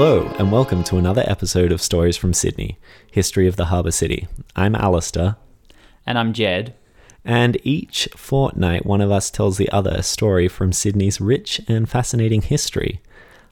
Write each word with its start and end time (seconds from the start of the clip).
Hello, 0.00 0.32
and 0.38 0.52
welcome 0.52 0.84
to 0.84 0.96
another 0.96 1.24
episode 1.26 1.72
of 1.72 1.82
Stories 1.82 2.16
from 2.16 2.32
Sydney 2.32 2.78
History 3.10 3.48
of 3.48 3.56
the 3.56 3.64
Harbour 3.64 3.90
City. 3.90 4.28
I'm 4.54 4.76
Alistair, 4.76 5.34
And 6.06 6.16
I'm 6.16 6.32
Jed. 6.32 6.72
and 7.24 7.58
each 7.64 8.08
fortnight 8.14 8.86
one 8.86 9.00
of 9.00 9.10
us 9.10 9.28
tells 9.28 9.56
the 9.56 9.68
other 9.70 9.90
a 9.90 10.04
story 10.04 10.46
from 10.46 10.72
Sydney's 10.72 11.20
rich 11.20 11.60
and 11.66 11.88
fascinating 11.88 12.42
history. 12.42 13.00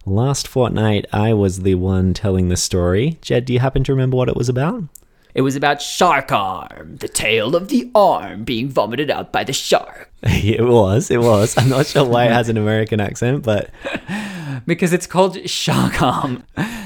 Last 0.05 0.47
fortnight, 0.47 1.07
I 1.13 1.33
was 1.33 1.63
the 1.63 1.75
one 1.75 2.15
telling 2.15 2.49
the 2.49 2.57
story. 2.57 3.19
Jed, 3.23 3.45
do 3.45 3.53
you 3.53 3.59
happen 3.59 3.83
to 3.83 3.93
remember 3.93 4.17
what 4.17 4.29
it 4.29 4.37
was 4.37 4.49
about? 4.49 4.85
It 5.37 5.43
was 5.43 5.55
about 5.55 5.83
Shark 5.83 6.33
Arm, 6.33 6.97
the 6.97 7.09
tale 7.09 7.55
of 7.55 7.69
the 7.69 7.91
arm 7.95 8.45
being 8.45 8.71
vomited 8.71 9.11
out 9.11 9.33
by 9.33 9.45
the 9.45 9.53
shark. 9.53 10.11
it 10.23 10.65
was, 10.65 11.11
it 11.11 11.21
was. 11.21 11.59
I'm 11.59 11.69
not 11.69 11.85
sure 11.85 12.07
why 12.07 12.25
it 12.25 12.33
has 12.33 12.49
an 12.49 12.57
American 12.57 13.01
accent, 13.01 13.45
but 13.45 13.69
Because 14.67 14.95
it's 14.95 15.07
called 15.07 15.49
Shark 15.49 16.01
Arm. 16.01 16.43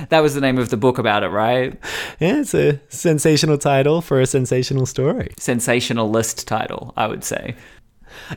That 0.08 0.18
was 0.20 0.34
the 0.34 0.40
name 0.40 0.58
of 0.58 0.68
the 0.70 0.76
book 0.76 0.98
about 0.98 1.22
it, 1.22 1.28
right? 1.28 1.78
yeah, 2.18 2.40
it's 2.40 2.52
a 2.52 2.80
sensational 2.88 3.56
title 3.56 4.00
for 4.02 4.20
a 4.20 4.26
sensational 4.26 4.84
story. 4.84 5.32
Sensationalist 5.38 6.48
title, 6.48 6.92
I 6.96 7.06
would 7.06 7.22
say. 7.22 7.54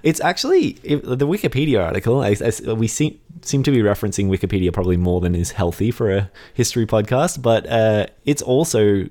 It's 0.03 0.21
actually 0.21 0.73
the 0.83 1.25
Wikipedia 1.27 1.83
article. 1.83 2.21
I, 2.21 2.35
I- 2.39 2.73
we 2.73 2.87
seem 2.87 3.19
seem 3.41 3.63
to 3.63 3.71
be 3.71 3.79
referencing 3.79 4.27
Wikipedia 4.29 4.71
probably 4.71 4.95
more 4.97 5.19
than 5.19 5.33
is 5.33 5.51
healthy 5.51 5.89
for 5.89 6.15
a 6.15 6.29
history 6.53 6.85
podcast, 6.85 7.41
but 7.41 7.65
uh, 7.67 8.05
it's 8.25 8.43
also 8.43 9.07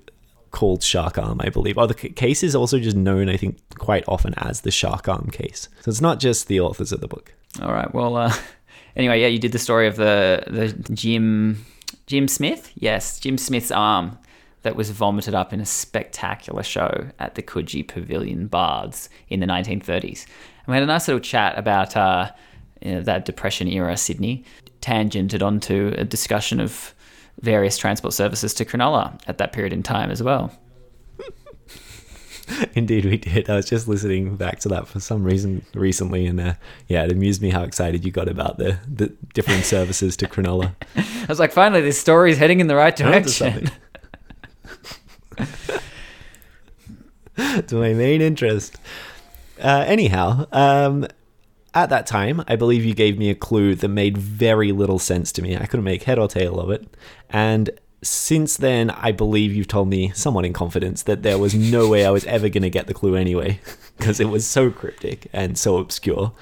called 0.52 0.82
Shark 0.82 1.18
Arm, 1.18 1.40
I 1.42 1.48
believe. 1.48 1.78
Oh, 1.78 1.86
the 1.86 1.94
case 1.94 2.42
is 2.42 2.54
also 2.54 2.78
just 2.78 2.96
known, 2.96 3.28
I 3.28 3.36
think, 3.36 3.58
quite 3.78 4.04
often 4.06 4.34
as 4.36 4.60
the 4.60 4.70
Shark 4.70 5.08
Arm 5.08 5.30
case. 5.30 5.68
So 5.80 5.90
it's 5.90 6.00
not 6.00 6.20
just 6.20 6.46
the 6.46 6.60
authors 6.60 6.92
of 6.92 7.00
the 7.00 7.08
book. 7.08 7.32
All 7.60 7.72
right. 7.72 7.92
Well, 7.92 8.16
uh, 8.16 8.32
anyway, 8.96 9.20
yeah, 9.20 9.26
you 9.26 9.38
did 9.38 9.52
the 9.52 9.58
story 9.58 9.86
of 9.86 9.96
the 9.96 10.44
the 10.46 10.68
Jim 10.94 11.64
Jim 12.06 12.28
Smith. 12.28 12.70
Yes, 12.76 13.18
Jim 13.18 13.36
Smith's 13.36 13.70
arm 13.70 14.18
that 14.62 14.76
was 14.76 14.90
vomited 14.90 15.34
up 15.34 15.52
in 15.52 15.60
a 15.60 15.66
spectacular 15.66 16.62
show 16.62 17.08
at 17.18 17.34
the 17.34 17.42
Coogee 17.42 17.86
Pavilion 17.86 18.46
Baths 18.46 19.08
in 19.28 19.40
the 19.40 19.46
1930s. 19.46 20.24
And 20.64 20.68
we 20.68 20.74
had 20.74 20.84
a 20.84 20.86
nice 20.86 21.08
little 21.08 21.20
chat 21.20 21.58
about 21.58 21.96
uh, 21.96 22.30
you 22.80 22.92
know, 22.92 23.02
that 23.02 23.24
Depression 23.24 23.66
era 23.66 23.96
Sydney, 23.96 24.44
tangented 24.80 25.42
onto 25.42 25.94
a 25.96 26.04
discussion 26.04 26.60
of 26.60 26.94
various 27.42 27.76
transport 27.76 28.14
services 28.14 28.54
to 28.54 28.64
Cronulla 28.64 29.20
at 29.26 29.38
that 29.38 29.52
period 29.52 29.72
in 29.72 29.82
time 29.82 30.10
as 30.10 30.22
well. 30.22 30.52
Indeed, 32.74 33.04
we 33.04 33.16
did. 33.18 33.50
I 33.50 33.56
was 33.56 33.68
just 33.68 33.88
listening 33.88 34.36
back 34.36 34.60
to 34.60 34.68
that 34.68 34.86
for 34.86 35.00
some 35.00 35.24
reason 35.24 35.64
recently, 35.74 36.26
and 36.26 36.40
uh, 36.40 36.54
yeah, 36.88 37.04
it 37.04 37.12
amused 37.12 37.42
me 37.42 37.50
how 37.50 37.62
excited 37.62 38.04
you 38.04 38.10
got 38.10 38.28
about 38.28 38.58
the, 38.58 38.78
the 38.86 39.12
different 39.34 39.64
services 39.64 40.16
to 40.18 40.26
Cronulla. 40.26 40.74
I 40.96 41.26
was 41.28 41.38
like, 41.38 41.52
finally, 41.52 41.80
this 41.82 42.00
story 42.00 42.32
is 42.32 42.38
heading 42.38 42.60
in 42.60 42.68
the 42.68 42.76
right 42.76 42.94
direction. 42.94 43.70
to 47.66 47.74
my 47.74 47.92
main 47.92 48.20
interest. 48.20 48.76
Uh, 49.60 49.84
anyhow, 49.86 50.46
um, 50.52 51.06
at 51.74 51.88
that 51.90 52.06
time, 52.06 52.42
I 52.46 52.56
believe 52.56 52.84
you 52.84 52.94
gave 52.94 53.18
me 53.18 53.30
a 53.30 53.34
clue 53.34 53.74
that 53.76 53.88
made 53.88 54.18
very 54.18 54.72
little 54.72 54.98
sense 54.98 55.32
to 55.32 55.42
me. 55.42 55.56
I 55.56 55.66
couldn't 55.66 55.84
make 55.84 56.02
head 56.02 56.18
or 56.18 56.28
tail 56.28 56.60
of 56.60 56.70
it. 56.70 56.86
And 57.30 57.70
since 58.02 58.56
then, 58.56 58.90
I 58.90 59.12
believe 59.12 59.54
you've 59.54 59.68
told 59.68 59.88
me, 59.88 60.10
somewhat 60.10 60.44
in 60.44 60.52
confidence, 60.52 61.04
that 61.04 61.22
there 61.22 61.38
was 61.38 61.54
no 61.54 61.88
way 61.88 62.04
I 62.04 62.10
was 62.10 62.24
ever 62.26 62.48
going 62.48 62.62
to 62.62 62.70
get 62.70 62.88
the 62.88 62.94
clue 62.94 63.14
anyway, 63.14 63.60
because 63.96 64.20
it 64.20 64.28
was 64.28 64.46
so 64.46 64.70
cryptic 64.70 65.28
and 65.32 65.56
so 65.56 65.78
obscure. 65.78 66.32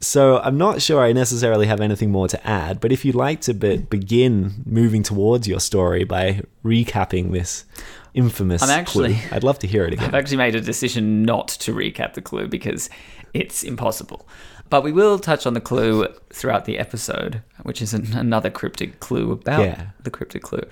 So 0.00 0.38
I'm 0.38 0.58
not 0.58 0.82
sure 0.82 1.00
I 1.00 1.12
necessarily 1.12 1.66
have 1.66 1.80
anything 1.80 2.10
more 2.10 2.28
to 2.28 2.46
add, 2.46 2.80
but 2.80 2.92
if 2.92 3.04
you'd 3.04 3.14
like 3.14 3.40
to 3.42 3.54
be- 3.54 3.78
begin 3.78 4.62
moving 4.66 5.02
towards 5.02 5.46
your 5.46 5.60
story 5.60 6.04
by 6.04 6.42
recapping 6.64 7.32
this 7.32 7.64
infamous 8.12 8.62
I'm 8.62 8.70
actually- 8.70 9.14
clue, 9.14 9.28
I'd 9.30 9.44
love 9.44 9.60
to 9.60 9.66
hear 9.66 9.84
it 9.84 9.92
again. 9.94 10.06
I've 10.06 10.14
actually 10.14 10.38
made 10.38 10.54
a 10.56 10.60
decision 10.60 11.22
not 11.22 11.48
to 11.48 11.72
recap 11.72 12.14
the 12.14 12.20
clue 12.20 12.48
because 12.48 12.90
it's 13.32 13.62
impossible. 13.62 14.26
But 14.72 14.82
we 14.84 14.90
will 14.92 15.18
touch 15.18 15.44
on 15.46 15.52
the 15.52 15.60
clue 15.60 16.06
throughout 16.32 16.64
the 16.64 16.78
episode, 16.78 17.42
which 17.62 17.82
is 17.82 17.92
an, 17.92 18.14
another 18.16 18.48
cryptic 18.48 19.00
clue 19.00 19.30
about 19.32 19.60
Yeah. 19.60 19.88
the 20.02 20.10
cryptic 20.10 20.42
clue. 20.42 20.62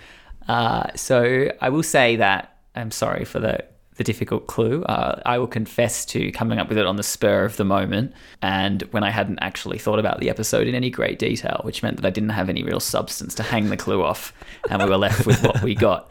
Uh, 0.48 0.86
so 0.96 1.50
I 1.60 1.68
will 1.68 1.82
say 1.82 2.16
that 2.16 2.56
I'm 2.74 2.90
sorry 2.90 3.24
for 3.26 3.38
the 3.40 3.62
the 3.96 4.04
difficult 4.04 4.46
clue. 4.46 4.82
Uh, 4.84 5.20
I 5.26 5.36
will 5.36 5.46
confess 5.46 6.06
to 6.06 6.32
coming 6.32 6.58
up 6.58 6.70
with 6.70 6.78
it 6.78 6.86
on 6.86 6.96
the 6.96 7.02
spur 7.02 7.44
of 7.44 7.58
the 7.58 7.64
moment, 7.66 8.14
and 8.40 8.80
when 8.92 9.04
I 9.04 9.10
hadn't 9.10 9.40
actually 9.42 9.76
thought 9.76 9.98
about 9.98 10.20
the 10.20 10.30
episode 10.30 10.66
in 10.66 10.74
any 10.74 10.88
great 10.88 11.18
detail, 11.18 11.60
which 11.64 11.82
meant 11.82 11.96
that 11.98 12.06
I 12.06 12.10
didn't 12.10 12.30
have 12.30 12.48
any 12.48 12.62
real 12.62 12.80
substance 12.80 13.34
to 13.34 13.42
hang 13.42 13.68
the 13.68 13.76
clue 13.76 14.02
off, 14.02 14.32
and 14.70 14.82
we 14.82 14.88
were 14.88 14.96
left 14.96 15.26
with 15.26 15.42
what 15.44 15.62
we 15.62 15.74
got. 15.74 16.10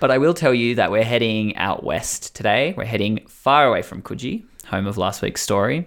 But 0.00 0.10
I 0.10 0.16
will 0.16 0.32
tell 0.32 0.54
you 0.54 0.76
that 0.76 0.90
we're 0.90 1.04
heading 1.04 1.54
out 1.56 1.84
west 1.84 2.34
today. 2.34 2.72
We're 2.74 2.86
heading 2.86 3.26
far 3.28 3.66
away 3.68 3.82
from 3.82 4.00
Coogee, 4.00 4.44
home 4.68 4.86
of 4.86 4.96
last 4.96 5.20
week's 5.20 5.42
story. 5.42 5.86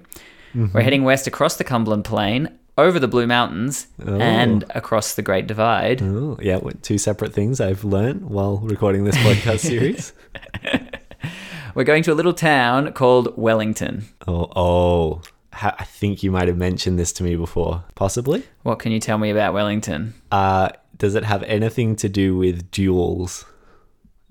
We're 0.56 0.82
heading 0.82 1.04
west 1.04 1.28
across 1.28 1.58
the 1.58 1.64
Cumberland 1.64 2.06
Plain, 2.06 2.58
over 2.78 3.00
the 3.00 3.08
Blue 3.08 3.28
Mountains, 3.28 3.88
and 4.04 4.64
across 4.72 5.14
the 5.16 5.22
Great 5.22 5.48
Divide. 5.48 6.02
Oh, 6.02 6.38
yeah, 6.42 6.60
two 6.82 6.98
separate 6.98 7.34
things 7.34 7.60
I've 7.60 7.84
learned 7.84 8.30
while 8.30 8.58
recording 8.58 9.04
this 9.04 9.18
podcast 9.18 9.60
series. 9.68 10.14
We're 11.76 11.84
going 11.84 12.04
to 12.04 12.14
a 12.14 12.16
little 12.16 12.34
town 12.34 12.94
called 12.94 13.38
Wellington. 13.38 14.06
Oh, 14.28 14.52
oh, 14.56 15.22
I 15.54 15.84
think 15.84 16.24
you 16.24 16.32
might 16.32 16.48
have 16.48 16.58
mentioned 16.58 16.98
this 16.98 17.12
to 17.14 17.24
me 17.24 17.36
before, 17.36 17.84
possibly. 17.96 18.44
What 18.64 18.80
can 18.80 18.92
you 18.92 19.00
tell 19.00 19.18
me 19.18 19.30
about 19.30 19.54
Wellington? 19.54 20.14
Uh, 20.32 20.70
does 20.98 21.16
it 21.16 21.24
have 21.24 21.44
anything 21.44 21.96
to 21.98 22.10
do 22.10 22.38
with 22.38 22.72
duels? 22.72 23.46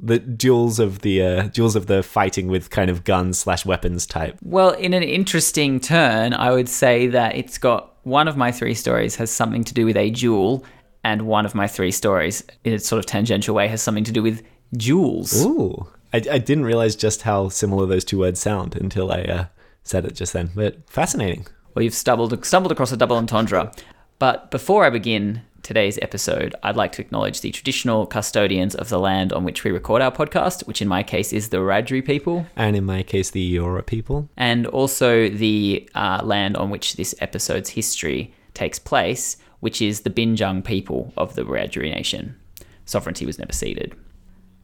The 0.00 0.18
duels 0.18 0.78
of 0.78 1.00
the 1.00 1.22
uh, 1.22 1.42
duels 1.48 1.74
of 1.74 1.86
the 1.86 2.02
fighting 2.02 2.48
with 2.48 2.70
kind 2.70 2.90
of 2.90 3.04
guns 3.04 3.38
slash 3.38 3.66
weapons 3.66 4.06
type. 4.06 4.38
Well, 4.42 4.70
in 4.70 4.94
an 4.94 5.02
interesting 5.02 5.80
turn, 5.80 6.34
I 6.34 6.52
would 6.52 6.68
say 6.68 7.08
that 7.08 7.34
it's 7.34 7.58
got 7.58 7.94
one 8.04 8.28
of 8.28 8.36
my 8.36 8.52
three 8.52 8.74
stories 8.74 9.16
has 9.16 9.30
something 9.30 9.64
to 9.64 9.74
do 9.74 9.84
with 9.84 9.96
a 9.96 10.10
jewel, 10.10 10.64
and 11.04 11.22
one 11.22 11.44
of 11.44 11.54
my 11.54 11.66
three 11.66 11.90
stories, 11.90 12.44
in 12.64 12.72
a 12.72 12.78
sort 12.78 12.98
of 12.98 13.06
tangential 13.06 13.54
way, 13.54 13.68
has 13.68 13.82
something 13.82 14.04
to 14.04 14.12
do 14.12 14.22
with 14.22 14.42
jewels. 14.76 15.44
Ooh, 15.44 15.86
I, 16.12 16.18
I 16.18 16.38
didn't 16.38 16.64
realize 16.64 16.96
just 16.96 17.22
how 17.22 17.48
similar 17.48 17.86
those 17.86 18.04
two 18.04 18.18
words 18.18 18.40
sound 18.40 18.76
until 18.76 19.12
I 19.12 19.22
uh, 19.22 19.44
said 19.82 20.04
it 20.04 20.14
just 20.14 20.32
then. 20.32 20.50
But 20.54 20.88
fascinating. 20.88 21.46
Well, 21.74 21.82
you've 21.82 21.94
stumbled 21.94 22.44
stumbled 22.44 22.72
across 22.72 22.92
a 22.92 22.96
double 22.96 23.16
entendre. 23.16 23.72
But 24.18 24.50
before 24.50 24.84
I 24.84 24.90
begin 24.90 25.42
today's 25.62 25.98
episode, 26.02 26.54
I'd 26.62 26.76
like 26.76 26.92
to 26.92 27.02
acknowledge 27.02 27.40
the 27.40 27.50
traditional 27.50 28.06
custodians 28.06 28.74
of 28.74 28.88
the 28.88 28.98
land 28.98 29.32
on 29.32 29.44
which 29.44 29.64
we 29.64 29.70
record 29.70 30.00
our 30.02 30.10
podcast, 30.12 30.66
which 30.66 30.80
in 30.80 30.88
my 30.88 31.02
case 31.02 31.32
is 31.32 31.48
the 31.50 31.58
Wiradjuri 31.58 32.04
people, 32.04 32.46
And 32.56 32.76
in 32.76 32.84
my 32.84 33.02
case, 33.02 33.30
the 33.30 33.56
Eora 33.56 33.84
people. 33.84 34.28
and 34.36 34.66
also 34.66 35.28
the 35.28 35.88
uh, 35.94 36.20
land 36.24 36.56
on 36.56 36.70
which 36.70 36.94
this 36.96 37.14
episode's 37.20 37.70
history 37.70 38.32
takes 38.54 38.78
place, 38.78 39.36
which 39.60 39.82
is 39.82 40.00
the 40.02 40.10
Binjung 40.10 40.64
people 40.64 41.12
of 41.16 41.34
the 41.34 41.42
Wiradjuri 41.42 41.92
nation. 41.94 42.36
Sovereignty 42.84 43.26
was 43.26 43.38
never 43.38 43.52
ceded. 43.52 43.94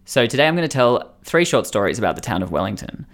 So 0.06 0.26
today 0.26 0.46
I'm 0.46 0.54
going 0.56 0.68
to 0.68 0.72
tell 0.72 1.14
three 1.24 1.44
short 1.44 1.66
stories 1.66 1.98
about 1.98 2.14
the 2.14 2.20
town 2.22 2.42
of 2.42 2.50
Wellington. 2.50 3.06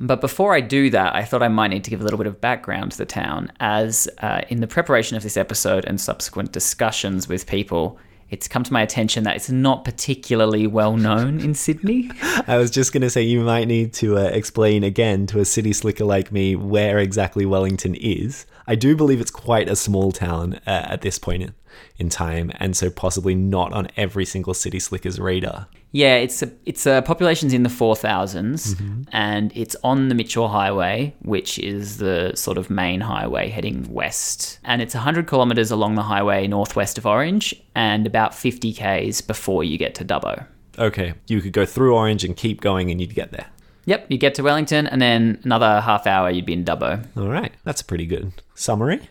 But 0.00 0.20
before 0.20 0.54
I 0.54 0.60
do 0.60 0.90
that, 0.90 1.14
I 1.14 1.24
thought 1.24 1.42
I 1.42 1.48
might 1.48 1.68
need 1.68 1.84
to 1.84 1.90
give 1.90 2.00
a 2.00 2.04
little 2.04 2.18
bit 2.18 2.26
of 2.26 2.40
background 2.40 2.92
to 2.92 2.98
the 2.98 3.06
town, 3.06 3.52
as 3.58 4.08
uh, 4.18 4.42
in 4.48 4.60
the 4.60 4.66
preparation 4.66 5.16
of 5.16 5.22
this 5.22 5.36
episode 5.36 5.84
and 5.84 6.00
subsequent 6.00 6.52
discussions 6.52 7.28
with 7.28 7.46
people, 7.46 7.98
it's 8.30 8.46
come 8.46 8.62
to 8.62 8.72
my 8.72 8.82
attention 8.82 9.24
that 9.24 9.36
it's 9.36 9.50
not 9.50 9.84
particularly 9.84 10.66
well 10.66 10.96
known 10.96 11.40
in 11.40 11.54
Sydney. 11.54 12.10
I 12.46 12.58
was 12.58 12.70
just 12.70 12.92
going 12.92 13.00
to 13.00 13.10
say 13.10 13.22
you 13.22 13.40
might 13.40 13.66
need 13.66 13.94
to 13.94 14.18
uh, 14.18 14.24
explain 14.24 14.84
again 14.84 15.26
to 15.28 15.40
a 15.40 15.44
city 15.44 15.72
slicker 15.72 16.04
like 16.04 16.30
me 16.30 16.54
where 16.54 16.98
exactly 16.98 17.46
Wellington 17.46 17.94
is. 17.94 18.44
I 18.66 18.74
do 18.74 18.94
believe 18.94 19.20
it's 19.20 19.30
quite 19.30 19.68
a 19.68 19.76
small 19.76 20.12
town 20.12 20.60
uh, 20.66 20.86
at 20.90 21.00
this 21.00 21.18
point 21.18 21.54
in, 21.96 22.08
time, 22.08 22.50
and 22.56 22.76
so 22.76 22.90
possibly 22.90 23.34
not 23.34 23.72
on 23.72 23.88
every 23.96 24.24
single 24.24 24.54
city 24.54 24.78
slicker's 24.78 25.18
reader. 25.18 25.66
Yeah, 25.92 26.16
it's 26.16 26.42
a 26.42 26.50
it's 26.66 26.86
a 26.86 27.02
population's 27.02 27.54
in 27.54 27.62
the 27.62 27.70
four 27.70 27.94
mm-hmm. 27.94 29.02
and 29.10 29.52
it's 29.54 29.74
on 29.82 30.08
the 30.08 30.14
Mitchell 30.14 30.48
Highway, 30.48 31.14
which 31.22 31.58
is 31.58 31.96
the 31.96 32.32
sort 32.34 32.58
of 32.58 32.68
main 32.68 33.00
highway 33.00 33.48
heading 33.48 33.90
west, 33.92 34.58
and 34.64 34.82
it's 34.82 34.92
hundred 34.92 35.26
kilometers 35.26 35.70
along 35.70 35.94
the 35.94 36.02
highway 36.02 36.46
northwest 36.46 36.98
of 36.98 37.06
Orange, 37.06 37.54
and 37.74 38.06
about 38.06 38.34
fifty 38.34 38.72
k's 38.72 39.20
before 39.20 39.64
you 39.64 39.78
get 39.78 39.94
to 39.94 40.04
Dubbo. 40.04 40.46
Okay, 40.78 41.14
you 41.26 41.40
could 41.40 41.52
go 41.52 41.64
through 41.64 41.94
Orange 41.94 42.22
and 42.24 42.36
keep 42.36 42.60
going, 42.60 42.90
and 42.90 43.00
you'd 43.00 43.14
get 43.14 43.32
there. 43.32 43.46
Yep, 43.86 44.06
you 44.10 44.18
get 44.18 44.34
to 44.34 44.42
Wellington, 44.42 44.86
and 44.86 45.00
then 45.00 45.40
another 45.44 45.80
half 45.80 46.06
hour 46.06 46.30
you'd 46.30 46.44
be 46.44 46.52
in 46.52 46.64
Dubbo. 46.64 47.06
All 47.16 47.28
right, 47.28 47.54
that's 47.64 47.80
a 47.80 47.84
pretty 47.84 48.04
good 48.04 48.32
summary. 48.54 49.08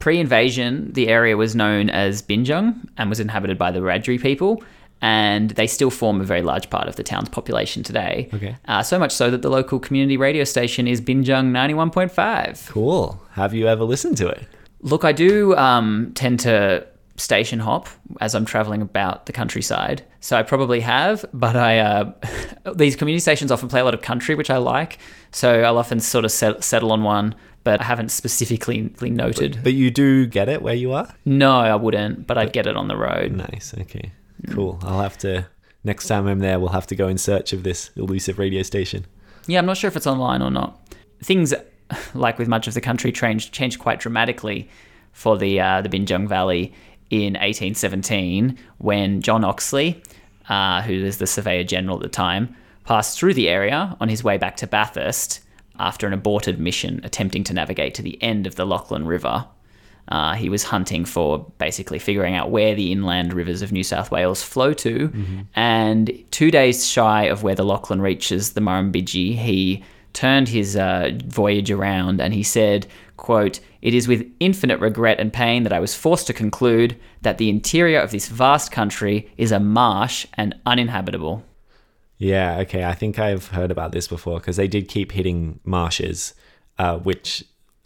Pre-invasion, 0.00 0.92
the 0.92 1.08
area 1.08 1.36
was 1.36 1.54
known 1.54 1.88
as 1.90 2.22
Binjung 2.22 2.88
and 2.96 3.08
was 3.08 3.20
inhabited 3.20 3.56
by 3.56 3.70
the 3.70 3.80
Wiradjuri 3.80 4.20
people, 4.20 4.64
and 5.02 5.50
they 5.50 5.66
still 5.66 5.90
form 5.90 6.20
a 6.20 6.24
very 6.24 6.42
large 6.42 6.68
part 6.70 6.88
of 6.88 6.96
the 6.96 7.02
town's 7.02 7.28
population 7.28 7.82
today. 7.82 8.28
Okay. 8.34 8.56
Uh, 8.66 8.82
so 8.82 8.98
much 8.98 9.12
so 9.12 9.30
that 9.30 9.42
the 9.42 9.50
local 9.50 9.78
community 9.78 10.16
radio 10.16 10.44
station 10.44 10.88
is 10.88 11.00
Binjung 11.00 11.52
91.5. 11.52 12.68
Cool. 12.68 13.22
Have 13.32 13.54
you 13.54 13.68
ever 13.68 13.84
listened 13.84 14.16
to 14.16 14.28
it? 14.28 14.46
Look, 14.80 15.04
I 15.04 15.12
do 15.12 15.54
um, 15.56 16.12
tend 16.14 16.40
to 16.40 16.86
station 17.20 17.60
hop 17.60 17.88
as 18.20 18.34
I'm 18.34 18.44
traveling 18.44 18.82
about 18.82 19.26
the 19.26 19.32
countryside. 19.32 20.02
So 20.20 20.36
I 20.36 20.42
probably 20.42 20.80
have, 20.80 21.24
but 21.32 21.56
I 21.56 21.78
uh, 21.78 22.12
these 22.74 22.96
community 22.96 23.20
stations 23.20 23.52
often 23.52 23.68
play 23.68 23.80
a 23.80 23.84
lot 23.84 23.94
of 23.94 24.02
country, 24.02 24.34
which 24.34 24.50
I 24.50 24.56
like. 24.56 24.98
So 25.30 25.62
I'll 25.62 25.78
often 25.78 26.00
sort 26.00 26.24
of 26.24 26.32
set, 26.32 26.64
settle 26.64 26.92
on 26.92 27.02
one, 27.02 27.34
but 27.62 27.80
I 27.80 27.84
haven't 27.84 28.10
specifically 28.10 28.92
noted. 29.00 29.60
But 29.62 29.74
you 29.74 29.90
do 29.90 30.26
get 30.26 30.48
it 30.48 30.62
where 30.62 30.74
you 30.74 30.92
are? 30.92 31.14
no, 31.24 31.52
I 31.52 31.76
wouldn't, 31.76 32.26
but 32.26 32.38
I'd 32.38 32.52
get 32.52 32.66
it 32.66 32.76
on 32.76 32.88
the 32.88 32.96
road. 32.96 33.32
Nice. 33.32 33.74
Okay. 33.78 34.12
Cool. 34.48 34.78
I'll 34.82 35.02
have 35.02 35.18
to, 35.18 35.46
next 35.84 36.06
time 36.06 36.26
I'm 36.26 36.38
there, 36.38 36.58
we'll 36.58 36.70
have 36.70 36.86
to 36.88 36.96
go 36.96 37.08
in 37.08 37.18
search 37.18 37.52
of 37.52 37.62
this 37.62 37.90
elusive 37.96 38.38
radio 38.38 38.62
station. 38.62 39.04
Yeah, 39.46 39.58
I'm 39.58 39.66
not 39.66 39.76
sure 39.76 39.88
if 39.88 39.96
it's 39.96 40.06
online 40.06 40.42
or 40.42 40.50
not. 40.50 40.80
Things, 41.22 41.52
like 42.14 42.38
with 42.38 42.48
much 42.48 42.66
of 42.66 42.74
the 42.74 42.80
country, 42.80 43.12
changed 43.12 43.52
changed 43.52 43.78
quite 43.78 44.00
dramatically 44.00 44.68
for 45.12 45.36
the 45.36 45.60
uh, 45.60 45.80
the 45.82 45.88
Binjung 45.88 46.28
Valley 46.28 46.72
in 47.10 47.34
1817 47.34 48.56
when 48.78 49.20
John 49.20 49.44
Oxley, 49.44 50.02
uh, 50.48 50.82
who 50.82 51.02
was 51.02 51.18
the 51.18 51.26
Surveyor 51.26 51.64
General 51.64 51.96
at 51.96 52.02
the 52.02 52.08
time, 52.08 52.56
passed 52.84 53.18
through 53.18 53.34
the 53.34 53.48
area 53.48 53.96
on 54.00 54.08
his 54.08 54.24
way 54.24 54.38
back 54.38 54.56
to 54.56 54.66
Bathurst 54.66 55.40
after 55.78 56.06
an 56.06 56.12
aborted 56.12 56.58
mission 56.58 57.00
attempting 57.04 57.44
to 57.44 57.54
navigate 57.54 57.94
to 57.94 58.02
the 58.02 58.22
end 58.22 58.46
of 58.46 58.54
the 58.54 58.66
Lachlan 58.66 59.06
River. 59.06 59.46
Uh, 60.08 60.34
he 60.34 60.48
was 60.48 60.64
hunting 60.64 61.04
for 61.04 61.46
basically 61.58 61.98
figuring 61.98 62.34
out 62.34 62.50
where 62.50 62.74
the 62.74 62.90
inland 62.90 63.32
rivers 63.32 63.62
of 63.62 63.70
New 63.70 63.84
South 63.84 64.10
Wales 64.10 64.42
flow 64.42 64.72
to. 64.74 65.08
And 65.54 66.10
two 66.30 66.50
days 66.50 66.86
shy 66.86 67.24
of 67.24 67.42
where 67.42 67.54
the 67.54 67.64
Lachlan 67.64 68.00
reaches 68.02 68.52
the 68.52 68.60
Murrumbidgee, 68.60 69.36
he 69.36 69.84
turned 70.12 70.48
his 70.48 70.76
uh, 70.76 71.12
voyage 71.26 71.70
around 71.70 72.20
and 72.20 72.34
he 72.34 72.42
said, 72.42 72.86
quote, 73.16 73.60
It 73.82 73.94
is 73.94 74.06
with 74.06 74.26
infinite 74.40 74.80
regret 74.80 75.18
and 75.20 75.32
pain 75.32 75.62
that 75.62 75.72
I 75.72 75.80
was 75.80 75.94
forced 75.94 76.26
to 76.26 76.32
conclude 76.32 76.98
that 77.22 77.38
the 77.38 77.48
interior 77.48 78.00
of 78.00 78.10
this 78.10 78.28
vast 78.28 78.70
country 78.72 79.30
is 79.36 79.52
a 79.52 79.60
marsh 79.60 80.26
and 80.34 80.54
uninhabitable. 80.66 81.42
Yeah, 82.18 82.58
okay. 82.58 82.84
I 82.84 82.92
think 82.92 83.18
I've 83.18 83.48
heard 83.48 83.70
about 83.70 83.92
this 83.92 84.06
before 84.06 84.38
because 84.38 84.56
they 84.56 84.68
did 84.68 84.88
keep 84.88 85.12
hitting 85.12 85.60
marshes, 85.64 86.34
uh, 86.78 86.98
which 86.98 87.42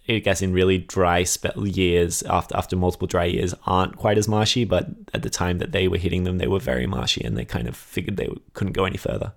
I 0.08 0.18
guess 0.18 0.42
in 0.42 0.52
really 0.52 0.78
dry 0.78 1.22
spe- 1.22 1.56
years, 1.56 2.22
after 2.24 2.56
after 2.56 2.74
multiple 2.74 3.06
dry 3.06 3.26
years, 3.26 3.54
aren't 3.64 3.96
quite 3.96 4.18
as 4.18 4.26
marshy. 4.26 4.64
But 4.64 4.88
at 5.14 5.22
the 5.22 5.30
time 5.30 5.58
that 5.58 5.70
they 5.70 5.86
were 5.86 5.98
hitting 5.98 6.24
them, 6.24 6.38
they 6.38 6.48
were 6.48 6.58
very 6.58 6.86
marshy, 6.86 7.22
and 7.24 7.38
they 7.38 7.44
kind 7.44 7.68
of 7.68 7.76
figured 7.76 8.16
they 8.16 8.28
couldn't 8.54 8.72
go 8.72 8.84
any 8.84 8.96
further. 8.96 9.34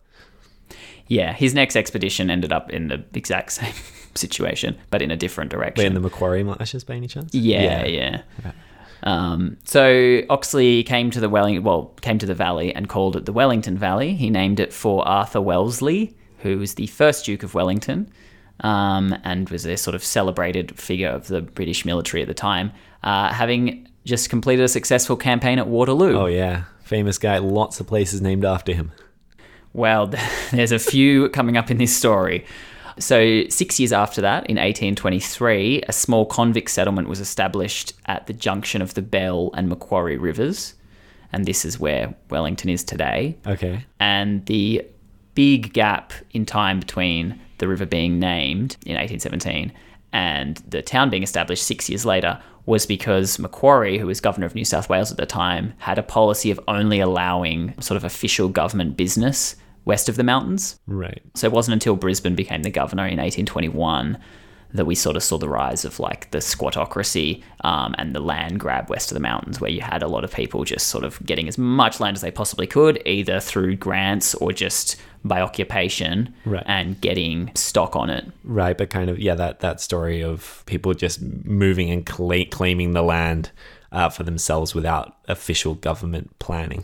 Yeah, 1.07 1.33
his 1.33 1.54
next 1.54 1.75
expedition 1.75 2.31
ended 2.31 2.51
up 2.51 2.71
in 2.71 2.88
the 2.88 3.06
exact 3.13 3.51
same 3.51 3.74
situation, 4.18 4.78
but 4.90 5.02
in 5.02 5.12
a 5.12 5.18
different 5.18 5.52
direction. 5.52 5.84
Were 5.84 5.88
in 5.88 5.94
the 5.94 6.00
Macquarie 6.00 6.44
marshes 6.44 6.84
by 6.84 6.96
any 6.96 7.08
chance? 7.08 7.34
Yeah, 7.34 7.86
yeah. 7.86 8.22
Um, 9.04 9.58
so 9.64 10.22
Oxley 10.30 10.84
came 10.84 11.12
to 11.12 11.19
the 11.19 11.30
Welling, 11.30 11.62
well, 11.64 11.94
came 12.02 12.18
to 12.19 12.25
the 12.25 12.34
valley 12.34 12.74
and 12.74 12.90
called 12.90 13.16
it 13.16 13.25
the 13.25 13.34
Wellington 13.34 13.78
Valley. 13.78 14.16
He 14.16 14.30
named 14.30 14.60
it 14.60 14.74
for 14.74 15.08
Arthur 15.08 15.42
Wellesley, 15.42 16.16
who 16.40 16.58
was 16.58 16.75
the 16.75 16.88
first 16.88 17.25
Duke 17.25 17.44
of 17.44 17.54
Wellington, 17.54 18.12
um, 18.62 19.16
and 19.24 19.50
was 19.50 19.66
a 19.66 19.78
sort 19.78 19.96
of 19.96 20.04
celebrated 20.04 20.78
figure 20.80 21.10
of 21.10 21.28
the 21.28 21.42
British 21.42 21.86
military 21.86 22.22
at 22.22 22.28
the 22.28 22.34
time, 22.34 22.72
uh, 23.04 23.31
having 23.31 23.88
just 24.06 24.30
completed 24.30 24.64
a 24.64 24.68
successful 24.68 25.16
campaign 25.16 25.60
at 25.60 25.68
Waterloo. 25.68 26.18
Oh 26.18 26.25
yeah, 26.25 26.64
famous 26.84 27.18
guy. 27.18 27.38
Lots 27.38 27.80
of 27.80 27.88
places 27.88 28.22
named 28.22 28.46
after 28.46 28.74
him. 28.74 28.92
Well, 29.74 30.08
there's 30.52 30.72
a 30.72 30.80
few 30.80 31.30
coming 31.30 31.58
up 31.58 31.69
in 31.69 31.78
this 31.78 31.96
story. 31.96 32.46
So, 32.99 33.44
six 33.49 33.79
years 33.79 33.94
after 33.94 34.21
that, 34.21 34.45
in 34.47 34.55
1823, 34.55 35.83
a 35.88 35.94
small 35.94 36.25
convict 36.25 36.71
settlement 36.71 37.07
was 37.07 37.19
established 37.19 37.94
at 38.05 38.27
the 38.27 38.33
junction 38.33 38.81
of 38.81 38.94
the 38.94 39.01
Bell 39.01 39.51
and 39.53 39.69
Macquarie 39.69 40.17
rivers. 40.17 40.73
And 41.31 41.45
this 41.45 41.65
is 41.65 41.79
where 41.79 42.15
Wellington 42.29 42.69
is 42.69 42.83
today. 42.83 43.38
Okay. 43.45 43.85
And 43.99 44.45
the 44.45 44.85
big 45.35 45.73
gap 45.73 46.13
in 46.31 46.45
time 46.45 46.79
between 46.79 47.39
the 47.59 47.67
river 47.67 47.85
being 47.85 48.19
named 48.19 48.77
in 48.85 48.95
1817 48.95 49.71
and 50.13 50.57
the 50.67 50.81
town 50.81 51.09
being 51.09 51.23
established 51.23 51.63
six 51.63 51.89
years 51.89 52.05
later 52.05 52.41
was 52.65 52.85
because 52.85 53.39
Macquarie, 53.39 53.97
who 53.97 54.07
was 54.07 54.19
governor 54.19 54.45
of 54.45 54.55
New 54.55 54.65
South 54.65 54.89
Wales 54.89 55.11
at 55.11 55.17
the 55.17 55.25
time, 55.25 55.73
had 55.77 55.97
a 55.97 56.03
policy 56.03 56.51
of 56.51 56.59
only 56.67 56.99
allowing 56.99 57.73
sort 57.79 57.97
of 57.97 58.03
official 58.03 58.49
government 58.49 58.97
business 58.97 59.55
west 59.88 60.10
of 60.10 60.16
the 60.18 60.24
mountains. 60.24 60.80
Right. 60.86 61.22
So 61.36 61.48
it 61.48 61.54
wasn't 61.54 61.74
until 61.74 61.95
Brisbane 61.95 62.36
became 62.36 62.62
the 62.63 62.69
governor 62.69 63.04
in 63.07 63.18
1821 63.18 64.18
that 64.74 64.86
we 64.86 64.95
sort 64.95 65.16
of 65.16 65.24
saw 65.24 65.38
the 65.38 65.48
rise 65.48 65.86
of 65.86 65.98
like 65.98 66.30
the 66.31 66.39
squatocracy 66.39 67.42
um, 67.63 67.95
and 67.98 68.13
the 68.13 68.19
land 68.19 68.60
grab 68.60 68.89
west 68.89 69.12
of 69.12 69.16
the 69.16 69.22
mountains, 69.22 69.62
where 69.62 69.72
you 69.72 69.80
had 69.81 70.04
a 70.04 70.07
lot 70.10 70.25
of 70.25 70.31
people 70.34 70.66
just 70.66 70.88
sort 70.88 71.06
of 71.06 71.25
getting 71.25 71.48
as 71.48 71.57
much 71.57 72.01
land 72.01 72.18
as 72.18 72.22
they 72.22 72.31
possibly 72.31 72.68
could, 72.68 73.01
either 73.06 73.39
through 73.39 73.78
grants 73.78 74.36
or 74.36 74.51
just 74.51 74.98
by 75.24 75.39
occupation, 75.42 76.33
Right. 76.45 76.63
and 76.68 77.00
getting 77.00 77.50
stock 77.56 77.95
on 77.95 78.10
it. 78.10 78.25
Right, 78.44 78.78
but 78.78 78.90
kind 78.90 79.10
of 79.10 79.19
yeah, 79.19 79.36
that 79.36 79.62
that 79.62 79.80
story 79.81 80.22
of 80.22 80.63
people 80.66 80.94
just 80.94 81.22
moving 81.22 81.90
and 81.90 82.06
cla- 82.06 82.45
claiming 82.45 82.92
the 82.92 83.01
land 83.04 83.51
uh, 83.94 84.10
for 84.10 84.24
themselves 84.24 84.75
without 84.75 85.16
official 85.30 85.75
government 85.75 86.38
planning. 86.40 86.83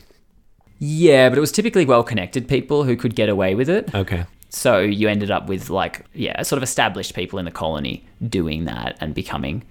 Yeah, 0.85 1.29
but 1.29 1.37
it 1.37 1.41
was 1.41 1.53
typically 1.53 1.85
well 1.85 2.03
connected 2.03 2.45
people 2.45 2.83
who 2.83 2.97
could 2.97 3.15
get 3.15 3.29
away 3.29 3.55
with 3.55 3.69
it. 3.69 3.95
Okay. 3.95 4.25
So 4.49 4.79
you 4.79 5.07
ended 5.07 5.31
up 5.31 5.47
with 5.47 5.69
like 5.69 6.05
yeah, 6.13 6.41
sort 6.41 6.57
of 6.57 6.63
established 6.63 7.15
people 7.15 7.39
in 7.39 7.45
the 7.45 7.51
colony 7.51 8.05
doing 8.27 8.65
that 8.65 8.97
and 8.99 9.15
becoming 9.15 9.63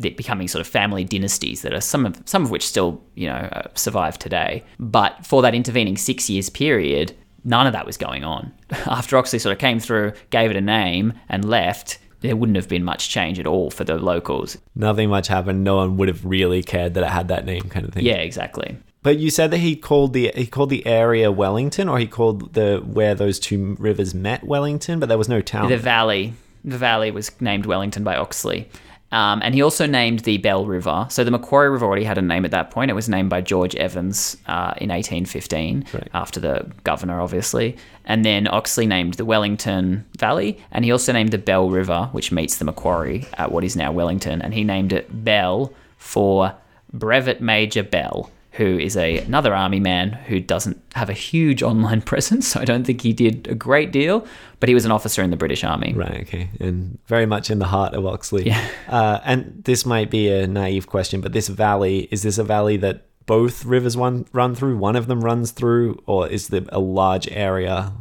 becoming 0.00 0.48
sort 0.48 0.60
of 0.60 0.66
family 0.66 1.04
dynasties 1.04 1.60
that 1.62 1.74
are 1.74 1.82
some 1.82 2.06
of 2.06 2.20
some 2.24 2.44
of 2.44 2.50
which 2.50 2.66
still 2.66 3.02
you 3.14 3.28
know 3.28 3.48
uh, 3.52 3.68
survive 3.74 4.18
today. 4.18 4.64
But 4.80 5.26
for 5.26 5.42
that 5.42 5.54
intervening 5.54 5.98
six 5.98 6.30
years 6.30 6.48
period, 6.48 7.14
none 7.44 7.66
of 7.66 7.74
that 7.74 7.84
was 7.84 7.98
going 7.98 8.24
on. 8.24 8.50
After 8.86 9.18
Oxley 9.18 9.38
sort 9.38 9.52
of 9.52 9.58
came 9.58 9.78
through, 9.78 10.14
gave 10.30 10.50
it 10.50 10.56
a 10.56 10.62
name, 10.62 11.12
and 11.28 11.44
left, 11.44 11.98
there 12.20 12.36
wouldn't 12.36 12.56
have 12.56 12.70
been 12.70 12.84
much 12.84 13.10
change 13.10 13.38
at 13.38 13.46
all 13.46 13.70
for 13.70 13.84
the 13.84 13.96
locals. 13.98 14.56
Nothing 14.74 15.10
much 15.10 15.28
happened. 15.28 15.62
No 15.62 15.76
one 15.76 15.98
would 15.98 16.08
have 16.08 16.24
really 16.24 16.62
cared 16.62 16.94
that 16.94 17.04
it 17.04 17.10
had 17.10 17.28
that 17.28 17.44
name, 17.44 17.64
kind 17.64 17.86
of 17.86 17.92
thing. 17.92 18.06
Yeah, 18.06 18.14
exactly. 18.14 18.78
But 19.04 19.18
you 19.18 19.30
said 19.30 19.52
that 19.52 19.58
he 19.58 19.76
called 19.76 20.12
the 20.14 20.32
he 20.34 20.46
called 20.46 20.70
the 20.70 20.84
area 20.86 21.30
Wellington, 21.30 21.88
or 21.88 21.98
he 22.00 22.06
called 22.08 22.54
the 22.54 22.82
where 22.84 23.14
those 23.14 23.38
two 23.38 23.76
rivers 23.78 24.14
met 24.14 24.42
Wellington, 24.42 24.98
but 24.98 25.08
there 25.08 25.18
was 25.18 25.28
no 25.28 25.40
town. 25.40 25.68
The 25.70 25.76
valley, 25.76 26.32
the 26.64 26.78
valley 26.78 27.10
was 27.12 27.30
named 27.40 27.66
Wellington 27.66 28.02
by 28.02 28.16
Oxley. 28.16 28.68
Um, 29.12 29.42
and 29.44 29.54
he 29.54 29.62
also 29.62 29.86
named 29.86 30.20
the 30.20 30.38
Bell 30.38 30.66
River. 30.66 31.06
So 31.08 31.22
the 31.22 31.30
Macquarie 31.30 31.68
River 31.70 31.86
already 31.86 32.02
had 32.02 32.18
a 32.18 32.22
name 32.22 32.44
at 32.44 32.50
that 32.50 32.72
point. 32.72 32.90
It 32.90 32.94
was 32.94 33.08
named 33.08 33.30
by 33.30 33.42
George 33.42 33.76
Evans 33.76 34.36
uh, 34.48 34.74
in 34.78 34.88
1815, 34.90 35.84
Right. 35.92 36.08
after 36.14 36.40
the 36.40 36.68
governor, 36.82 37.20
obviously. 37.20 37.76
And 38.06 38.24
then 38.24 38.48
Oxley 38.48 38.86
named 38.86 39.14
the 39.14 39.24
Wellington 39.24 40.04
Valley, 40.18 40.58
and 40.72 40.84
he 40.84 40.90
also 40.90 41.12
named 41.12 41.30
the 41.30 41.38
Bell 41.38 41.70
River, 41.70 42.08
which 42.10 42.32
meets 42.32 42.56
the 42.56 42.64
Macquarie 42.64 43.28
at 43.34 43.52
what 43.52 43.62
is 43.62 43.76
now 43.76 43.92
Wellington. 43.92 44.42
And 44.42 44.52
he 44.52 44.64
named 44.64 44.92
it 44.92 45.24
Bell 45.24 45.72
for 45.96 46.52
Brevet 46.92 47.40
Major 47.40 47.84
Bell, 47.84 48.30
who 48.54 48.78
is 48.78 48.96
a, 48.96 49.18
another 49.18 49.52
army 49.52 49.80
man 49.80 50.12
who 50.12 50.38
doesn't 50.38 50.80
have 50.94 51.10
a 51.10 51.12
huge 51.12 51.60
online 51.62 52.00
presence. 52.12 52.48
So 52.48 52.60
I 52.60 52.64
don't 52.64 52.84
think 52.84 53.00
he 53.00 53.12
did 53.12 53.48
a 53.48 53.54
great 53.54 53.90
deal, 53.90 54.26
but 54.60 54.68
he 54.68 54.74
was 54.74 54.84
an 54.84 54.92
officer 54.92 55.22
in 55.22 55.30
the 55.30 55.36
British 55.36 55.64
Army. 55.64 55.92
Right, 55.92 56.20
okay. 56.22 56.50
And 56.60 56.98
very 57.06 57.26
much 57.26 57.50
in 57.50 57.58
the 57.58 57.66
heart 57.66 57.94
of 57.94 58.06
Oxley. 58.06 58.46
Yeah. 58.46 58.64
Uh, 58.88 59.18
and 59.24 59.62
this 59.64 59.84
might 59.84 60.08
be 60.08 60.28
a 60.30 60.46
naive 60.46 60.86
question, 60.86 61.20
but 61.20 61.32
this 61.32 61.48
valley, 61.48 62.08
is 62.12 62.22
this 62.22 62.38
a 62.38 62.44
valley 62.44 62.76
that 62.76 63.06
both 63.26 63.64
rivers 63.64 63.96
one 63.96 64.26
run 64.32 64.54
through? 64.54 64.76
One 64.78 64.94
of 64.94 65.08
them 65.08 65.20
runs 65.22 65.50
through, 65.50 66.00
or 66.06 66.28
is 66.28 66.48
there 66.48 66.62
a 66.68 66.78
large 66.78 67.26
area? 67.32 67.92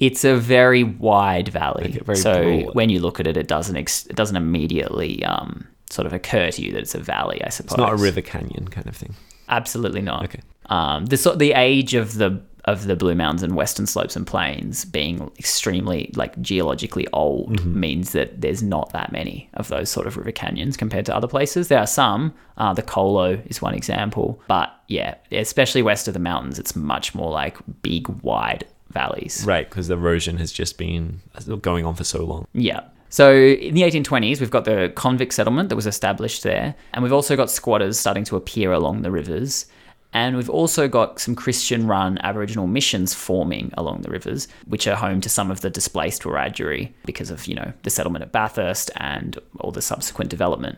It's 0.00 0.24
a 0.24 0.36
very 0.36 0.84
wide 0.84 1.48
valley. 1.48 1.84
Okay, 1.90 2.00
very 2.00 2.18
so 2.18 2.42
broad. 2.42 2.74
when 2.74 2.90
you 2.90 3.00
look 3.00 3.20
at 3.20 3.26
it, 3.26 3.36
it 3.38 3.48
doesn't 3.48 3.76
ex- 3.76 4.06
it 4.06 4.16
doesn't 4.16 4.36
immediately 4.36 5.24
um, 5.24 5.66
sort 5.88 6.04
of 6.06 6.12
occur 6.12 6.50
to 6.50 6.62
you 6.62 6.72
that 6.72 6.80
it's 6.80 6.94
a 6.94 6.98
valley. 7.00 7.42
I 7.42 7.48
suppose 7.48 7.72
It's 7.72 7.78
not 7.78 7.92
a 7.92 7.96
river 7.96 8.20
canyon 8.20 8.68
kind 8.68 8.86
of 8.86 8.96
thing. 8.96 9.14
Absolutely 9.48 10.02
not. 10.02 10.24
Okay. 10.24 10.40
Um, 10.66 11.06
the 11.06 11.16
sort 11.16 11.38
the 11.38 11.52
age 11.52 11.94
of 11.94 12.14
the 12.14 12.40
of 12.64 12.86
the 12.86 12.96
Blue 12.96 13.14
Mountains 13.14 13.42
and 13.42 13.54
Western 13.54 13.86
Slopes 13.86 14.16
and 14.16 14.26
Plains 14.26 14.86
being 14.86 15.30
extremely 15.38 16.10
like 16.16 16.40
geologically 16.40 17.06
old 17.12 17.58
Mm-hmm. 17.58 17.78
means 17.78 18.12
that 18.12 18.40
there's 18.40 18.62
not 18.62 18.90
that 18.94 19.12
many 19.12 19.50
of 19.54 19.68
those 19.68 19.90
sort 19.90 20.06
of 20.06 20.16
river 20.16 20.32
canyons 20.32 20.74
compared 20.78 21.04
to 21.06 21.14
other 21.14 21.28
places. 21.28 21.68
There 21.68 21.78
are 21.78 21.86
some. 21.86 22.32
Uh, 22.56 22.72
the 22.72 22.80
Colo 22.82 23.32
is 23.46 23.60
one 23.60 23.74
example, 23.74 24.40
but 24.48 24.74
yeah, 24.88 25.16
especially 25.30 25.82
west 25.82 26.08
of 26.08 26.14
the 26.14 26.20
mountains, 26.20 26.58
it's 26.58 26.74
much 26.74 27.14
more 27.14 27.30
like 27.30 27.58
big, 27.82 28.08
wide 28.22 28.64
valleys. 28.90 29.44
Right, 29.46 29.68
because 29.68 29.88
the 29.88 29.94
erosion 29.94 30.38
has 30.38 30.50
just 30.52 30.78
been 30.78 31.20
going 31.60 31.84
on 31.84 31.94
for 31.96 32.04
so 32.04 32.24
long. 32.24 32.46
Yeah. 32.54 32.80
So 33.14 33.32
in 33.32 33.76
the 33.76 33.82
1820s, 33.82 34.40
we've 34.40 34.50
got 34.50 34.64
the 34.64 34.92
convict 34.96 35.34
settlement 35.34 35.68
that 35.68 35.76
was 35.76 35.86
established 35.86 36.42
there, 36.42 36.74
and 36.92 37.04
we've 37.04 37.12
also 37.12 37.36
got 37.36 37.48
squatters 37.48 37.96
starting 37.96 38.24
to 38.24 38.34
appear 38.34 38.72
along 38.72 39.02
the 39.02 39.10
rivers. 39.12 39.66
And 40.12 40.36
we've 40.36 40.50
also 40.50 40.88
got 40.88 41.20
some 41.20 41.36
Christian 41.36 41.86
run 41.86 42.18
Aboriginal 42.24 42.66
missions 42.66 43.14
forming 43.14 43.72
along 43.78 44.02
the 44.02 44.10
rivers, 44.10 44.48
which 44.66 44.88
are 44.88 44.96
home 44.96 45.20
to 45.20 45.28
some 45.28 45.52
of 45.52 45.60
the 45.60 45.70
displaced 45.70 46.24
Wiradjuri 46.24 46.92
because 47.06 47.30
of, 47.30 47.46
you 47.46 47.54
know, 47.54 47.72
the 47.84 47.90
settlement 47.90 48.24
at 48.24 48.32
Bathurst 48.32 48.90
and 48.96 49.38
all 49.60 49.70
the 49.70 49.80
subsequent 49.80 50.28
development. 50.28 50.76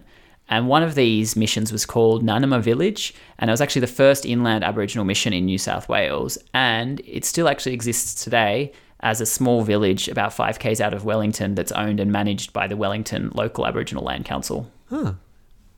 And 0.50 0.68
one 0.68 0.82
of 0.82 0.94
these 0.94 1.36
missions 1.36 1.72
was 1.72 1.86
called 1.86 2.22
Nanima 2.22 2.60
Village, 2.60 3.14
and 3.38 3.48
it 3.48 3.52
was 3.52 3.62
actually 3.62 3.80
the 3.80 3.86
first 3.86 4.26
inland 4.26 4.62
Aboriginal 4.62 5.06
mission 5.06 5.32
in 5.32 5.46
New 5.46 5.56
South 5.56 5.88
Wales. 5.88 6.36
And 6.52 7.00
it 7.06 7.24
still 7.24 7.48
actually 7.48 7.72
exists 7.72 8.22
today 8.22 8.72
as 9.00 9.20
a 9.20 9.26
small 9.26 9.62
village 9.62 10.08
about 10.08 10.32
5 10.32 10.58
k's 10.58 10.80
out 10.80 10.94
of 10.94 11.04
Wellington 11.04 11.54
that's 11.54 11.72
owned 11.72 12.00
and 12.00 12.10
managed 12.10 12.52
by 12.52 12.66
the 12.66 12.76
Wellington 12.76 13.30
Local 13.34 13.66
Aboriginal 13.66 14.04
Land 14.04 14.24
Council. 14.24 14.70
Huh. 14.88 15.14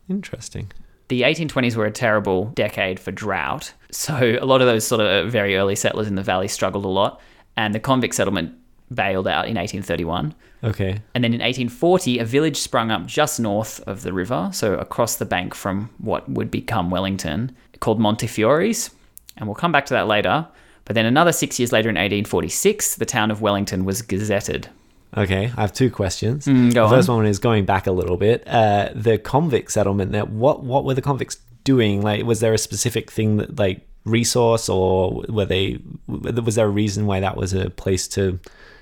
Interesting. 0.08 0.70
The 1.08 1.22
1820s 1.22 1.74
were 1.74 1.86
a 1.86 1.90
terrible 1.90 2.46
decade 2.54 3.00
for 3.00 3.12
drought, 3.12 3.72
so 3.90 4.36
a 4.40 4.44
lot 4.44 4.60
of 4.60 4.66
those 4.66 4.86
sort 4.86 5.00
of 5.00 5.32
very 5.32 5.56
early 5.56 5.74
settlers 5.74 6.06
in 6.06 6.16
the 6.16 6.22
valley 6.22 6.48
struggled 6.48 6.84
a 6.84 6.88
lot, 6.88 7.20
and 7.56 7.74
the 7.74 7.80
convict 7.80 8.14
settlement 8.14 8.54
bailed 8.92 9.26
out 9.26 9.48
in 9.48 9.56
1831. 9.56 10.34
Okay. 10.64 11.00
And 11.14 11.24
then 11.24 11.32
in 11.32 11.40
1840, 11.40 12.18
a 12.18 12.24
village 12.24 12.58
sprung 12.58 12.90
up 12.90 13.06
just 13.06 13.40
north 13.40 13.80
of 13.86 14.02
the 14.02 14.12
river, 14.12 14.50
so 14.52 14.74
across 14.74 15.16
the 15.16 15.24
bank 15.24 15.54
from 15.54 15.90
what 15.98 16.28
would 16.28 16.50
become 16.50 16.90
Wellington, 16.90 17.54
called 17.80 18.00
Montefiores. 18.00 18.90
And 19.36 19.46
we'll 19.46 19.54
come 19.54 19.72
back 19.72 19.86
to 19.86 19.94
that 19.94 20.08
later. 20.08 20.48
But 20.88 20.94
then 20.94 21.04
another 21.04 21.32
six 21.32 21.60
years 21.60 21.70
later, 21.70 21.90
in 21.90 21.96
1846, 21.96 22.96
the 22.96 23.04
town 23.04 23.30
of 23.30 23.42
Wellington 23.42 23.84
was 23.84 24.00
gazetted. 24.00 24.68
Okay, 25.16 25.52
I 25.54 25.60
have 25.60 25.72
two 25.72 25.90
questions. 25.90 26.46
Mm, 26.46 26.72
the 26.72 26.88
first 26.88 27.10
on. 27.10 27.18
one 27.18 27.26
is 27.26 27.38
going 27.38 27.66
back 27.66 27.86
a 27.86 27.92
little 27.92 28.16
bit. 28.16 28.42
Uh, 28.48 28.88
the 28.94 29.18
convict 29.18 29.70
settlement. 29.70 30.12
There, 30.12 30.24
what 30.24 30.62
what 30.64 30.84
were 30.84 30.94
the 30.94 31.02
convicts 31.02 31.36
doing? 31.64 32.00
Like, 32.00 32.24
was 32.24 32.40
there 32.40 32.54
a 32.54 32.58
specific 32.58 33.10
thing 33.10 33.36
that 33.36 33.58
like 33.58 33.86
resource, 34.04 34.68
or 34.70 35.24
were 35.28 35.44
they? 35.44 35.78
Was 36.06 36.54
there 36.54 36.66
a 36.66 36.70
reason 36.70 37.04
why 37.06 37.20
that 37.20 37.36
was 37.36 37.52
a 37.52 37.68
place 37.68 38.08
to 38.08 38.38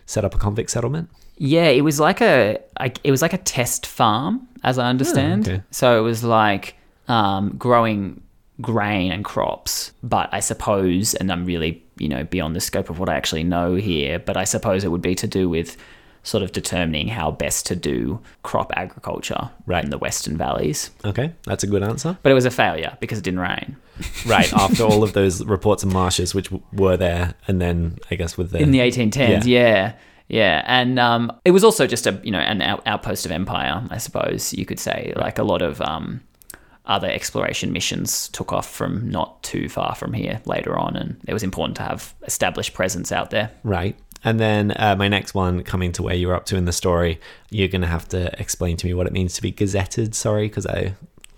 set 0.06 0.25
up 0.25 0.34
a 0.34 0.38
convict 0.38 0.70
settlement? 0.70 1.10
Yeah, 1.38 1.68
it 1.68 1.82
was 1.82 1.98
like 1.98 2.20
a 2.20 2.60
like 2.78 2.98
it 3.02 3.10
was 3.10 3.22
like 3.22 3.32
a 3.32 3.38
test 3.38 3.84
farm, 3.84 4.48
as 4.62 4.78
I 4.78 4.88
understand. 4.88 5.48
okay. 5.48 5.62
So 5.72 5.98
it 5.98 6.02
was 6.02 6.22
like 6.22 6.76
um, 7.08 7.54
growing 7.58 8.22
grain 8.60 9.12
and 9.12 9.25
crops. 9.25 9.92
But 10.02 10.28
I 10.32 10.40
suppose, 10.40 11.14
and 11.14 11.30
I'm 11.30 11.44
really 11.46 11.82
you 11.98 12.08
know 12.08 12.24
beyond 12.24 12.54
the 12.56 12.60
scope 12.60 12.90
of 12.90 12.98
what 12.98 13.08
I 13.08 13.14
actually 13.14 13.44
know 13.44 13.74
here, 13.74 14.18
but 14.18 14.36
I 14.36 14.44
suppose 14.44 14.84
it 14.84 14.88
would 14.90 15.02
be 15.02 15.14
to 15.16 15.26
do 15.26 15.48
with 15.48 15.76
sort 16.22 16.42
of 16.42 16.50
determining 16.50 17.06
how 17.06 17.30
best 17.30 17.66
to 17.66 17.76
do 17.76 18.20
crop 18.42 18.72
agriculture 18.76 19.48
Right. 19.64 19.84
in 19.84 19.90
the 19.90 19.98
Western 19.98 20.36
Valleys. 20.36 20.90
Okay, 21.04 21.32
that's 21.44 21.62
a 21.62 21.68
good 21.68 21.84
answer. 21.84 22.18
But 22.22 22.32
it 22.32 22.34
was 22.34 22.44
a 22.44 22.50
failure 22.50 22.96
because 23.00 23.18
it 23.18 23.24
didn't 23.24 23.40
rain. 23.40 23.76
Right 24.26 24.52
after 24.52 24.82
all 24.82 25.02
of 25.04 25.12
those 25.12 25.44
reports 25.44 25.84
of 25.84 25.92
marshes, 25.92 26.34
which 26.34 26.46
w- 26.50 26.62
were 26.72 26.96
there, 26.96 27.34
and 27.46 27.60
then 27.60 27.98
I 28.10 28.16
guess 28.16 28.36
with 28.36 28.50
the 28.50 28.58
in 28.58 28.70
the 28.72 28.80
1810s 28.80 29.46
yeah 29.46 29.92
yeah, 30.28 30.64
and 30.66 30.98
um, 30.98 31.30
it 31.44 31.52
was 31.52 31.62
also 31.62 31.86
just 31.86 32.04
a 32.08 32.20
you 32.24 32.32
know 32.32 32.40
an 32.40 32.60
out- 32.60 32.82
outpost 32.86 33.24
of 33.26 33.30
empire 33.30 33.84
i 33.90 33.98
suppose 33.98 34.52
you 34.52 34.64
could 34.66 34.80
say 34.80 35.12
like 35.14 35.38
a 35.38 35.44
lot 35.44 35.62
of 35.62 35.80
um, 35.80 36.20
other 36.87 37.09
exploration 37.09 37.73
missions 37.73 38.28
took 38.28 38.52
off 38.52 38.69
from 38.71 39.09
not 39.11 39.43
too 39.43 39.69
far 39.69 39.95
from 39.95 40.12
here 40.12 40.40
later 40.45 40.78
on 40.78 40.97
and 40.97 41.21
it 41.26 41.33
was 41.33 41.43
important 41.43 41.76
to 41.76 41.83
have 41.83 42.14
established 42.26 42.75
presence 42.75 43.12
out 43.12 43.31
there 43.31 43.50
Right. 43.64 43.97
And 44.25 44.40
then 44.40 44.73
uh, 44.76 44.97
my 44.97 45.07
next 45.07 45.35
one, 45.35 45.62
coming 45.62 45.93
to 45.93 46.02
where 46.02 46.14
you're 46.14 46.35
up 46.35 46.47
to 46.47 46.57
in 46.57 46.64
the 46.64 46.73
story, 46.73 47.21
you're 47.50 47.69
going 47.69 47.83
to 47.83 47.87
have 47.87 48.09
to 48.09 48.33
explain 48.40 48.76
to 48.78 48.87
me 48.87 48.93
what 48.93 49.07
it 49.07 49.12
means 49.12 49.35
to 49.35 49.43
be 49.43 49.52
gazetted. 49.52 50.14
Sorry, 50.14 50.49
because 50.49 50.66
I 50.66 50.95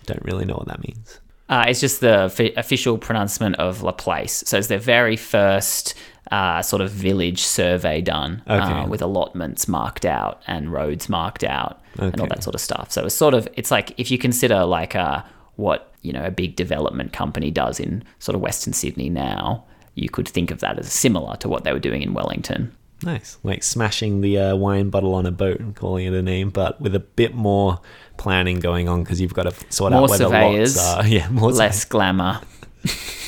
don't 0.07 0.25
really 0.25 0.47
know 0.47 0.55
what 0.55 0.69
that 0.69 0.83
means. 0.83 1.21
Uh, 1.49 1.65
it's 1.69 1.81
just 1.81 2.01
the 2.01 2.31
f- 2.35 2.57
official 2.57 2.97
pronouncement 2.97 3.57
of 3.57 3.83
La 3.83 3.93
Place. 3.93 4.43
So 4.47 4.59
it's 4.59 4.69
their 4.69 4.79
very 4.79 5.17
first 5.17 5.95
uh, 6.31 6.63
sort 6.63 6.83
of 6.83 6.91
village 6.91 7.41
survey 7.41 8.01
done 8.01 8.43
uh, 8.47 8.87
with 8.89 9.03
allotments 9.03 9.67
marked 9.67 10.05
out 10.05 10.43
and 10.47 10.73
roads 10.73 11.09
marked 11.09 11.45
out 11.45 11.83
and 11.99 12.21
all 12.21 12.27
that 12.27 12.43
sort 12.43 12.55
of 12.55 12.61
stuff. 12.61 12.93
So 12.93 13.07
it's 13.07 13.15
sort 13.15 13.35
of 13.35 13.49
it's 13.55 13.71
like 13.71 13.93
if 13.99 14.11
you 14.11 14.19
consider 14.19 14.65
like 14.65 14.95
uh, 14.95 15.23
what 15.59 15.93
you 16.03 16.13
know 16.13 16.25
a 16.25 16.31
big 16.31 16.55
development 16.55 17.13
company 17.13 17.51
does 17.51 17.81
in 17.81 18.05
sort 18.21 18.35
of 18.37 18.41
Western 18.41 18.73
Sydney 18.73 19.11
now, 19.11 19.65
you 19.95 20.09
could 20.09 20.29
think 20.29 20.51
of 20.51 20.61
that 20.61 20.79
as 20.79 20.91
similar 20.93 21.37
to 21.39 21.49
what 21.49 21.65
they 21.65 21.73
were 21.73 21.81
doing 21.81 22.01
in 22.03 22.15
Wellington. 22.15 22.73
Nice. 23.03 23.39
Like 23.43 23.63
smashing 23.63 24.21
the 24.21 24.39
uh, 24.39 24.57
wine 24.57 24.91
bottle 24.91 25.15
on 25.15 25.27
a 25.27 25.31
boat 25.31 25.61
and 25.61 25.75
calling 25.75 26.07
it 26.07 26.15
a 26.15 26.23
name, 26.23 26.51
but 26.51 26.81
with 26.81 26.95
a 26.95 27.01
bit 27.01 27.35
more 27.35 27.81
planning 28.17 28.59
going 28.61 28.89
on 28.89 29.03
because 29.03 29.21
you've 29.21 29.35
got 29.35 29.45
to 29.45 29.55
sort 29.73 29.93
More 29.93 30.05
out 30.05 30.11
where 30.11 30.19
the 30.19 30.29
lots 30.29 30.79
are. 30.79 31.07
Yeah, 31.07 31.29
more 31.29 31.53
Less 31.53 31.85
glamour. 31.85 32.41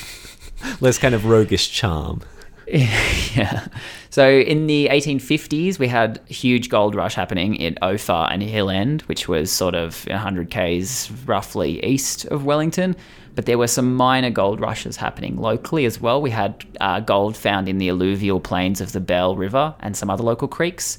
less 0.80 0.98
kind 0.98 1.14
of 1.14 1.24
roguish 1.26 1.70
charm. 1.70 2.22
yeah. 3.34 3.66
So 4.10 4.28
in 4.28 4.66
the 4.66 4.88
1850s, 4.90 5.78
we 5.78 5.88
had 5.88 6.20
a 6.28 6.32
huge 6.32 6.68
gold 6.68 6.94
rush 6.94 7.14
happening 7.14 7.56
in 7.56 7.76
Ophir 7.82 8.28
and 8.30 8.42
Hill 8.42 8.70
End, 8.70 9.02
which 9.02 9.28
was 9.28 9.50
sort 9.50 9.74
of 9.74 10.04
100 10.06 10.50
k's 10.50 11.10
roughly 11.26 11.84
east 11.84 12.26
of 12.26 12.44
Wellington. 12.44 12.96
But 13.34 13.46
there 13.46 13.58
were 13.58 13.68
some 13.68 13.94
minor 13.94 14.30
gold 14.30 14.60
rushes 14.60 14.96
happening 14.96 15.36
locally 15.36 15.84
as 15.84 16.00
well. 16.00 16.20
We 16.20 16.30
had 16.30 16.64
uh, 16.80 17.00
gold 17.00 17.36
found 17.36 17.68
in 17.68 17.78
the 17.78 17.88
alluvial 17.88 18.40
plains 18.40 18.80
of 18.80 18.92
the 18.92 19.00
Bell 19.00 19.36
River 19.36 19.74
and 19.80 19.96
some 19.96 20.10
other 20.10 20.22
local 20.24 20.48
creeks. 20.48 20.98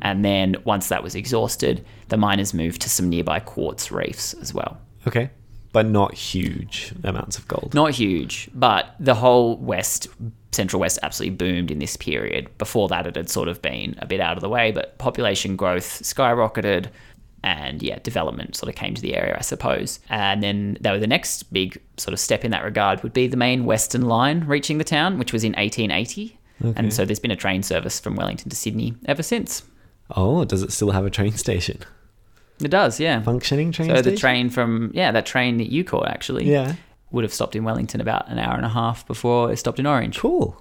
And 0.00 0.24
then 0.24 0.56
once 0.64 0.88
that 0.88 1.02
was 1.02 1.16
exhausted, 1.16 1.84
the 2.08 2.16
miners 2.16 2.54
moved 2.54 2.82
to 2.82 2.88
some 2.88 3.08
nearby 3.08 3.40
quartz 3.40 3.90
reefs 3.90 4.32
as 4.34 4.54
well. 4.54 4.78
Okay. 5.08 5.30
But 5.72 5.86
not 5.86 6.14
huge 6.14 6.92
amounts 7.02 7.36
of 7.36 7.48
gold. 7.48 7.74
Not 7.74 7.90
huge, 7.92 8.48
but 8.54 8.94
the 9.00 9.14
whole 9.14 9.56
West, 9.56 10.06
Central 10.52 10.80
West 10.80 10.98
absolutely 11.02 11.36
boomed 11.36 11.70
in 11.70 11.78
this 11.78 11.96
period. 11.96 12.56
Before 12.58 12.88
that, 12.88 13.06
it 13.06 13.16
had 13.16 13.30
sort 13.30 13.48
of 13.48 13.60
been 13.62 13.96
a 13.98 14.06
bit 14.06 14.20
out 14.20 14.36
of 14.36 14.42
the 14.42 14.48
way, 14.48 14.70
but 14.70 14.98
population 14.98 15.56
growth 15.56 16.02
skyrocketed 16.02 16.88
and 17.44 17.82
yeah, 17.82 17.98
development 18.02 18.54
sort 18.54 18.68
of 18.68 18.76
came 18.76 18.94
to 18.94 19.02
the 19.02 19.16
area, 19.16 19.36
I 19.36 19.40
suppose. 19.40 19.98
And 20.08 20.42
then 20.42 20.78
was 20.84 21.00
the 21.00 21.06
next 21.06 21.52
big 21.52 21.80
sort 21.96 22.12
of 22.12 22.20
step 22.20 22.44
in 22.44 22.50
that 22.52 22.62
regard 22.62 23.02
would 23.02 23.12
be 23.12 23.26
the 23.26 23.36
main 23.36 23.64
Western 23.64 24.02
line 24.02 24.44
reaching 24.46 24.78
the 24.78 24.84
town, 24.84 25.18
which 25.18 25.32
was 25.32 25.42
in 25.42 25.52
1880. 25.52 26.38
And 26.76 26.92
so 26.92 27.04
there's 27.04 27.18
been 27.18 27.32
a 27.32 27.36
train 27.36 27.64
service 27.64 27.98
from 27.98 28.14
Wellington 28.14 28.48
to 28.48 28.54
Sydney 28.54 28.94
ever 29.06 29.24
since. 29.24 29.64
Oh, 30.14 30.44
does 30.44 30.62
it 30.62 30.70
still 30.70 30.92
have 30.92 31.04
a 31.04 31.10
train 31.10 31.32
station? 31.32 31.78
It 32.62 32.68
does, 32.68 33.00
yeah. 33.00 33.20
Functioning 33.22 33.72
train 33.72 33.86
station. 33.86 33.96
So 33.96 34.02
station? 34.02 34.14
the 34.14 34.20
train 34.20 34.50
from, 34.50 34.92
yeah, 34.94 35.10
that 35.10 35.26
train 35.26 35.56
that 35.56 35.72
you 35.72 35.82
caught 35.82 36.06
actually 36.06 36.44
Yeah. 36.48 36.76
Would 37.12 37.24
have 37.24 37.32
stopped 37.32 37.54
in 37.54 37.64
Wellington 37.64 38.00
about 38.00 38.28
an 38.28 38.38
hour 38.38 38.56
and 38.56 38.64
a 38.64 38.70
half 38.70 39.06
before 39.06 39.52
it 39.52 39.56
stopped 39.56 39.78
in 39.78 39.86
Orange. 39.86 40.18
Cool. 40.18 40.60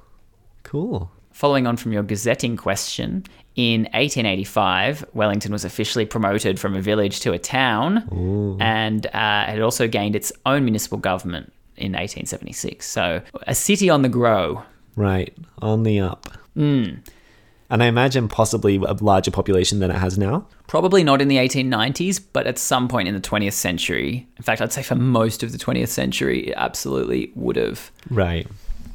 Cool. 0.64 1.12
Following 1.32 1.66
on 1.66 1.78
from 1.78 1.94
your 1.94 2.04
gazetting 2.04 2.58
question, 2.58 3.24
in 3.56 3.84
1885, 3.94 5.06
Wellington 5.14 5.52
was 5.52 5.66
officially 5.66 6.06
promoted 6.06 6.60
from 6.60 6.76
a 6.76 6.82
village 6.82 7.22
to 7.22 7.32
a 7.34 7.40
town, 7.40 8.58
and 8.62 9.08
uh, 9.08 9.46
it 9.50 9.62
also 9.62 9.88
gained 9.88 10.16
its 10.16 10.32
own 10.46 10.64
municipal 10.64 10.98
government 10.98 11.52
in 11.78 11.94
1876. 11.94 12.86
So, 12.86 13.22
a 13.48 13.56
city 13.56 13.90
on 13.90 14.02
the 14.02 14.10
grow. 14.10 14.64
Right. 14.96 15.36
On 15.62 15.84
the 15.84 16.00
up. 16.02 16.28
Hmm. 16.56 16.96
And 17.72 17.82
I 17.82 17.86
imagine 17.86 18.28
possibly 18.28 18.76
a 18.76 18.94
larger 18.94 19.32
population 19.32 19.80
than 19.80 19.90
it 19.92 19.98
has 19.98 20.18
now. 20.18 20.46
Probably 20.68 21.06
not 21.06 21.22
in 21.22 21.30
the 21.30 21.38
1890s, 21.38 22.22
but 22.34 22.46
at 22.46 22.58
some 22.58 22.90
point 22.90 23.08
in 23.08 23.16
the 23.16 23.22
20th 23.22 23.54
century. 23.54 24.28
In 24.36 24.44
fact, 24.44 24.62
I'd 24.62 24.74
say 24.74 24.84
for 24.84 24.96
most 24.96 25.42
of 25.42 25.54
the 25.54 25.58
20th 25.58 25.88
century, 25.88 26.50
it 26.50 26.54
absolutely 26.58 27.32
would 27.34 27.56
have. 27.56 27.90
Right. 28.10 28.46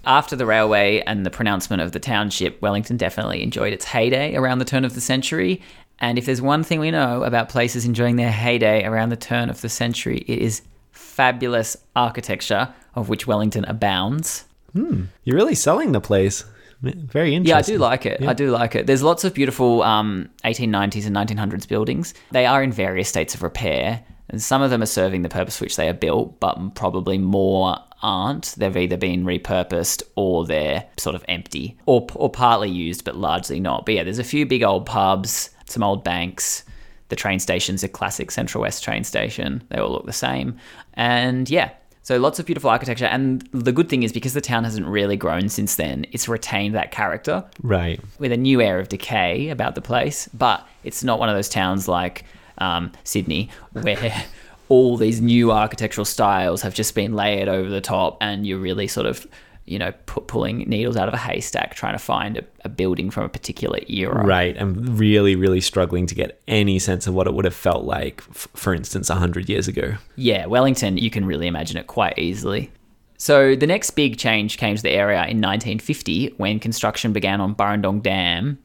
After 0.04 0.36
the 0.36 0.44
railway 0.44 1.02
and 1.06 1.24
the 1.24 1.30
pronouncement 1.30 1.80
of 1.80 1.92
the 1.92 1.98
township, 1.98 2.60
Wellington 2.60 2.98
definitely 2.98 3.42
enjoyed 3.42 3.72
its 3.72 3.86
heyday 3.86 4.36
around 4.36 4.58
the 4.58 4.66
turn 4.66 4.84
of 4.84 4.94
the 4.94 5.00
century. 5.00 5.62
And 5.98 6.18
if 6.18 6.26
there's 6.26 6.42
one 6.42 6.62
thing 6.62 6.78
we 6.78 6.90
know 6.90 7.24
about 7.24 7.48
places 7.48 7.86
enjoying 7.86 8.16
their 8.16 8.30
heyday 8.30 8.84
around 8.84 9.08
the 9.08 9.16
turn 9.16 9.48
of 9.48 9.62
the 9.62 9.70
century, 9.70 10.18
it 10.28 10.38
is 10.38 10.60
fabulous 10.92 11.78
architecture, 11.96 12.74
of 12.94 13.08
which 13.08 13.26
Wellington 13.26 13.64
abounds. 13.64 14.44
Hmm, 14.74 15.04
you're 15.24 15.36
really 15.36 15.54
selling 15.54 15.92
the 15.92 16.00
place. 16.02 16.44
Very 16.82 17.34
interesting. 17.34 17.46
Yeah, 17.46 17.58
I 17.58 17.62
do 17.62 17.78
like 17.78 18.06
it. 18.06 18.22
I 18.22 18.32
do 18.32 18.50
like 18.50 18.74
it. 18.74 18.86
There's 18.86 19.02
lots 19.02 19.24
of 19.24 19.34
beautiful 19.34 19.82
um, 19.82 20.28
1890s 20.44 21.06
and 21.06 21.16
1900s 21.16 21.66
buildings. 21.66 22.14
They 22.30 22.46
are 22.46 22.62
in 22.62 22.72
various 22.72 23.08
states 23.08 23.34
of 23.34 23.42
repair, 23.42 24.04
and 24.28 24.42
some 24.42 24.62
of 24.62 24.70
them 24.70 24.82
are 24.82 24.86
serving 24.86 25.22
the 25.22 25.28
purpose 25.28 25.56
for 25.56 25.64
which 25.64 25.76
they 25.76 25.88
are 25.88 25.94
built, 25.94 26.38
but 26.40 26.74
probably 26.74 27.18
more 27.18 27.78
aren't. 28.02 28.54
They've 28.56 28.76
either 28.76 28.96
been 28.96 29.24
repurposed 29.24 30.02
or 30.16 30.44
they're 30.46 30.84
sort 30.98 31.16
of 31.16 31.24
empty, 31.28 31.78
or 31.86 32.06
or 32.14 32.30
partly 32.30 32.70
used, 32.70 33.04
but 33.04 33.16
largely 33.16 33.60
not. 33.60 33.86
But 33.86 33.94
yeah, 33.94 34.04
there's 34.04 34.18
a 34.18 34.24
few 34.24 34.46
big 34.46 34.62
old 34.62 34.86
pubs, 34.86 35.50
some 35.66 35.82
old 35.82 36.04
banks. 36.04 36.64
The 37.08 37.16
train 37.16 37.38
station's 37.38 37.84
a 37.84 37.88
classic 37.88 38.30
Central 38.32 38.62
West 38.62 38.82
train 38.82 39.04
station. 39.04 39.62
They 39.70 39.78
all 39.78 39.90
look 39.92 40.06
the 40.06 40.12
same, 40.12 40.58
and 40.94 41.48
yeah. 41.48 41.70
So 42.06 42.18
lots 42.18 42.38
of 42.38 42.46
beautiful 42.46 42.70
architecture, 42.70 43.06
and 43.06 43.42
the 43.50 43.72
good 43.72 43.88
thing 43.88 44.04
is 44.04 44.12
because 44.12 44.32
the 44.32 44.40
town 44.40 44.62
hasn't 44.62 44.86
really 44.86 45.16
grown 45.16 45.48
since 45.48 45.74
then, 45.74 46.06
it's 46.12 46.28
retained 46.28 46.76
that 46.76 46.92
character 46.92 47.44
Right. 47.64 47.98
with 48.20 48.30
a 48.30 48.36
new 48.36 48.60
air 48.60 48.78
of 48.78 48.88
decay 48.88 49.48
about 49.48 49.74
the 49.74 49.80
place. 49.80 50.28
But 50.32 50.64
it's 50.84 51.02
not 51.02 51.18
one 51.18 51.28
of 51.28 51.34
those 51.34 51.48
towns 51.48 51.88
like 51.88 52.22
um, 52.58 52.92
Sydney 53.02 53.50
where 53.72 54.24
all 54.68 54.96
these 54.96 55.20
new 55.20 55.50
architectural 55.50 56.04
styles 56.04 56.62
have 56.62 56.74
just 56.74 56.94
been 56.94 57.14
layered 57.14 57.48
over 57.48 57.68
the 57.68 57.80
top, 57.80 58.18
and 58.20 58.46
you're 58.46 58.60
really 58.60 58.86
sort 58.86 59.06
of 59.06 59.26
you 59.66 59.78
know, 59.78 59.92
pu- 60.06 60.22
pulling 60.22 60.58
needles 60.58 60.96
out 60.96 61.08
of 61.08 61.14
a 61.14 61.18
haystack, 61.18 61.74
trying 61.74 61.94
to 61.94 61.98
find 61.98 62.38
a, 62.38 62.44
a 62.64 62.68
building 62.68 63.10
from 63.10 63.24
a 63.24 63.28
particular 63.28 63.80
era. 63.88 64.24
Right, 64.24 64.56
and 64.56 64.98
really, 64.98 65.36
really 65.36 65.60
struggling 65.60 66.06
to 66.06 66.14
get 66.14 66.40
any 66.48 66.78
sense 66.78 67.06
of 67.06 67.14
what 67.14 67.26
it 67.26 67.34
would 67.34 67.44
have 67.44 67.54
felt 67.54 67.84
like, 67.84 68.22
f- 68.30 68.48
for 68.54 68.72
instance, 68.74 69.08
100 69.08 69.48
years 69.48 69.68
ago. 69.68 69.94
Yeah, 70.14 70.46
Wellington, 70.46 70.96
you 70.98 71.10
can 71.10 71.24
really 71.24 71.46
imagine 71.46 71.76
it 71.76 71.86
quite 71.86 72.18
easily. 72.18 72.70
So 73.18 73.56
the 73.56 73.66
next 73.66 73.90
big 73.90 74.18
change 74.18 74.58
came 74.58 74.76
to 74.76 74.82
the 74.82 74.90
area 74.90 75.18
in 75.18 75.40
1950 75.40 76.34
when 76.36 76.58
construction 76.60 77.12
began 77.12 77.40
on 77.40 77.54
Burrendong 77.54 78.02
Dam, 78.02 78.58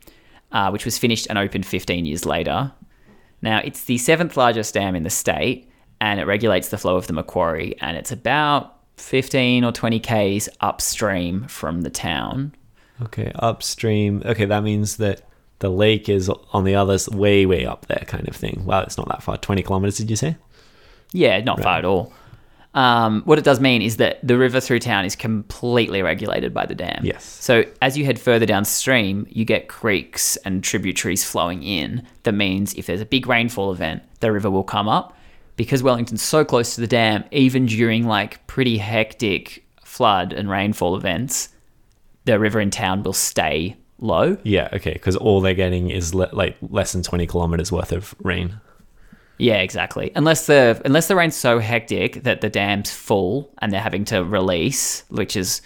uh, 0.52 0.70
which 0.70 0.86
was 0.86 0.98
finished 0.98 1.28
and 1.30 1.38
opened 1.38 1.66
15 1.66 2.06
years 2.06 2.26
later. 2.26 2.72
Now, 3.42 3.60
it's 3.60 3.86
the 3.86 3.98
seventh 3.98 4.38
largest 4.38 4.74
dam 4.74 4.96
in 4.96 5.04
the 5.04 5.10
state 5.10 5.68
and 6.02 6.20
it 6.20 6.26
regulates 6.26 6.70
the 6.70 6.78
flow 6.78 6.98
of 6.98 7.06
the 7.06 7.14
Macquarie, 7.14 7.76
and 7.80 7.96
it's 7.96 8.12
about 8.12 8.81
15 9.02 9.64
or 9.64 9.72
20 9.72 10.00
k's 10.00 10.50
upstream 10.62 11.48
from 11.48 11.82
the 11.82 11.90
town. 11.90 12.54
Okay, 13.02 13.32
upstream. 13.36 14.22
Okay, 14.26 14.46
that 14.46 14.64
means 14.64 14.98
that 14.98 15.28
the 15.60 15.70
lake 15.70 16.10
is 16.10 16.30
on 16.54 16.64
the 16.64 16.76
other, 16.76 16.98
way, 17.12 17.46
way 17.46 17.66
up 17.66 17.88
there, 17.88 18.04
kind 18.08 18.28
of 18.28 18.36
thing. 18.36 18.64
Wow, 18.66 18.82
it's 18.82 18.98
not 18.98 19.08
that 19.10 19.24
far. 19.24 19.38
20 19.38 19.64
kilometers, 19.64 19.98
did 19.98 20.10
you 20.10 20.16
say? 20.16 20.38
Yeah, 21.12 21.42
not 21.42 21.62
far 21.62 21.78
at 21.78 21.86
all. 21.86 22.14
Um, 22.74 23.22
what 23.26 23.38
it 23.38 23.44
does 23.44 23.60
mean 23.60 23.82
is 23.82 23.98
that 23.98 24.26
the 24.26 24.38
river 24.38 24.62
through 24.62 24.80
town 24.80 25.04
is 25.04 25.16
completely 25.16 26.02
regulated 26.02 26.54
by 26.54 26.66
the 26.66 26.76
dam. 26.76 27.02
Yes. 27.04 27.26
So 27.26 27.66
as 27.82 27.98
you 27.98 28.06
head 28.06 28.20
further 28.20 28.46
downstream, 28.46 29.28
you 29.30 29.44
get 29.44 29.68
creeks 29.68 30.38
and 30.38 30.64
tributaries 30.64 31.24
flowing 31.24 31.64
in. 31.64 32.08
That 32.24 32.34
means 32.34 32.74
if 32.76 32.86
there's 32.86 33.02
a 33.02 33.06
big 33.06 33.28
rainfall 33.28 33.72
event, 33.74 34.04
the 34.22 34.32
river 34.32 34.50
will 34.50 34.64
come 34.64 34.88
up. 34.88 35.18
Because 35.56 35.84
Wellington's 35.84 36.22
so 36.22 36.44
close 36.44 36.76
to 36.76 36.82
the 36.82 36.88
dam, 36.88 37.24
even 37.32 37.66
during 37.66 38.08
like 38.08 38.46
pretty 38.48 38.78
hectic 38.78 39.66
flood 39.84 40.34
and 40.34 40.50
rainfall 40.50 40.96
events, 40.96 41.50
the 42.26 42.40
river 42.40 42.60
in 42.60 42.72
town 42.72 43.04
will 43.04 43.14
stay 43.14 43.76
low. 44.00 44.38
Yeah, 44.44 44.70
okay, 44.74 44.94
because 44.94 45.16
all 45.16 45.42
they're 45.42 45.54
getting 45.54 45.90
is 45.90 46.14
le- 46.14 46.30
like 46.32 46.58
less 46.62 46.94
than 46.94 47.04
20 47.04 47.28
kilometers 47.28 47.72
worth 47.72 47.92
of 47.92 48.16
rain. 48.24 48.60
Yeah, 49.38 49.58
exactly. 49.58 50.12
Unless 50.16 50.46
the 50.46 50.80
unless 50.86 51.08
the 51.08 51.16
rain's 51.16 51.36
so 51.36 51.58
hectic 51.58 52.24
that 52.24 52.42
the 52.42 52.50
dam's 52.50 52.92
full 52.92 53.52
and 53.60 53.74
they're 53.74 53.82
having 53.82 54.06
to 54.06 54.24
release, 54.24 55.04
which 55.10 55.36
is 55.36 55.62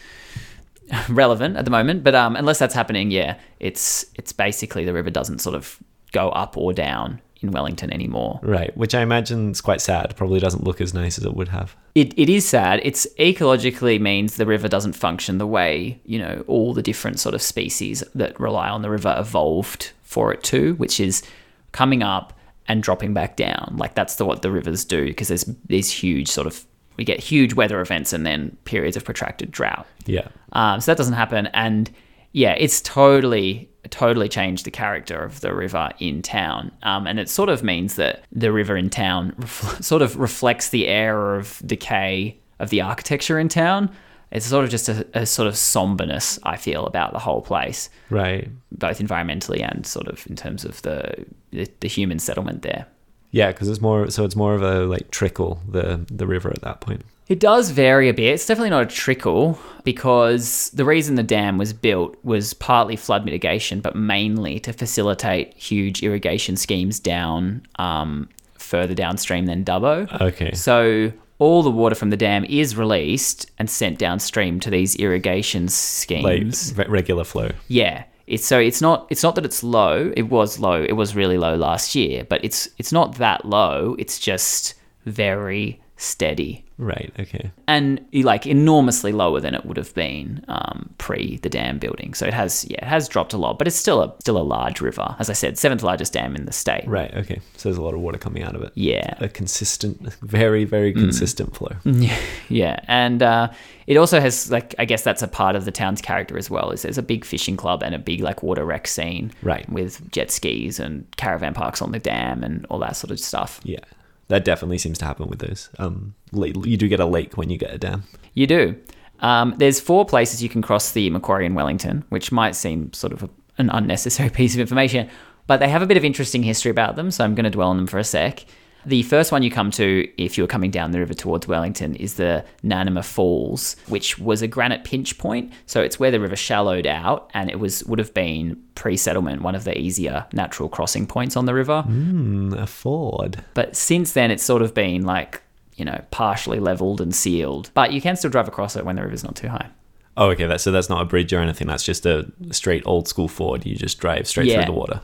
relevant 1.09 1.57
at 1.57 1.65
the 1.65 1.71
moment. 1.71 2.03
But 2.03 2.15
um, 2.15 2.35
unless 2.35 2.57
that's 2.57 2.73
happening, 2.73 3.11
yeah, 3.11 3.37
it's 3.59 4.05
it's 4.15 4.31
basically 4.31 4.85
the 4.85 4.93
river 4.93 5.09
doesn't 5.09 5.39
sort 5.39 5.55
of 5.55 5.77
go 6.13 6.29
up 6.29 6.55
or 6.55 6.71
down 6.71 7.19
in 7.45 7.51
Wellington 7.51 7.91
anymore. 7.91 8.39
Right, 8.43 8.75
which 8.75 8.93
I 8.93 9.01
imagine 9.01 9.51
is 9.51 9.61
quite 9.61 9.81
sad. 9.81 10.15
Probably 10.15 10.39
doesn't 10.39 10.63
look 10.63 10.81
as 10.81 10.93
nice 10.93 11.17
as 11.17 11.25
it 11.25 11.33
would 11.33 11.49
have. 11.49 11.75
It, 11.95 12.13
it 12.17 12.29
is 12.29 12.47
sad. 12.47 12.81
It's 12.83 13.07
ecologically 13.19 13.99
means 13.99 14.35
the 14.35 14.45
river 14.45 14.67
doesn't 14.67 14.93
function 14.93 15.37
the 15.37 15.47
way, 15.47 15.99
you 16.05 16.19
know, 16.19 16.43
all 16.47 16.73
the 16.73 16.81
different 16.81 17.19
sort 17.19 17.35
of 17.35 17.41
species 17.41 18.03
that 18.13 18.39
rely 18.39 18.69
on 18.69 18.81
the 18.81 18.89
river 18.89 19.15
evolved 19.17 19.91
for 20.03 20.33
it 20.33 20.43
to, 20.43 20.73
which 20.75 20.99
is 20.99 21.23
coming 21.71 22.03
up 22.03 22.33
and 22.67 22.83
dropping 22.83 23.13
back 23.13 23.35
down. 23.35 23.75
Like 23.77 23.95
that's 23.95 24.15
the, 24.15 24.25
what 24.25 24.41
the 24.41 24.51
rivers 24.51 24.83
do 24.83 25.05
because 25.05 25.27
there's 25.27 25.45
these 25.67 25.91
huge 25.91 26.27
sort 26.27 26.47
of, 26.47 26.65
we 26.97 27.03
get 27.03 27.19
huge 27.19 27.53
weather 27.53 27.79
events 27.81 28.13
and 28.13 28.25
then 28.25 28.57
periods 28.65 28.97
of 28.97 29.03
protracted 29.03 29.51
drought. 29.51 29.85
Yeah. 30.05 30.27
Um, 30.53 30.81
so 30.81 30.91
that 30.91 30.97
doesn't 30.97 31.13
happen. 31.13 31.47
And 31.47 31.89
yeah, 32.35 32.51
it's 32.57 32.81
totally, 32.81 33.69
totally 33.91 34.27
changed 34.27 34.65
the 34.65 34.71
character 34.71 35.23
of 35.23 35.39
the 35.39 35.55
river 35.55 35.89
in 35.99 36.21
town. 36.21 36.69
Um, 36.83 37.07
and 37.07 37.17
it 37.17 37.29
sort 37.29 37.47
of 37.47 37.63
means 37.63 37.95
that 37.95 38.25
the 38.29 38.51
river 38.51 38.75
in 38.75 38.89
town 38.89 39.31
refl- 39.39 39.81
sort 39.81 40.01
of 40.01 40.17
reflects 40.17 40.67
the 40.69 40.87
air 40.87 41.35
of 41.35 41.61
decay 41.65 42.37
of 42.59 42.71
the 42.71 42.81
architecture 42.81 43.39
in 43.39 43.47
town. 43.47 43.89
It's 44.31 44.47
sort 44.47 44.65
of 44.65 44.69
just 44.71 44.89
a, 44.89 45.07
a 45.13 45.25
sort 45.25 45.47
of 45.47 45.55
somberness, 45.55 46.37
I 46.43 46.57
feel, 46.57 46.85
about 46.87 47.13
the 47.13 47.19
whole 47.19 47.41
place, 47.41 47.89
Right. 48.09 48.49
both 48.69 48.99
environmentally 48.99 49.61
and 49.63 49.85
sort 49.87 50.09
of 50.09 50.27
in 50.27 50.35
terms 50.35 50.65
of 50.65 50.81
the, 50.81 51.25
the, 51.51 51.69
the 51.79 51.87
human 51.87 52.19
settlement 52.19 52.63
there. 52.63 52.85
Yeah, 53.31 53.51
because 53.53 53.69
it's 53.69 53.79
more 53.81 54.09
so 54.09 54.25
it's 54.25 54.35
more 54.35 54.55
of 54.55 54.61
a 54.61 54.85
like 54.85 55.09
trickle 55.11 55.61
the 55.69 56.05
the 56.11 56.25
river 56.27 56.49
at 56.49 56.61
that 56.63 56.81
point. 56.81 57.03
It 57.27 57.39
does 57.39 57.71
vary 57.71 58.07
a 58.07 58.13
bit. 58.13 58.33
It's 58.35 58.45
definitely 58.45 58.69
not 58.69 58.83
a 58.83 58.95
trickle 58.95 59.57
because 59.83 60.69
the 60.71 60.85
reason 60.85 61.15
the 61.15 61.23
dam 61.23 61.57
was 61.57 61.73
built 61.73 62.17
was 62.23 62.53
partly 62.53 62.95
flood 62.95 63.25
mitigation, 63.25 63.81
but 63.81 63.95
mainly 63.95 64.59
to 64.59 64.73
facilitate 64.73 65.53
huge 65.55 66.03
irrigation 66.03 66.55
schemes 66.55 66.99
down 66.99 67.65
um, 67.77 68.29
further 68.57 68.93
downstream 68.93 69.47
than 69.47 69.63
Dubbo. 69.65 70.21
Okay. 70.21 70.53
So 70.53 71.11
all 71.39 71.63
the 71.63 71.71
water 71.71 71.95
from 71.95 72.11
the 72.11 72.17
dam 72.17 72.45
is 72.45 72.75
released 72.77 73.49
and 73.57 73.69
sent 73.69 73.97
downstream 73.97 74.59
to 74.59 74.69
these 74.69 74.95
irrigation 74.95 75.63
Like 75.63 75.71
schemes. 75.71 76.73
re- 76.77 76.85
regular 76.87 77.23
flow. 77.23 77.49
Yeah. 77.67 78.03
It's 78.27 78.45
so 78.45 78.59
it's 78.59 78.81
not 78.81 79.05
it's 79.11 79.21
not 79.21 79.35
that 79.35 79.45
it's 79.45 79.63
low. 79.63 80.11
It 80.17 80.23
was 80.23 80.59
low. 80.59 80.81
It 80.81 80.93
was 80.93 81.15
really 81.15 81.37
low 81.37 81.55
last 81.55 81.93
year, 81.93 82.23
but 82.23 82.43
it's 82.43 82.67
it's 82.79 82.91
not 82.91 83.15
that 83.15 83.45
low. 83.45 83.95
It's 83.99 84.17
just 84.17 84.73
very 85.05 85.79
steady 85.97 86.64
Right. 86.77 87.11
Okay. 87.19 87.51
and 87.67 88.03
like 88.13 88.45
enormously 88.45 89.11
lower 89.13 89.39
than 89.39 89.53
it 89.55 89.65
would 89.65 89.77
have 89.77 89.93
been 89.93 90.43
um, 90.49 90.89
pre 90.97 91.37
the 91.37 91.49
dam 91.49 91.79
building. 91.79 92.13
So 92.13 92.25
it 92.25 92.33
has 92.33 92.65
yeah 92.69 92.77
it 92.79 92.87
has 92.87 93.07
dropped 93.07 93.33
a 93.33 93.37
lot, 93.37 93.57
but 93.57 93.67
it's 93.67 93.75
still 93.77 94.01
a 94.01 94.13
still 94.19 94.37
a 94.37 94.43
large 94.43 94.81
river. 94.81 95.15
As 95.19 95.29
I 95.29 95.33
said, 95.33 95.57
seventh 95.57 95.83
largest 95.83 96.11
dam 96.13 96.35
in 96.35 96.45
the 96.45 96.51
state. 96.53 96.85
Right. 96.87 97.13
Okay. 97.15 97.39
So 97.57 97.69
there's 97.69 97.77
a 97.77 97.81
lot 97.81 97.93
of 97.93 98.01
water 98.01 98.17
coming 98.17 98.43
out 98.43 98.55
of 98.55 98.61
it. 98.61 98.71
Yeah, 98.75 99.13
A 99.19 99.29
consistent, 99.29 100.13
very, 100.21 100.65
very 100.65 100.91
consistent 100.93 101.55
flow. 101.55 101.75
yeah, 102.49 102.79
and 102.87 103.23
uh, 103.23 103.51
it 103.87 103.97
also 103.97 104.19
has 104.19 104.51
like 104.51 104.75
I 104.77 104.85
guess 104.85 105.03
that's 105.03 105.21
a 105.21 105.27
part 105.27 105.55
of 105.55 105.65
the 105.65 105.71
town's 105.71 106.01
character 106.01 106.37
as 106.37 106.49
well. 106.49 106.71
Is 106.71 106.81
there's 106.81 106.97
a 106.97 107.03
big 107.03 107.23
fishing 107.25 107.55
club 107.57 107.83
and 107.83 107.95
a 107.95 107.99
big 107.99 108.19
like 108.21 108.43
water 108.43 108.65
rec 108.65 108.87
scene, 108.87 109.31
Right. 109.41 109.67
with 109.69 110.11
jet 110.11 110.29
skis 110.31 110.79
and 110.79 111.05
caravan 111.17 111.53
parks 111.53 111.81
on 111.81 111.91
the 111.91 111.99
dam 111.99 112.43
and 112.43 112.65
all 112.69 112.79
that 112.79 112.95
sort 112.97 113.11
of 113.11 113.19
stuff. 113.19 113.61
Yeah. 113.63 113.79
That 114.27 114.43
definitely 114.43 114.79
seems 114.79 114.97
to 114.99 115.05
happen 115.05 115.27
with 115.27 115.39
those. 115.39 115.69
Um, 115.77 116.15
you 116.33 116.77
do 116.77 116.87
get 116.87 116.99
a 116.99 117.05
lake 117.05 117.37
when 117.37 117.49
you 117.49 117.57
get 117.57 117.73
a 117.73 117.77
dam. 117.77 118.03
You 118.33 118.47
do. 118.47 118.75
Um, 119.19 119.55
there's 119.57 119.79
four 119.79 120.05
places 120.05 120.41
you 120.41 120.49
can 120.49 120.61
cross 120.61 120.91
the 120.91 121.09
Macquarie 121.09 121.45
in 121.45 121.53
Wellington, 121.53 122.03
which 122.09 122.31
might 122.31 122.55
seem 122.55 122.91
sort 122.93 123.13
of 123.13 123.23
a, 123.23 123.29
an 123.57 123.69
unnecessary 123.69 124.29
piece 124.31 124.53
of 124.53 124.59
information, 124.59 125.09
but 125.47 125.59
they 125.59 125.69
have 125.69 125.81
a 125.81 125.87
bit 125.87 125.97
of 125.97 126.03
interesting 126.03 126.43
history 126.43 126.71
about 126.71 126.95
them, 126.95 127.11
so 127.11 127.23
I'm 127.23 127.35
going 127.35 127.45
to 127.45 127.49
dwell 127.51 127.69
on 127.69 127.77
them 127.77 127.87
for 127.87 127.99
a 127.99 128.03
sec. 128.03 128.45
The 128.85 129.03
first 129.03 129.31
one 129.31 129.41
you 129.43 129.49
come 129.49 129.71
to 129.71 130.07
if 130.17 130.37
you're 130.37 130.47
coming 130.47 130.69
down 130.71 130.91
the 130.91 130.99
river 130.99 131.13
towards 131.13 131.47
Wellington 131.47 131.95
is 131.95 132.15
the 132.15 132.45
Nanima 132.63 133.03
Falls, 133.03 133.75
which 133.87 134.19
was 134.19 134.41
a 134.41 134.47
granite 134.47 134.83
pinch 134.83 135.17
point. 135.17 135.51
So 135.65 135.81
it's 135.81 135.99
where 135.99 136.11
the 136.11 136.19
river 136.19 136.35
shallowed 136.35 136.85
out, 136.85 137.31
and 137.33 137.49
it 137.49 137.59
was 137.59 137.83
would 137.85 137.99
have 137.99 138.13
been 138.13 138.61
pre-settlement 138.75 139.41
one 139.41 139.55
of 139.55 139.63
the 139.63 139.77
easier 139.77 140.25
natural 140.33 140.69
crossing 140.69 141.07
points 141.07 141.35
on 141.35 141.45
the 141.45 141.53
river. 141.53 141.81
Hmm, 141.81 142.53
a 142.53 142.67
ford. 142.67 143.43
But 143.55 143.75
since 143.75 144.13
then, 144.13 144.29
it's 144.31 144.43
sort 144.43 144.61
of 144.61 144.73
been 144.73 145.03
like 145.03 145.41
you 145.75 145.83
know 145.85 146.03
partially 146.11 146.59
leveled 146.59 147.01
and 147.01 147.13
sealed, 147.13 147.71
but 147.73 147.91
you 147.91 148.01
can 148.01 148.15
still 148.15 148.29
drive 148.29 148.47
across 148.47 148.75
it 148.75 148.85
when 148.85 148.95
the 148.97 149.01
river's 149.01 149.23
not 149.23 149.35
too 149.35 149.47
high. 149.49 149.69
Oh, 150.17 150.29
okay. 150.29 150.45
That, 150.45 150.61
so 150.61 150.71
that's 150.71 150.87
not 150.89 151.01
a 151.01 151.05
bridge 151.05 151.33
or 151.33 151.39
anything. 151.39 151.67
That's 151.67 151.83
just 151.83 152.05
a 152.05 152.31
straight 152.51 152.83
old 152.85 153.07
school 153.09 153.27
ford. 153.27 153.65
You 153.65 153.75
just 153.75 153.99
drive 153.99 154.27
straight 154.27 154.47
Yeah. 154.47 154.63
through 154.63 154.73
the 154.73 154.79
water. 154.79 155.01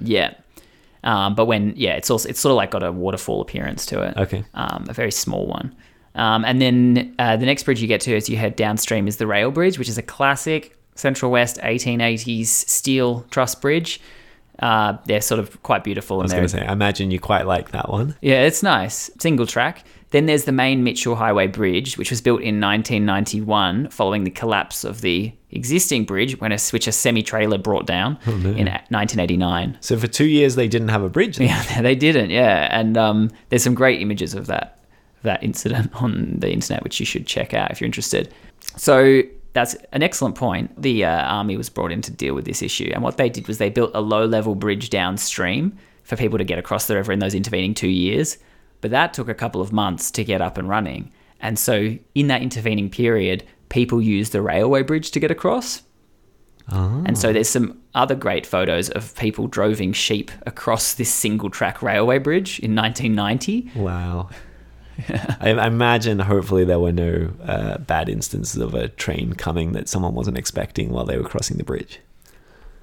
Yeah. 0.00 0.34
Um, 1.04 1.34
but 1.34 1.46
when 1.46 1.72
yeah, 1.76 1.94
it's 1.94 2.10
also 2.10 2.28
it's 2.28 2.40
sort 2.40 2.50
of 2.52 2.56
like 2.56 2.70
got 2.70 2.82
a 2.82 2.92
waterfall 2.92 3.40
appearance 3.40 3.86
to 3.86 4.02
it. 4.02 4.16
Okay. 4.16 4.44
Um, 4.54 4.86
a 4.88 4.92
very 4.92 5.12
small 5.12 5.46
one. 5.46 5.74
Um, 6.14 6.44
and 6.44 6.60
then 6.60 7.14
uh, 7.18 7.36
the 7.36 7.46
next 7.46 7.64
bridge 7.64 7.80
you 7.80 7.88
get 7.88 8.00
to 8.02 8.16
as 8.16 8.28
you 8.28 8.36
head 8.36 8.56
downstream 8.56 9.06
is 9.06 9.18
the 9.18 9.26
rail 9.26 9.50
bridge, 9.50 9.78
which 9.78 9.88
is 9.88 9.98
a 9.98 10.02
classic 10.02 10.76
Central 10.94 11.30
West 11.30 11.58
1880s 11.58 12.46
steel 12.46 13.26
truss 13.30 13.54
bridge. 13.54 14.00
Uh, 14.58 14.96
they're 15.04 15.20
sort 15.20 15.38
of 15.38 15.62
quite 15.62 15.84
beautiful. 15.84 16.20
I 16.20 16.22
was 16.22 16.32
going 16.32 16.44
to 16.44 16.48
say, 16.48 16.64
I 16.64 16.72
imagine 16.72 17.10
you 17.10 17.20
quite 17.20 17.46
like 17.46 17.72
that 17.72 17.90
one. 17.90 18.16
yeah, 18.22 18.42
it's 18.42 18.62
nice. 18.62 19.10
Single 19.18 19.46
track. 19.46 19.84
Then 20.16 20.24
there's 20.24 20.44
the 20.44 20.52
main 20.52 20.82
Mitchell 20.82 21.14
Highway 21.14 21.46
Bridge, 21.46 21.98
which 21.98 22.08
was 22.08 22.22
built 22.22 22.40
in 22.40 22.58
1991 22.58 23.90
following 23.90 24.24
the 24.24 24.30
collapse 24.30 24.82
of 24.82 25.02
the 25.02 25.30
existing 25.50 26.06
bridge 26.06 26.40
when 26.40 26.52
a 26.52 26.58
which 26.70 26.86
a 26.86 26.92
semi-trailer 26.92 27.58
brought 27.58 27.84
down 27.84 28.18
in 28.24 28.64
1989. 28.64 29.76
So 29.82 29.98
for 29.98 30.06
two 30.06 30.24
years 30.24 30.54
they 30.54 30.68
didn't 30.68 30.88
have 30.88 31.02
a 31.02 31.10
bridge. 31.10 31.36
then? 31.36 31.48
Yeah, 31.48 31.82
they 31.82 31.94
didn't. 31.94 32.30
Yeah, 32.30 32.66
and 32.70 32.96
um, 32.96 33.30
there's 33.50 33.62
some 33.62 33.74
great 33.74 34.00
images 34.00 34.32
of 34.32 34.46
that 34.46 34.78
that 35.20 35.42
incident 35.44 35.90
on 36.02 36.36
the 36.38 36.50
internet, 36.50 36.82
which 36.82 36.98
you 36.98 37.04
should 37.04 37.26
check 37.26 37.52
out 37.52 37.70
if 37.70 37.82
you're 37.82 37.86
interested. 37.86 38.32
So 38.78 39.20
that's 39.52 39.74
an 39.92 40.02
excellent 40.02 40.34
point. 40.34 40.80
The 40.80 41.04
uh, 41.04 41.24
army 41.24 41.58
was 41.58 41.68
brought 41.68 41.92
in 41.92 42.00
to 42.00 42.10
deal 42.10 42.34
with 42.34 42.46
this 42.46 42.62
issue, 42.62 42.90
and 42.94 43.02
what 43.02 43.18
they 43.18 43.28
did 43.28 43.48
was 43.48 43.58
they 43.58 43.68
built 43.68 43.90
a 43.92 44.00
low-level 44.00 44.54
bridge 44.54 44.88
downstream 44.88 45.76
for 46.04 46.16
people 46.16 46.38
to 46.38 46.44
get 46.44 46.58
across 46.58 46.86
the 46.86 46.94
river 46.94 47.12
in 47.12 47.18
those 47.18 47.34
intervening 47.34 47.74
two 47.74 47.90
years. 47.90 48.38
But 48.86 48.92
that 48.92 49.14
took 49.14 49.28
a 49.28 49.34
couple 49.34 49.60
of 49.60 49.72
months 49.72 50.12
to 50.12 50.22
get 50.22 50.40
up 50.40 50.56
and 50.56 50.68
running, 50.68 51.10
and 51.40 51.58
so 51.58 51.98
in 52.14 52.28
that 52.28 52.40
intervening 52.40 52.88
period, 52.88 53.42
people 53.68 54.00
used 54.00 54.30
the 54.30 54.40
railway 54.40 54.84
bridge 54.84 55.10
to 55.10 55.18
get 55.18 55.32
across. 55.32 55.82
And 56.68 57.18
so 57.18 57.32
there's 57.32 57.48
some 57.48 57.80
other 57.96 58.14
great 58.14 58.46
photos 58.46 58.88
of 58.90 59.12
people 59.16 59.48
droving 59.48 59.92
sheep 59.92 60.30
across 60.46 60.94
this 60.94 61.12
single 61.12 61.50
track 61.50 61.82
railway 61.82 62.18
bridge 62.18 62.60
in 62.60 62.76
1990. 62.76 63.72
Wow. 63.74 64.30
I, 65.40 65.50
I 65.50 65.66
imagine, 65.66 66.20
hopefully, 66.20 66.64
there 66.64 66.78
were 66.78 66.92
no 66.92 67.32
uh, 67.42 67.78
bad 67.78 68.08
instances 68.08 68.60
of 68.62 68.72
a 68.72 68.86
train 68.86 69.32
coming 69.32 69.72
that 69.72 69.88
someone 69.88 70.14
wasn't 70.14 70.38
expecting 70.38 70.90
while 70.90 71.04
they 71.04 71.18
were 71.18 71.28
crossing 71.28 71.56
the 71.56 71.64
bridge. 71.64 71.98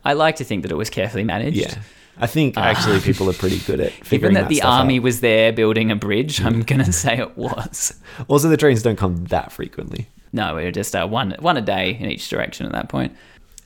I 0.03 0.11
like 0.11 0.35
to 0.35 0.43
think 0.43 0.63
that 0.63 0.71
it 0.73 0.75
was 0.75 0.89
carefully 0.89 1.23
managed. 1.23 1.55
Yeah. 1.55 1.75
I 2.17 2.27
think 2.27 2.57
actually 2.57 2.99
people 2.99 3.29
are 3.29 3.33
pretty 3.33 3.59
good 3.59 3.79
at 3.79 3.91
figuring 4.05 4.35
that 4.35 4.43
out. 4.43 4.43
Given 4.43 4.43
that 4.43 4.49
the 4.49 4.55
stuff 4.57 4.69
army 4.69 4.97
out. 4.97 5.03
was 5.03 5.21
there 5.21 5.51
building 5.51 5.91
a 5.91 5.95
bridge, 5.95 6.41
I'm 6.41 6.61
gonna 6.61 6.91
say 6.91 7.17
it 7.17 7.37
was. 7.37 7.99
Also, 8.27 8.47
the 8.47 8.57
trains 8.57 8.83
don't 8.83 8.95
come 8.95 9.25
that 9.25 9.51
frequently. 9.51 10.07
No, 10.31 10.55
we 10.55 10.63
were 10.63 10.71
just 10.71 10.95
uh, 10.95 11.07
one 11.07 11.35
one 11.39 11.57
a 11.57 11.61
day 11.61 11.97
in 11.99 12.09
each 12.09 12.29
direction 12.29 12.65
at 12.65 12.71
that 12.73 12.89
point. 12.89 13.15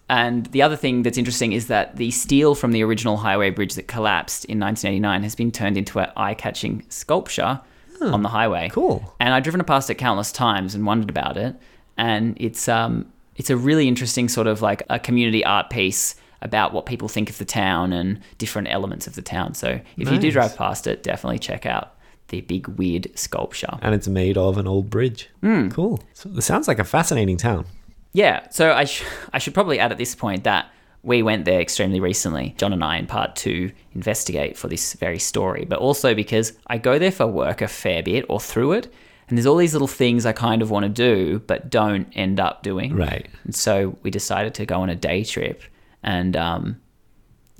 And 0.10 0.45
the 0.47 0.62
other 0.62 0.77
thing 0.77 1.03
that's 1.03 1.17
interesting 1.17 1.51
is 1.51 1.67
that 1.67 1.97
the 1.97 2.12
steel 2.12 2.55
from 2.55 2.71
the 2.71 2.81
original 2.81 3.17
highway 3.17 3.49
bridge 3.49 3.75
that 3.75 3.88
collapsed 3.88 4.45
in 4.45 4.57
1989 4.60 5.23
has 5.23 5.36
been 5.36 5.51
turned 5.51 5.77
into 5.77 5.99
an 5.99 6.10
eye-catching 6.15 6.86
sculpture 6.88 7.60
on 8.01 8.21
the 8.21 8.29
highway. 8.29 8.69
Cool. 8.71 9.13
And 9.19 9.33
I've 9.33 9.43
driven 9.43 9.62
past 9.65 9.89
it 9.89 9.95
countless 9.95 10.31
times 10.31 10.75
and 10.75 10.86
wondered 10.86 11.10
about 11.10 11.36
it. 11.36 11.55
And 11.97 12.38
it's 12.39 12.67
um 12.69 13.12
it's 13.36 13.49
a 13.49 13.57
really 13.57 13.88
interesting 13.88 14.29
sort 14.29 14.47
of 14.47 14.62
like 14.62 14.83
a 14.89 14.99
community 14.99 15.43
art 15.43 15.69
piece 15.69 16.15
about 16.41 16.73
what 16.73 16.86
people 16.86 17.08
think 17.08 17.30
of 17.30 17.38
the 17.38 17.45
town 17.45 17.93
and 17.93 18.19
different 18.38 18.67
elements 18.69 19.08
of 19.08 19.15
the 19.15 19.21
town. 19.21 19.54
So 19.54 19.80
if 19.97 20.12
you 20.12 20.19
do 20.19 20.32
drive 20.32 20.56
past 20.56 20.88
it, 20.88 21.04
definitely 21.04 21.39
check 21.39 21.65
out 21.65 21.93
the 22.30 22.41
big 22.41 22.67
weird 22.67 23.08
sculpture. 23.17 23.80
And 23.82 23.95
it's 23.95 24.08
made 24.08 24.38
of 24.38 24.58
an 24.58 24.67
old 24.67 24.89
bridge. 24.89 25.30
Hmm. 25.41 25.69
Cool. 25.69 26.04
So 26.13 26.30
it 26.36 26.41
sounds 26.41 26.67
like 26.67 26.80
a 26.80 26.84
fascinating 26.84 27.38
town. 27.38 27.65
Yeah, 28.13 28.50
so 28.50 28.73
I, 28.73 28.86
sh- 28.86 29.04
I 29.34 29.38
should 29.38 29.54
probably 29.54 29.80
add 29.80 29.91
at 29.91 29.97
this 29.97 30.15
point 30.15 30.43
that 30.43 30.71
we 31.04 31.21
went 31.21 31.45
there 31.45 31.62
extremely 31.62 32.00
recently, 32.00 32.56
John 32.58 32.73
and 32.73 32.84
I, 32.84 32.97
in 32.97 33.08
part 33.08 33.36
to 33.38 33.71
investigate 33.93 34.58
for 34.58 34.67
this 34.67 34.93
very 34.93 35.19
story, 35.19 35.65
but 35.65 35.80
also 35.80 36.13
because 36.13 36.54
I 36.67 36.80
go 36.80 37.00
there 37.00 37.12
for 37.12 37.28
work 37.28 37.62
a 37.62 37.67
fair 37.67 38.04
bit 38.04 38.26
or 38.28 38.39
through 38.39 38.73
it, 38.73 38.93
and 39.30 39.38
there's 39.38 39.45
all 39.45 39.58
these 39.58 39.73
little 39.73 39.88
things 39.88 40.26
I 40.26 40.32
kind 40.32 40.62
of 40.62 40.71
want 40.71 40.84
to 40.84 40.89
do 40.89 41.39
but 41.39 41.69
don't 41.69 42.08
end 42.15 42.39
up 42.39 42.63
doing. 42.63 42.95
Right. 42.95 43.28
And 43.43 43.54
so 43.54 43.97
we 44.02 44.10
decided 44.10 44.54
to 44.56 44.65
go 44.65 44.82
on 44.82 44.89
a 44.89 44.95
day 44.95 45.23
trip, 45.23 45.62
and 46.03 46.36
um, 46.36 46.81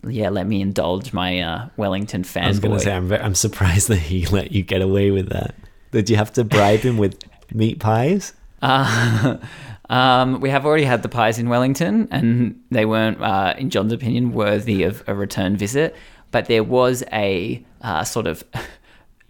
yeah, 0.08 0.30
let 0.30 0.48
me 0.48 0.62
indulge 0.62 1.14
my 1.14 1.40
uh, 1.40 1.70
Wellington 1.78 2.24
I 2.36 2.48
was 2.48 2.60
going 2.60 2.74
fanboy. 2.74 2.78
to 2.78 2.84
say, 2.84 2.94
I'm, 2.94 3.12
I'm 3.12 3.36
surprised 3.36 3.88
that 3.90 3.98
he 3.98 4.26
let 4.28 4.52
you 4.52 4.64
get 4.64 4.82
away 4.82 5.12
with 5.12 5.30
that. 5.30 5.56
Did 5.92 6.10
you 6.10 6.18
have 6.18 6.34
to 6.34 6.44
bribe 6.44 6.82
him 6.82 6.98
with 6.98 7.18
meat 7.54 7.80
pies? 7.80 8.34
Uh, 8.62 9.38
um, 9.90 10.42
we 10.42 10.50
have 10.50 10.66
already 10.66 10.84
had 10.84 11.02
the 11.04 11.10
pies 11.10 11.40
in 11.40 11.50
Wellington, 11.50 12.08
and 12.12 12.62
they 12.72 12.86
weren't, 12.86 13.22
uh, 13.22 13.54
in 13.58 13.70
John's 13.70 13.94
opinion, 13.94 14.34
worthy 14.34 14.84
of 14.84 15.04
a 15.08 15.16
return 15.16 15.56
visit. 15.58 15.96
But 16.32 16.46
there 16.48 16.64
was 16.64 17.04
a 17.14 17.64
uh, 17.82 18.04
sort 18.04 18.28
of 18.28 18.44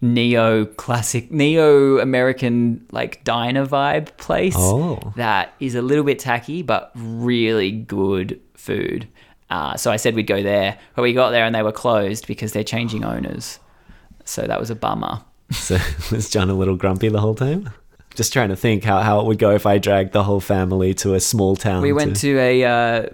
neo 0.00 0.64
classic, 0.64 1.30
neo 1.32 1.98
American 1.98 2.86
like 2.92 3.24
diner 3.24 3.66
vibe 3.66 4.16
place 4.16 4.54
Oh. 4.56 5.12
that 5.16 5.54
is 5.60 5.74
a 5.74 5.82
little 5.82 6.04
bit 6.04 6.18
tacky, 6.18 6.62
but 6.62 6.92
really 6.94 7.70
good 7.72 8.40
food. 8.54 9.08
Uh, 9.50 9.76
so 9.76 9.90
I 9.90 9.96
said 9.96 10.14
we'd 10.14 10.26
go 10.26 10.42
there, 10.42 10.78
but 10.94 11.02
we 11.02 11.12
got 11.12 11.30
there 11.30 11.44
and 11.44 11.54
they 11.54 11.62
were 11.62 11.72
closed 11.72 12.26
because 12.26 12.52
they're 12.52 12.64
changing 12.64 13.04
owners. 13.04 13.58
So 14.24 14.42
that 14.42 14.60
was 14.60 14.70
a 14.70 14.74
bummer. 14.74 15.22
So 15.50 15.78
was 16.12 16.28
John 16.28 16.50
a 16.50 16.54
little 16.54 16.76
grumpy 16.76 17.08
the 17.08 17.20
whole 17.20 17.34
time? 17.34 17.70
Just 18.14 18.32
trying 18.32 18.50
to 18.50 18.56
think 18.56 18.84
how, 18.84 19.00
how 19.00 19.20
it 19.20 19.26
would 19.26 19.38
go 19.38 19.52
if 19.54 19.64
I 19.64 19.78
dragged 19.78 20.12
the 20.12 20.24
whole 20.24 20.40
family 20.40 20.92
to 20.94 21.14
a 21.14 21.20
small 21.20 21.56
town. 21.56 21.82
We 21.82 21.92
went 21.92 22.16
to 22.16 22.38
a 22.38 22.64
uh, 22.64 23.06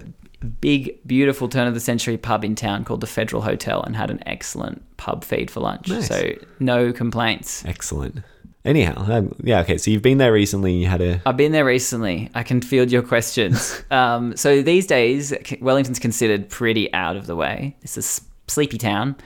big, 0.45 0.99
beautiful 1.07 1.49
turn 1.49 1.67
of 1.67 1.75
the 1.75 1.81
century 1.81 2.17
pub 2.17 2.45
in 2.45 2.55
town 2.55 2.85
called 2.85 3.01
the 3.01 3.07
Federal 3.07 3.43
Hotel 3.43 3.83
and 3.83 3.97
had 3.97 4.11
an 4.11 4.23
excellent 4.27 4.83
pub 4.97 5.25
feed 5.25 5.51
for 5.51 5.61
lunch. 5.61 5.89
Nice. 5.89 6.09
So 6.09 6.33
no 6.61 6.93
complaints. 6.93 7.65
Excellent. 7.65 8.23
Anyhow, 8.65 9.05
um, 9.11 9.35
yeah, 9.43 9.61
okay. 9.61 9.77
So 9.77 9.91
you've 9.91 10.03
been 10.03 10.19
there 10.19 10.33
recently. 10.33 10.73
You 10.73 10.87
had 10.87 11.03
a 11.03 11.21
I've 11.27 11.37
been 11.37 11.53
there 11.53 11.67
recently. 11.67 12.31
I 12.35 12.43
can 12.43 12.63
field 12.63 12.91
your 12.91 13.03
questions. 13.03 13.83
um, 13.91 14.37
so 14.37 14.63
these 14.63 14.87
days, 14.87 15.35
Wellington's 15.61 15.99
considered 15.99 16.49
pretty 16.49 16.93
out 16.95 17.17
of 17.17 17.27
the 17.27 17.37
way. 17.37 17.77
It's 17.83 17.97
a 17.99 18.23
sleepy 18.51 18.79
town 18.79 19.17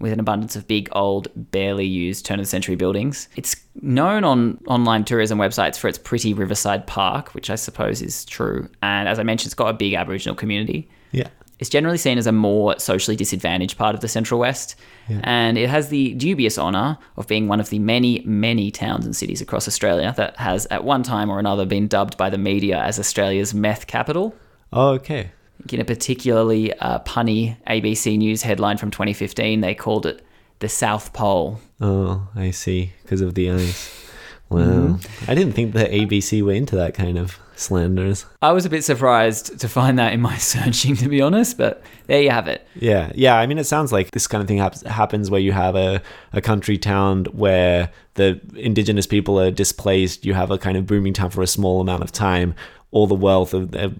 with 0.00 0.12
an 0.12 0.20
abundance 0.20 0.56
of 0.56 0.66
big, 0.66 0.88
old, 0.92 1.28
barely 1.50 1.86
used 1.86 2.26
turn 2.26 2.38
of 2.38 2.44
the 2.44 2.50
century 2.50 2.76
buildings. 2.76 3.28
It's 3.36 3.56
known 3.80 4.24
on 4.24 4.58
online 4.66 5.04
tourism 5.04 5.38
websites 5.38 5.76
for 5.78 5.88
its 5.88 5.98
pretty 5.98 6.34
riverside 6.34 6.86
park, 6.86 7.34
which 7.34 7.48
I 7.48 7.54
suppose 7.54 8.02
is 8.02 8.24
true. 8.24 8.68
And 8.82 9.08
as 9.08 9.18
I 9.18 9.22
mentioned, 9.22 9.48
it's 9.48 9.54
got 9.54 9.68
a 9.68 9.72
big 9.72 9.94
Aboriginal 9.94 10.34
community. 10.34 10.88
yeah. 11.12 11.28
It's 11.60 11.70
generally 11.70 11.98
seen 11.98 12.18
as 12.18 12.26
a 12.26 12.32
more 12.32 12.76
socially 12.80 13.16
disadvantaged 13.16 13.78
part 13.78 13.94
of 13.94 14.00
the 14.00 14.08
Central 14.08 14.40
West, 14.40 14.74
and 15.22 15.56
it 15.56 15.70
has 15.70 15.88
the 15.88 16.12
dubious 16.14 16.58
honour 16.58 16.98
of 17.16 17.28
being 17.28 17.46
one 17.46 17.60
of 17.60 17.70
the 17.70 17.78
many, 17.78 18.22
many 18.24 18.72
towns 18.72 19.04
and 19.04 19.14
cities 19.14 19.40
across 19.40 19.68
Australia 19.68 20.12
that 20.16 20.36
has, 20.36 20.66
at 20.72 20.82
one 20.82 21.04
time 21.04 21.30
or 21.30 21.38
another, 21.38 21.64
been 21.64 21.86
dubbed 21.86 22.16
by 22.16 22.28
the 22.28 22.38
media 22.38 22.82
as 22.82 22.98
Australia's 22.98 23.54
meth 23.54 23.86
capital. 23.86 24.34
Oh, 24.72 24.88
okay. 24.94 25.30
In 25.72 25.80
a 25.80 25.84
particularly 25.84 26.72
uh, 26.74 26.98
punny 27.00 27.56
ABC 27.66 28.18
News 28.18 28.42
headline 28.42 28.76
from 28.76 28.90
2015, 28.90 29.60
they 29.60 29.74
called 29.74 30.06
it 30.06 30.24
the 30.58 30.68
South 30.68 31.12
Pole. 31.12 31.60
Oh, 31.80 32.28
I 32.34 32.50
see. 32.50 32.92
Because 33.02 33.20
of 33.20 33.34
the 33.34 33.50
ice. 33.50 34.10
Wow. 34.50 34.60
Mm-hmm. 34.60 35.30
I 35.30 35.34
didn't 35.34 35.54
think 35.54 35.72
the 35.72 35.84
ABC 35.84 36.42
were 36.42 36.52
into 36.52 36.76
that 36.76 36.94
kind 36.94 37.18
of 37.18 37.38
slanders. 37.56 38.26
I 38.42 38.52
was 38.52 38.64
a 38.64 38.70
bit 38.70 38.84
surprised 38.84 39.58
to 39.60 39.68
find 39.68 39.98
that 39.98 40.12
in 40.12 40.20
my 40.20 40.36
searching, 40.38 40.96
to 40.96 41.08
be 41.08 41.20
honest, 41.20 41.56
but 41.56 41.82
there 42.06 42.20
you 42.20 42.30
have 42.30 42.48
it. 42.48 42.66
Yeah, 42.74 43.10
yeah. 43.14 43.36
I 43.36 43.46
mean, 43.46 43.58
it 43.58 43.64
sounds 43.64 43.92
like 43.92 44.10
this 44.10 44.26
kind 44.26 44.42
of 44.42 44.48
thing 44.48 44.58
hap- 44.58 44.82
happens 44.84 45.30
where 45.30 45.40
you 45.40 45.52
have 45.52 45.76
a, 45.76 46.02
a 46.32 46.40
country 46.40 46.78
town 46.78 47.24
where 47.26 47.90
the 48.14 48.40
indigenous 48.54 49.06
people 49.06 49.40
are 49.40 49.50
displaced. 49.50 50.24
You 50.24 50.34
have 50.34 50.50
a 50.50 50.58
kind 50.58 50.76
of 50.76 50.86
booming 50.86 51.14
town 51.14 51.30
for 51.30 51.42
a 51.42 51.46
small 51.46 51.80
amount 51.80 52.02
of 52.02 52.12
time. 52.12 52.54
All 52.90 53.06
the 53.06 53.14
wealth 53.14 53.54
of, 53.54 53.74
of 53.74 53.94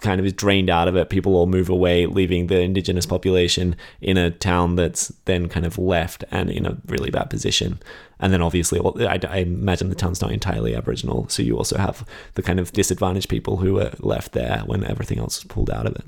kind 0.00 0.20
of 0.20 0.26
is 0.26 0.32
drained 0.32 0.70
out 0.70 0.88
of 0.88 0.96
it. 0.96 1.08
People 1.08 1.34
all 1.34 1.46
move 1.46 1.68
away, 1.68 2.06
leaving 2.06 2.46
the 2.46 2.60
indigenous 2.60 3.06
population 3.06 3.76
in 4.00 4.16
a 4.16 4.30
town 4.30 4.76
that's 4.76 5.08
then 5.24 5.48
kind 5.48 5.66
of 5.66 5.78
left 5.78 6.24
and 6.30 6.50
in 6.50 6.66
a 6.66 6.76
really 6.86 7.10
bad 7.10 7.30
position. 7.30 7.80
And 8.20 8.32
then 8.32 8.42
obviously, 8.42 8.80
I, 9.06 9.18
I 9.28 9.38
imagine 9.38 9.88
the 9.88 9.94
town's 9.94 10.20
not 10.20 10.32
entirely 10.32 10.74
Aboriginal, 10.74 11.28
so 11.28 11.42
you 11.42 11.56
also 11.56 11.78
have 11.78 12.04
the 12.34 12.42
kind 12.42 12.58
of 12.58 12.72
disadvantaged 12.72 13.28
people 13.28 13.58
who 13.58 13.78
are 13.80 13.92
left 14.00 14.32
there 14.32 14.62
when 14.66 14.84
everything 14.84 15.18
else 15.18 15.38
is 15.38 15.44
pulled 15.44 15.70
out 15.70 15.86
of 15.86 15.94
it. 15.94 16.04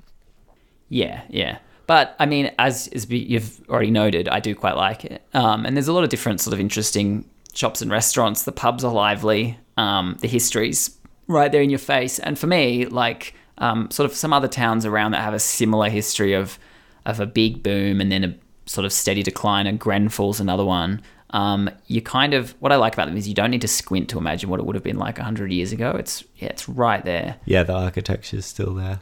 Yeah, 0.88 1.22
yeah. 1.29 1.59
But 1.87 2.14
I 2.18 2.26
mean, 2.26 2.53
as, 2.59 2.88
as 2.88 3.09
you've 3.11 3.61
already 3.68 3.90
noted, 3.90 4.29
I 4.29 4.40
do 4.40 4.55
quite 4.55 4.76
like 4.76 5.05
it. 5.05 5.22
Um, 5.35 5.66
and 5.66 5.76
there's 5.76 5.88
a 5.88 5.92
lot 5.92 6.05
of 6.05 6.11
different 6.11 6.40
sort 6.40 6.55
of 6.55 6.61
interesting 6.61 7.29
shops 7.53 7.83
and 7.83 7.90
restaurants. 7.90 8.44
The 8.44 8.53
pubs 8.53 8.85
are 8.85 8.92
lively. 8.92 9.59
Um, 9.76 10.16
the 10.20 10.29
history's 10.29 10.96
right 11.26 11.50
there 11.50 11.62
in 11.62 11.70
your 11.70 11.79
face. 11.79 12.18
And 12.18 12.38
for 12.38 12.46
me, 12.46 12.87
like 12.87 13.35
um, 13.61 13.90
sort 13.90 14.11
of 14.11 14.16
some 14.16 14.33
other 14.33 14.49
towns 14.49 14.85
around 14.85 15.12
that 15.12 15.23
have 15.23 15.35
a 15.35 15.38
similar 15.38 15.88
history 15.88 16.35
of 16.35 16.59
of 17.07 17.20
a 17.20 17.27
big 17.27 17.62
boom 17.62 18.01
and 18.01 18.11
then 18.12 18.25
a 18.25 18.35
sort 18.66 18.85
of 18.85 18.92
steady 18.92 19.23
decline. 19.23 19.66
And 19.66 19.79
Grenfell's 19.79 20.40
another 20.40 20.64
one. 20.64 21.03
Um, 21.31 21.70
you 21.87 22.03
kind 22.03 22.35
of 22.35 22.51
what 22.61 22.73
I 22.73 22.77
like 22.77 22.94
about 22.94 23.07
them 23.07 23.16
is 23.16 23.29
you 23.29 23.35
don't 23.35 23.51
need 23.51 23.61
to 23.61 23.68
squint 23.68 24.09
to 24.11 24.18
imagine 24.18 24.51
what 24.51 24.59
it 24.59 24.66
would 24.66 24.75
have 24.75 24.83
been 24.83 24.99
like 24.99 25.18
hundred 25.18 25.53
years 25.53 25.73
ago. 25.73 25.92
It's 25.92 26.25
yeah, 26.37 26.49
it's 26.49 26.68
right 26.68 27.05
there. 27.05 27.37
Yeah, 27.44 27.62
the 27.62 27.75
architecture's 27.75 28.46
still 28.46 28.75
there. 28.75 29.01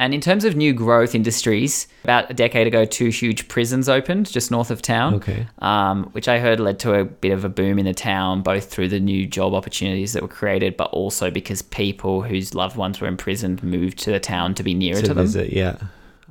And 0.00 0.14
in 0.14 0.22
terms 0.22 0.46
of 0.46 0.56
new 0.56 0.72
growth 0.72 1.14
industries, 1.14 1.86
about 2.04 2.30
a 2.30 2.34
decade 2.34 2.66
ago, 2.66 2.86
two 2.86 3.10
huge 3.10 3.48
prisons 3.48 3.86
opened 3.86 4.30
just 4.32 4.50
north 4.50 4.70
of 4.70 4.80
town. 4.80 5.16
Okay. 5.16 5.46
Um, 5.58 6.04
which 6.12 6.26
I 6.26 6.38
heard 6.38 6.58
led 6.58 6.78
to 6.80 6.94
a 6.94 7.04
bit 7.04 7.32
of 7.32 7.44
a 7.44 7.50
boom 7.50 7.78
in 7.78 7.84
the 7.84 7.92
town, 7.92 8.40
both 8.40 8.70
through 8.70 8.88
the 8.88 8.98
new 8.98 9.26
job 9.26 9.52
opportunities 9.52 10.14
that 10.14 10.22
were 10.22 10.28
created, 10.28 10.78
but 10.78 10.88
also 10.92 11.30
because 11.30 11.60
people 11.60 12.22
whose 12.22 12.54
loved 12.54 12.76
ones 12.76 12.98
were 12.98 13.08
imprisoned 13.08 13.62
moved 13.62 13.98
to 13.98 14.10
the 14.10 14.18
town 14.18 14.54
to 14.54 14.62
be 14.62 14.72
nearer 14.72 15.02
to, 15.02 15.08
to 15.08 15.12
them. 15.12 15.46
Yeah, 15.50 15.76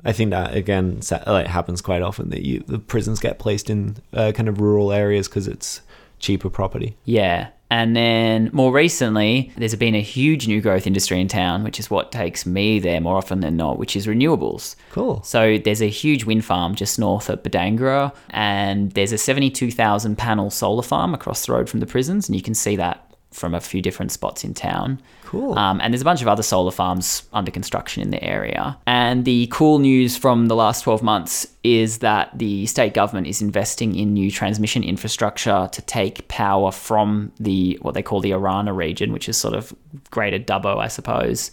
I 0.04 0.10
think 0.10 0.30
that 0.30 0.52
again 0.56 1.00
like 1.28 1.46
happens 1.46 1.80
quite 1.80 2.02
often 2.02 2.30
that 2.30 2.42
you 2.42 2.64
the 2.66 2.80
prisons 2.80 3.20
get 3.20 3.38
placed 3.38 3.70
in 3.70 3.98
uh, 4.12 4.32
kind 4.32 4.48
of 4.48 4.60
rural 4.60 4.90
areas 4.90 5.28
because 5.28 5.46
it's 5.46 5.80
cheaper 6.20 6.50
property. 6.50 6.96
Yeah. 7.04 7.48
And 7.72 7.94
then 7.94 8.50
more 8.52 8.72
recently, 8.72 9.52
there's 9.56 9.76
been 9.76 9.94
a 9.94 10.02
huge 10.02 10.48
new 10.48 10.60
growth 10.60 10.88
industry 10.88 11.20
in 11.20 11.28
town, 11.28 11.62
which 11.62 11.78
is 11.78 11.88
what 11.88 12.10
takes 12.10 12.44
me 12.44 12.80
there 12.80 13.00
more 13.00 13.16
often 13.16 13.40
than 13.40 13.56
not, 13.56 13.78
which 13.78 13.94
is 13.94 14.08
renewables. 14.08 14.74
Cool. 14.90 15.22
So 15.22 15.56
there's 15.56 15.80
a 15.80 15.88
huge 15.88 16.24
wind 16.24 16.44
farm 16.44 16.74
just 16.74 16.98
north 16.98 17.30
of 17.30 17.44
Bodangora, 17.44 18.12
and 18.30 18.90
there's 18.92 19.12
a 19.12 19.18
72,000 19.18 20.18
panel 20.18 20.50
solar 20.50 20.82
farm 20.82 21.14
across 21.14 21.46
the 21.46 21.52
road 21.52 21.68
from 21.68 21.78
the 21.78 21.86
prisons, 21.86 22.28
and 22.28 22.34
you 22.34 22.42
can 22.42 22.54
see 22.54 22.74
that 22.74 23.06
from 23.30 23.54
a 23.54 23.60
few 23.60 23.80
different 23.80 24.10
spots 24.10 24.42
in 24.42 24.52
town. 24.52 25.00
Cool. 25.30 25.56
Um, 25.56 25.80
and 25.80 25.94
there's 25.94 26.02
a 26.02 26.04
bunch 26.04 26.22
of 26.22 26.26
other 26.26 26.42
solar 26.42 26.72
farms 26.72 27.22
under 27.32 27.52
construction 27.52 28.02
in 28.02 28.10
the 28.10 28.20
area. 28.20 28.76
And 28.88 29.24
the 29.24 29.46
cool 29.52 29.78
news 29.78 30.16
from 30.16 30.46
the 30.46 30.56
last 30.56 30.82
12 30.82 31.04
months 31.04 31.46
is 31.62 31.98
that 31.98 32.36
the 32.36 32.66
state 32.66 32.94
government 32.94 33.28
is 33.28 33.40
investing 33.40 33.94
in 33.94 34.12
new 34.12 34.28
transmission 34.32 34.82
infrastructure 34.82 35.68
to 35.70 35.82
take 35.82 36.26
power 36.26 36.72
from 36.72 37.30
the 37.38 37.78
what 37.80 37.94
they 37.94 38.02
call 38.02 38.18
the 38.18 38.32
Orana 38.32 38.74
region, 38.74 39.12
which 39.12 39.28
is 39.28 39.36
sort 39.36 39.54
of 39.54 39.72
Greater 40.10 40.40
Dubbo, 40.40 40.78
I 40.78 40.88
suppose, 40.88 41.52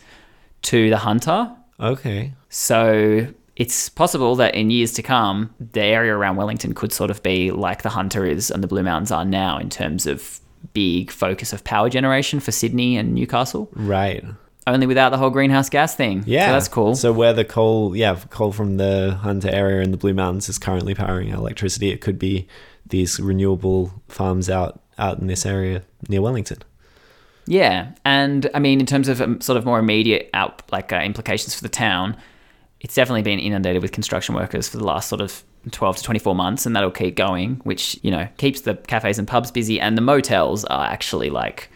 to 0.63 0.89
the 0.89 0.97
Hunter. 0.97 1.55
Okay. 1.79 2.33
So 2.49 3.27
it's 3.57 3.89
possible 3.89 4.35
that 4.37 4.55
in 4.55 4.71
years 4.71 4.91
to 4.93 5.03
come, 5.03 5.53
the 5.59 5.83
area 5.83 6.15
around 6.15 6.37
Wellington 6.37 6.73
could 6.73 6.91
sort 6.91 7.11
of 7.11 7.21
be 7.21 7.51
like 7.51 7.83
the 7.83 7.89
Hunter 7.89 8.25
is 8.25 8.49
and 8.49 8.63
the 8.63 8.67
Blue 8.67 8.81
Mountains 8.81 9.11
are 9.11 9.23
now 9.23 9.59
in 9.59 9.69
terms 9.69 10.07
of 10.07 10.39
big 10.73 11.11
focus 11.11 11.53
of 11.53 11.63
power 11.63 11.89
generation 11.89 12.39
for 12.39 12.51
Sydney 12.51 12.97
and 12.97 13.13
Newcastle. 13.13 13.69
Right. 13.73 14.23
Only 14.65 14.85
without 14.85 15.11
the 15.11 15.17
whole 15.17 15.29
greenhouse 15.29 15.69
gas 15.69 15.95
thing. 15.95 16.23
Yeah, 16.25 16.47
so 16.47 16.51
that's 16.53 16.67
cool. 16.67 16.95
So 16.95 17.13
where 17.13 17.31
the 17.33 17.45
coal, 17.45 17.95
yeah, 17.95 18.19
coal 18.29 18.51
from 18.51 18.77
the 18.77 19.17
Hunter 19.21 19.49
area 19.49 19.81
in 19.81 19.91
the 19.91 19.97
Blue 19.97 20.13
Mountains 20.13 20.49
is 20.49 20.57
currently 20.57 20.93
powering 20.93 21.31
our 21.31 21.37
electricity, 21.37 21.89
it 21.89 22.01
could 22.01 22.19
be 22.19 22.47
these 22.85 23.19
renewable 23.19 23.91
farms 24.07 24.49
out 24.49 24.81
out 24.97 25.19
in 25.19 25.27
this 25.27 25.45
area 25.45 25.83
near 26.09 26.21
Wellington. 26.21 26.57
Yeah, 27.45 27.91
and 28.03 28.49
I 28.53 28.59
mean, 28.59 28.79
in 28.81 28.85
terms 28.85 29.07
of 29.07 29.21
um, 29.21 29.39
sort 29.39 29.57
of 29.57 29.65
more 29.65 29.79
immediate 29.79 30.29
out 30.33 30.61
like 30.71 30.91
uh, 30.91 30.97
implications 30.97 31.55
for 31.55 31.63
the 31.63 31.69
town, 31.69 32.17
it's 32.81 32.93
definitely 32.93 33.21
been 33.21 33.39
inundated 33.39 33.81
with 33.81 33.93
construction 33.93 34.35
workers 34.35 34.67
for 34.67 34.77
the 34.77 34.83
last 34.83 35.07
sort 35.07 35.21
of 35.21 35.43
12 35.71 35.97
to 35.97 36.03
24 36.03 36.35
months, 36.35 36.65
and 36.65 36.75
that'll 36.75 36.91
keep 36.91 37.15
going, 37.15 37.61
which 37.63 37.99
you 38.01 38.11
know 38.11 38.27
keeps 38.37 38.61
the 38.61 38.75
cafes 38.75 39.19
and 39.19 39.27
pubs 39.27 39.51
busy, 39.51 39.79
and 39.79 39.97
the 39.97 40.01
motels 40.01 40.65
are 40.65 40.87
actually 40.87 41.29
like 41.29 41.69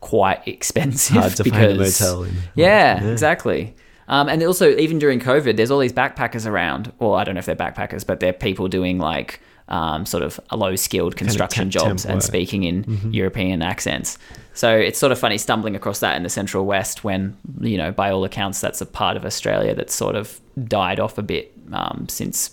quite 0.00 0.42
expensive 0.46 1.16
Hard 1.16 1.36
to 1.36 1.44
because 1.44 1.58
find 1.58 1.72
a 1.72 2.14
motel. 2.14 2.22
In, 2.24 2.34
yeah, 2.54 3.04
exactly. 3.04 3.74
Um, 4.08 4.28
and 4.28 4.42
also, 4.42 4.76
even 4.76 4.98
during 4.98 5.20
COVID, 5.20 5.56
there's 5.56 5.70
all 5.70 5.78
these 5.78 5.92
backpackers 5.92 6.44
around. 6.44 6.92
Well, 6.98 7.14
I 7.14 7.22
don't 7.22 7.34
know 7.34 7.38
if 7.38 7.46
they're 7.46 7.54
backpackers, 7.54 8.04
but 8.04 8.18
they're 8.18 8.32
people 8.32 8.66
doing 8.66 8.98
like 8.98 9.40
um, 9.70 10.04
sort 10.04 10.24
of 10.24 10.40
low 10.52 10.74
skilled 10.74 11.16
construction 11.16 11.70
temp- 11.70 11.72
jobs 11.72 12.02
temp 12.02 12.14
and 12.14 12.22
speaking 12.22 12.64
in 12.64 13.12
European 13.12 13.62
accents. 13.62 14.18
So 14.52 14.76
it's 14.76 14.98
sort 14.98 15.12
of 15.12 15.18
funny 15.18 15.38
stumbling 15.38 15.76
across 15.76 16.00
that 16.00 16.16
in 16.16 16.24
the 16.24 16.28
Central 16.28 16.66
West 16.66 17.04
when, 17.04 17.36
you 17.60 17.78
know, 17.78 17.92
by 17.92 18.10
all 18.10 18.24
accounts, 18.24 18.60
that's 18.60 18.80
a 18.80 18.86
part 18.86 19.16
of 19.16 19.24
Australia 19.24 19.74
that's 19.74 19.94
sort 19.94 20.16
of 20.16 20.40
died 20.64 20.98
off 20.98 21.16
a 21.16 21.22
bit 21.22 21.52
um, 21.72 22.06
since 22.08 22.50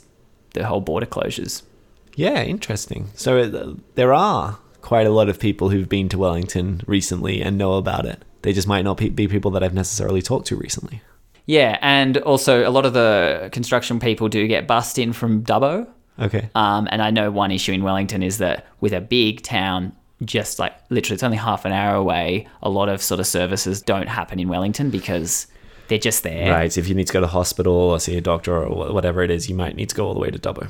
the 0.58 0.66
whole 0.66 0.82
border 0.82 1.06
closures. 1.06 1.64
Yeah, 2.16 2.42
interesting. 2.44 3.10
So 3.16 3.40
uh, 3.40 3.74
there 3.96 4.14
are 4.14 4.58
quite 4.82 5.06
a 5.06 5.12
lot 5.12 5.30
of 5.30 5.40
people 5.40 5.70
who've 5.70 5.90
been 5.90 6.10
to 6.10 6.18
Wellington 6.18 6.82
recently 6.88 7.42
and 7.42 7.58
know 7.58 7.74
about 7.74 8.06
it. 8.06 8.24
They 8.42 8.54
just 8.54 8.68
might 8.68 8.84
not 8.84 8.98
be 8.98 9.28
people 9.28 9.52
that 9.52 9.64
I've 9.64 9.74
necessarily 9.74 10.22
talked 10.22 10.48
to 10.48 10.56
recently. 10.56 11.02
Yeah, 11.46 11.78
and 11.82 12.18
also 12.18 12.68
a 12.68 12.72
lot 12.72 12.86
of 12.86 12.94
the 12.94 13.50
construction 13.52 14.00
people 14.00 14.30
do 14.30 14.48
get 14.48 14.68
bussed 14.68 15.00
in 15.00 15.14
from 15.14 15.44
Dubbo. 15.44 15.88
Okay. 16.20 16.50
Um, 16.56 16.88
and 16.92 17.02
I 17.02 17.12
know 17.12 17.32
one 17.32 17.52
issue 17.52 17.72
in 17.72 17.84
Wellington 17.84 18.24
is 18.24 18.38
that 18.40 18.66
with 18.82 18.94
a 18.94 19.02
big 19.02 19.44
town, 19.44 19.96
just 20.26 20.60
like 20.60 20.74
literally 20.90 21.14
it's 21.14 21.24
only 21.24 21.38
half 21.38 21.64
an 21.66 21.72
hour 21.72 21.96
away, 21.96 22.48
a 22.62 22.70
lot 22.70 22.90
of 22.90 23.02
sort 23.02 23.20
of 23.20 23.28
services 23.28 23.82
don't 23.82 24.08
happen 24.08 24.40
in 24.40 24.50
Wellington 24.50 24.90
because 24.90 25.48
they're 25.88 25.98
just 25.98 26.24
there. 26.24 26.52
Right. 26.52 26.72
So 26.72 26.80
if 26.80 26.88
you 26.88 26.96
need 26.96 27.08
to 27.08 27.14
go 27.14 27.22
to 27.22 27.28
hospital 27.28 27.74
or 27.74 28.00
see 28.00 28.18
a 28.18 28.22
doctor 28.22 28.64
or 28.64 28.94
whatever 28.94 29.24
it 29.24 29.32
is, 29.32 29.50
you 29.50 29.56
might 29.56 29.76
need 29.76 29.90
to 29.90 29.96
go 29.96 30.08
all 30.08 30.14
the 30.14 30.20
way 30.20 30.30
to 30.30 30.40
Dubbo. 30.40 30.70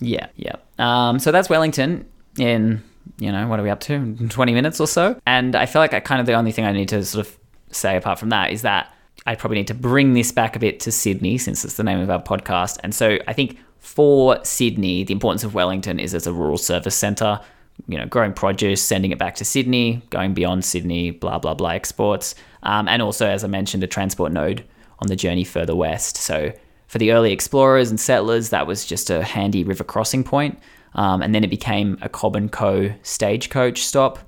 Yeah, 0.00 0.26
yeah. 0.36 0.56
Um, 0.78 1.18
so 1.18 1.32
that's 1.32 1.48
Wellington 1.48 2.06
in, 2.38 2.82
you 3.18 3.32
know, 3.32 3.48
what 3.48 3.58
are 3.58 3.62
we 3.62 3.70
up 3.70 3.80
to? 3.80 4.16
20 4.28 4.54
minutes 4.54 4.80
or 4.80 4.86
so. 4.86 5.20
And 5.26 5.56
I 5.56 5.66
feel 5.66 5.80
like 5.80 5.94
I 5.94 6.00
kind 6.00 6.20
of 6.20 6.26
the 6.26 6.34
only 6.34 6.52
thing 6.52 6.64
I 6.64 6.72
need 6.72 6.88
to 6.90 7.04
sort 7.04 7.26
of 7.26 7.36
say 7.70 7.96
apart 7.96 8.18
from 8.18 8.30
that 8.30 8.52
is 8.52 8.62
that 8.62 8.92
I 9.26 9.34
probably 9.34 9.58
need 9.58 9.66
to 9.68 9.74
bring 9.74 10.14
this 10.14 10.32
back 10.32 10.56
a 10.56 10.58
bit 10.58 10.80
to 10.80 10.92
Sydney 10.92 11.38
since 11.38 11.64
it's 11.64 11.74
the 11.74 11.84
name 11.84 12.00
of 12.00 12.10
our 12.10 12.22
podcast. 12.22 12.78
And 12.82 12.94
so 12.94 13.18
I 13.26 13.32
think 13.32 13.58
for 13.78 14.42
Sydney, 14.44 15.04
the 15.04 15.12
importance 15.12 15.44
of 15.44 15.54
Wellington 15.54 15.98
is 15.98 16.14
as 16.14 16.26
a 16.26 16.32
rural 16.32 16.58
service 16.58 16.94
centre, 16.94 17.40
you 17.86 17.96
know, 17.96 18.06
growing 18.06 18.32
produce, 18.32 18.82
sending 18.82 19.12
it 19.12 19.18
back 19.18 19.34
to 19.36 19.44
Sydney, 19.44 20.02
going 20.10 20.34
beyond 20.34 20.64
Sydney, 20.64 21.10
blah, 21.10 21.38
blah, 21.38 21.54
blah, 21.54 21.70
exports. 21.70 22.34
Um, 22.62 22.88
and 22.88 23.00
also, 23.02 23.26
as 23.26 23.44
I 23.44 23.46
mentioned, 23.48 23.82
a 23.84 23.86
transport 23.86 24.32
node 24.32 24.64
on 24.98 25.08
the 25.08 25.16
journey 25.16 25.44
further 25.44 25.76
west. 25.76 26.16
So 26.16 26.52
for 26.88 26.98
the 26.98 27.12
early 27.12 27.32
explorers 27.32 27.90
and 27.90 28.00
settlers, 28.00 28.50
that 28.50 28.66
was 28.66 28.84
just 28.84 29.10
a 29.10 29.22
handy 29.22 29.62
river 29.62 29.84
crossing 29.84 30.24
point. 30.24 30.58
Um, 30.94 31.22
and 31.22 31.34
then 31.34 31.44
it 31.44 31.50
became 31.50 31.98
a 32.02 32.08
Cobb 32.08 32.34
and 32.34 32.50
Co. 32.50 32.92
stagecoach 33.02 33.84
stop, 33.84 34.18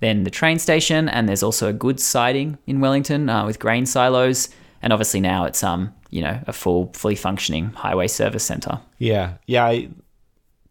then 0.00 0.24
the 0.24 0.30
train 0.30 0.58
station, 0.58 1.08
and 1.08 1.28
there's 1.28 1.42
also 1.42 1.68
a 1.68 1.72
goods 1.72 2.04
siding 2.04 2.58
in 2.66 2.80
Wellington 2.80 3.28
uh, 3.30 3.46
with 3.46 3.58
grain 3.58 3.86
silos. 3.86 4.48
And 4.82 4.92
obviously 4.92 5.20
now 5.20 5.44
it's 5.44 5.64
um 5.64 5.92
you 6.10 6.22
know 6.22 6.40
a 6.46 6.52
full, 6.52 6.90
fully 6.94 7.16
functioning 7.16 7.70
highway 7.70 8.08
service 8.08 8.44
centre. 8.44 8.80
Yeah. 8.98 9.34
Yeah. 9.46 9.66
I 9.66 9.88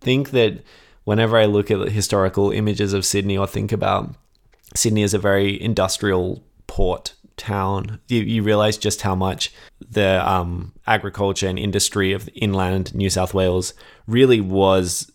think 0.02 0.32
that 0.32 0.64
whenever 1.08 1.38
I 1.38 1.46
look 1.46 1.72
at 1.72 1.80
historical 1.88 2.52
images 2.52 2.92
of 2.92 3.06
Sydney 3.06 3.38
or 3.38 3.48
think 3.48 3.72
about 3.72 4.14
Sydney 4.76 5.04
as 5.04 5.14
a 5.14 5.18
very 5.18 5.60
industrial 5.62 6.44
port 6.68 7.14
town, 7.38 8.02
you, 8.10 8.20
you 8.20 8.44
realize 8.44 8.78
just 8.78 9.04
how 9.04 9.16
much 9.16 9.54
the 9.80 10.30
um, 10.30 10.74
agriculture 10.86 11.48
and 11.48 11.58
industry 11.58 12.12
of 12.12 12.30
inland 12.36 12.94
New 12.94 13.10
South 13.10 13.34
Wales 13.34 13.74
really 14.06 14.42
was 14.42 15.10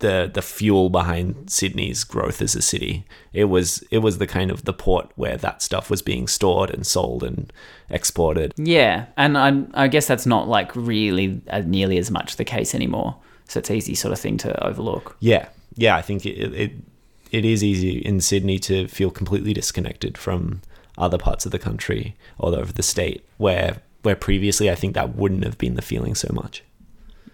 the 0.00 0.28
the 0.34 0.42
fuel 0.42 0.90
behind 0.90 1.48
Sydney's 1.48 2.02
growth 2.02 2.42
as 2.42 2.56
a 2.56 2.62
city. 2.62 3.04
It 3.32 3.44
was 3.44 3.84
it 3.92 3.98
was 3.98 4.18
the 4.18 4.26
kind 4.26 4.50
of 4.50 4.64
the 4.64 4.72
port 4.72 5.12
where 5.14 5.36
that 5.36 5.62
stuff 5.62 5.90
was 5.90 6.02
being 6.02 6.26
stored 6.26 6.70
and 6.70 6.84
sold 6.84 7.22
and 7.22 7.52
exported. 7.88 8.52
Yeah, 8.56 9.06
and 9.16 9.38
I, 9.38 9.62
I 9.74 9.86
guess 9.86 10.08
that's 10.08 10.26
not 10.26 10.48
like 10.48 10.74
really 10.74 11.40
uh, 11.48 11.60
nearly 11.60 11.98
as 11.98 12.10
much 12.10 12.34
the 12.34 12.44
case 12.44 12.74
anymore. 12.74 13.20
So 13.50 13.58
it's 13.58 13.70
easy 13.70 13.96
sort 13.96 14.12
of 14.12 14.20
thing 14.20 14.36
to 14.38 14.64
overlook. 14.64 15.16
Yeah, 15.18 15.48
yeah. 15.74 15.96
I 15.96 16.02
think 16.02 16.24
it, 16.24 16.54
it 16.54 16.72
it 17.32 17.44
is 17.44 17.64
easy 17.64 17.98
in 17.98 18.20
Sydney 18.20 18.60
to 18.60 18.86
feel 18.86 19.10
completely 19.10 19.52
disconnected 19.52 20.16
from 20.16 20.60
other 20.96 21.18
parts 21.18 21.46
of 21.46 21.52
the 21.52 21.58
country 21.58 22.16
or 22.38 22.56
of 22.56 22.74
the 22.74 22.82
state, 22.84 23.24
where 23.38 23.82
where 24.02 24.14
previously 24.14 24.70
I 24.70 24.76
think 24.76 24.94
that 24.94 25.16
wouldn't 25.16 25.44
have 25.44 25.58
been 25.58 25.74
the 25.74 25.82
feeling 25.82 26.14
so 26.14 26.28
much. 26.32 26.62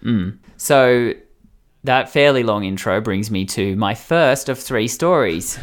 Mm. 0.03 0.39
So 0.57 1.13
that 1.83 2.09
fairly 2.09 2.41
long 2.41 2.63
intro 2.63 2.99
brings 2.99 3.29
me 3.29 3.45
to 3.45 3.75
my 3.75 3.93
first 3.93 4.49
of 4.49 4.57
three 4.57 4.87
stories. 4.87 5.59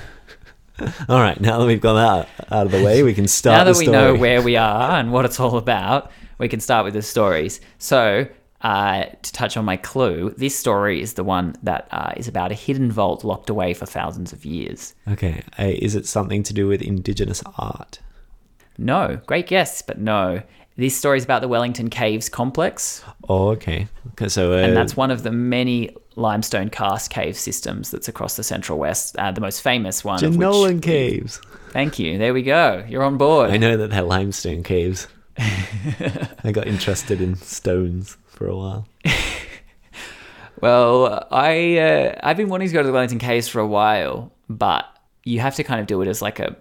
All 1.09 1.21
right, 1.21 1.41
now 1.41 1.59
that 1.59 1.67
we've 1.67 1.81
got 1.81 1.95
that 1.95 2.53
out 2.53 2.67
of 2.67 2.73
the 2.73 2.85
way, 2.85 3.03
we 3.03 3.13
can 3.13 3.27
start. 3.27 3.59
now 3.59 3.73
that 3.73 3.79
we 3.79 3.89
know 3.89 4.15
where 4.15 4.41
we 4.41 4.57
are 4.57 4.99
and 4.99 5.13
what 5.13 5.25
it's 5.25 5.39
all 5.39 5.57
about, 5.57 6.11
we 6.39 6.49
can 6.49 6.59
start 6.59 6.85
with 6.85 6.95
the 6.95 7.03
stories. 7.03 7.61
So, 7.79 8.27
uh, 8.65 9.05
to 9.23 9.33
touch 9.33 9.59
on 9.59 9.65
my 9.67 9.77
clue, 9.77 10.35
this 10.39 10.59
story 10.59 11.03
is 11.03 11.13
the 11.15 11.23
one 11.23 11.55
that 11.63 11.87
uh, 11.93 12.13
is 12.17 12.27
about 12.27 12.51
a 12.51 12.55
hidden 12.55 12.91
vault 12.91 13.23
locked 13.23 13.51
away 13.51 13.75
for 13.75 13.85
thousands 13.85 14.33
of 14.33 14.47
years. 14.47 14.95
Okay, 15.07 15.43
uh, 15.59 15.67
is 15.67 15.95
it 15.95 16.07
something 16.07 16.43
to 16.43 16.55
do 16.55 16.67
with 16.67 16.81
Indigenous 16.81 17.43
art? 17.59 18.01
No, 18.79 19.21
great 19.27 19.47
guess, 19.47 19.83
but 19.83 20.01
no. 20.01 20.43
This 20.77 20.97
story 20.97 21.19
is 21.19 21.25
about 21.25 21.43
the 21.43 21.47
Wellington 21.47 21.91
Caves 21.91 22.29
complex, 22.29 23.05
Oh, 23.29 23.49
okay. 23.51 23.87
Okay, 24.13 24.29
so 24.29 24.55
uh, 24.55 24.57
and 24.57 24.77
that's 24.77 24.97
one 24.97 25.11
of 25.11 25.23
the 25.23 25.31
many 25.31 25.95
limestone 26.17 26.71
karst 26.71 27.11
cave 27.11 27.37
systems 27.37 27.91
that's 27.91 28.09
across 28.09 28.37
the 28.37 28.43
Central 28.43 28.79
West. 28.79 29.17
Uh, 29.19 29.31
the 29.31 29.41
most 29.41 29.61
famous 29.61 30.05
one. 30.05 30.19
Jenolan 30.19 30.83
Caves. 30.83 31.41
Thank 31.71 31.99
you. 31.99 32.19
There 32.19 32.33
we 32.33 32.43
go. 32.43 32.85
You're 32.89 33.05
on 33.05 33.19
board. 33.19 33.51
I 33.51 33.59
know 33.59 33.77
that 33.77 33.91
they're 33.91 34.03
limestone 34.03 34.63
caves. 34.63 35.07
I 35.39 36.51
got 36.53 36.67
interested 36.67 37.21
in 37.21 37.37
stones 37.37 38.17
for 38.35 38.47
a 38.47 38.57
while. 38.57 38.87
Well, 40.61 41.27
I 41.31 41.79
uh, 41.79 42.21
I've 42.23 42.37
been 42.37 42.49
wanting 42.49 42.69
to 42.69 42.73
go 42.73 42.81
to 42.81 42.87
the 42.87 42.93
Wellington 42.93 43.19
Caves 43.19 43.49
for 43.49 43.59
a 43.61 43.67
while, 43.67 44.33
but 44.49 44.87
you 45.25 45.41
have 45.41 45.57
to 45.57 45.65
kind 45.65 45.81
of 45.81 45.87
do 45.87 46.01
it 46.01 46.09
as 46.09 46.23
like 46.23 46.39
a 46.39 46.57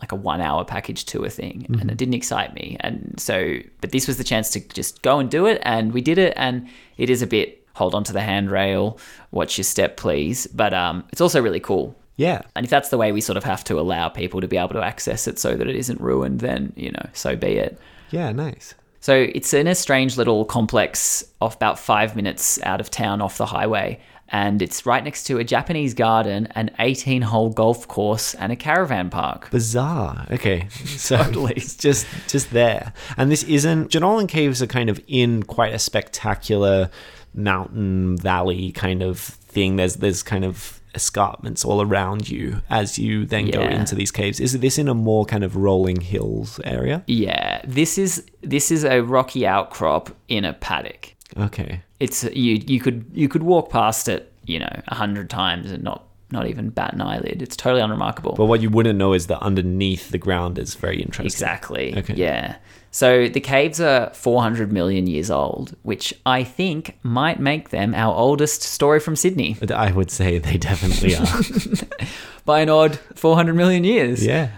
like 0.00 0.10
a 0.10 0.16
one 0.16 0.40
hour 0.40 0.64
package 0.64 1.04
tour 1.04 1.28
thing, 1.28 1.66
and 1.80 1.90
it 1.90 1.96
didn't 1.96 2.14
excite 2.14 2.54
me. 2.54 2.76
And 2.80 3.14
so, 3.18 3.58
but 3.80 3.92
this 3.92 4.08
was 4.08 4.18
the 4.18 4.24
chance 4.24 4.50
to 4.50 4.60
just 4.60 5.02
go 5.02 5.18
and 5.18 5.30
do 5.30 5.46
it, 5.46 5.60
and 5.64 5.92
we 5.92 6.00
did 6.00 6.18
it, 6.18 6.32
and 6.36 6.66
it 6.96 7.10
is 7.10 7.22
a 7.22 7.26
bit 7.26 7.62
hold 7.74 7.94
on 7.94 8.02
to 8.04 8.12
the 8.12 8.22
handrail, 8.22 8.98
watch 9.32 9.58
your 9.58 9.64
step, 9.64 9.98
please. 9.98 10.46
But 10.48 10.72
um, 10.72 11.04
it's 11.12 11.20
also 11.20 11.40
really 11.42 11.60
cool. 11.60 11.94
Yeah, 12.16 12.40
And 12.56 12.64
if 12.64 12.70
that's 12.70 12.88
the 12.88 12.96
way 12.96 13.12
we 13.12 13.20
sort 13.20 13.36
of 13.36 13.44
have 13.44 13.62
to 13.64 13.78
allow 13.78 14.08
people 14.08 14.40
to 14.40 14.48
be 14.48 14.56
able 14.56 14.70
to 14.70 14.82
access 14.82 15.28
it 15.28 15.38
so 15.38 15.54
that 15.54 15.68
it 15.68 15.76
isn't 15.76 16.00
ruined, 16.00 16.40
then 16.40 16.72
you 16.74 16.90
know, 16.90 17.06
so 17.12 17.36
be 17.36 17.58
it. 17.58 17.78
yeah, 18.10 18.32
nice. 18.32 18.74
So 19.06 19.14
it's 19.32 19.54
in 19.54 19.68
a 19.68 19.74
strange 19.76 20.16
little 20.16 20.44
complex 20.44 21.24
off 21.40 21.54
about 21.54 21.78
five 21.78 22.16
minutes 22.16 22.60
out 22.64 22.80
of 22.80 22.90
town 22.90 23.22
off 23.22 23.38
the 23.38 23.46
highway. 23.46 24.00
And 24.30 24.60
it's 24.60 24.84
right 24.84 25.04
next 25.04 25.28
to 25.28 25.38
a 25.38 25.44
Japanese 25.44 25.94
garden, 25.94 26.48
an 26.56 26.72
18 26.80 27.22
hole 27.22 27.50
golf 27.50 27.86
course, 27.86 28.34
and 28.34 28.50
a 28.50 28.56
caravan 28.56 29.08
park. 29.10 29.48
Bizarre. 29.52 30.26
Okay, 30.32 30.66
so 30.70 31.18
Totally. 31.18 31.52
it's 31.54 31.76
just 31.76 32.04
just 32.26 32.50
there, 32.50 32.92
and 33.16 33.30
this 33.30 33.44
isn't. 33.44 33.92
Jenolan 33.92 34.28
Caves 34.28 34.60
are 34.60 34.66
kind 34.66 34.90
of 34.90 35.00
in 35.06 35.44
quite 35.44 35.72
a 35.72 35.78
spectacular 35.78 36.90
mountain 37.32 38.16
valley 38.16 38.72
kind 38.72 39.04
of 39.04 39.20
thing. 39.20 39.76
There's 39.76 39.94
there's 39.94 40.24
kind 40.24 40.44
of 40.44 40.75
escarpments 40.96 41.64
all 41.64 41.80
around 41.80 42.28
you 42.28 42.62
as 42.68 42.98
you 42.98 43.24
then 43.26 43.50
go 43.50 43.60
into 43.60 43.94
these 43.94 44.10
caves. 44.10 44.40
Is 44.40 44.58
this 44.58 44.78
in 44.78 44.88
a 44.88 44.94
more 44.94 45.24
kind 45.24 45.44
of 45.44 45.54
rolling 45.54 46.00
hills 46.00 46.58
area? 46.64 47.04
Yeah, 47.06 47.60
this 47.64 47.98
is 47.98 48.24
this 48.42 48.70
is 48.72 48.84
a 48.84 49.02
rocky 49.02 49.46
outcrop 49.46 50.10
in 50.28 50.44
a 50.44 50.54
paddock. 50.54 51.14
Okay. 51.36 51.82
It's 52.00 52.24
you 52.24 52.54
you 52.66 52.80
could 52.80 53.04
you 53.12 53.28
could 53.28 53.42
walk 53.42 53.70
past 53.70 54.08
it, 54.08 54.32
you 54.44 54.58
know, 54.58 54.82
a 54.88 54.94
hundred 54.94 55.30
times 55.30 55.70
and 55.70 55.84
not 55.84 56.04
not 56.32 56.46
even 56.48 56.70
bat 56.70 56.92
an 56.92 57.00
eyelid. 57.00 57.40
It's 57.42 57.56
totally 57.56 57.82
unremarkable. 57.82 58.34
But 58.34 58.46
what 58.46 58.60
you 58.60 58.70
wouldn't 58.70 58.98
know 58.98 59.12
is 59.12 59.28
that 59.28 59.40
underneath 59.40 60.10
the 60.10 60.18
ground 60.18 60.58
is 60.58 60.74
very 60.74 61.00
interesting. 61.00 61.26
Exactly. 61.26 61.96
Okay. 61.96 62.14
Yeah. 62.14 62.56
So 62.96 63.28
the 63.28 63.40
caves 63.40 63.78
are 63.78 64.08
400 64.14 64.72
million 64.72 65.06
years 65.06 65.30
old, 65.30 65.76
which 65.82 66.14
I 66.24 66.44
think 66.44 66.96
might 67.02 67.38
make 67.38 67.68
them 67.68 67.94
our 67.94 68.14
oldest 68.14 68.62
story 68.62 69.00
from 69.00 69.16
Sydney 69.16 69.54
I 69.70 69.92
would 69.92 70.10
say 70.10 70.38
they 70.38 70.56
definitely 70.56 71.14
are. 71.14 71.88
by 72.46 72.60
an 72.60 72.70
odd 72.70 72.98
400 73.14 73.52
million 73.52 73.84
years. 73.84 74.24
yeah. 74.24 74.48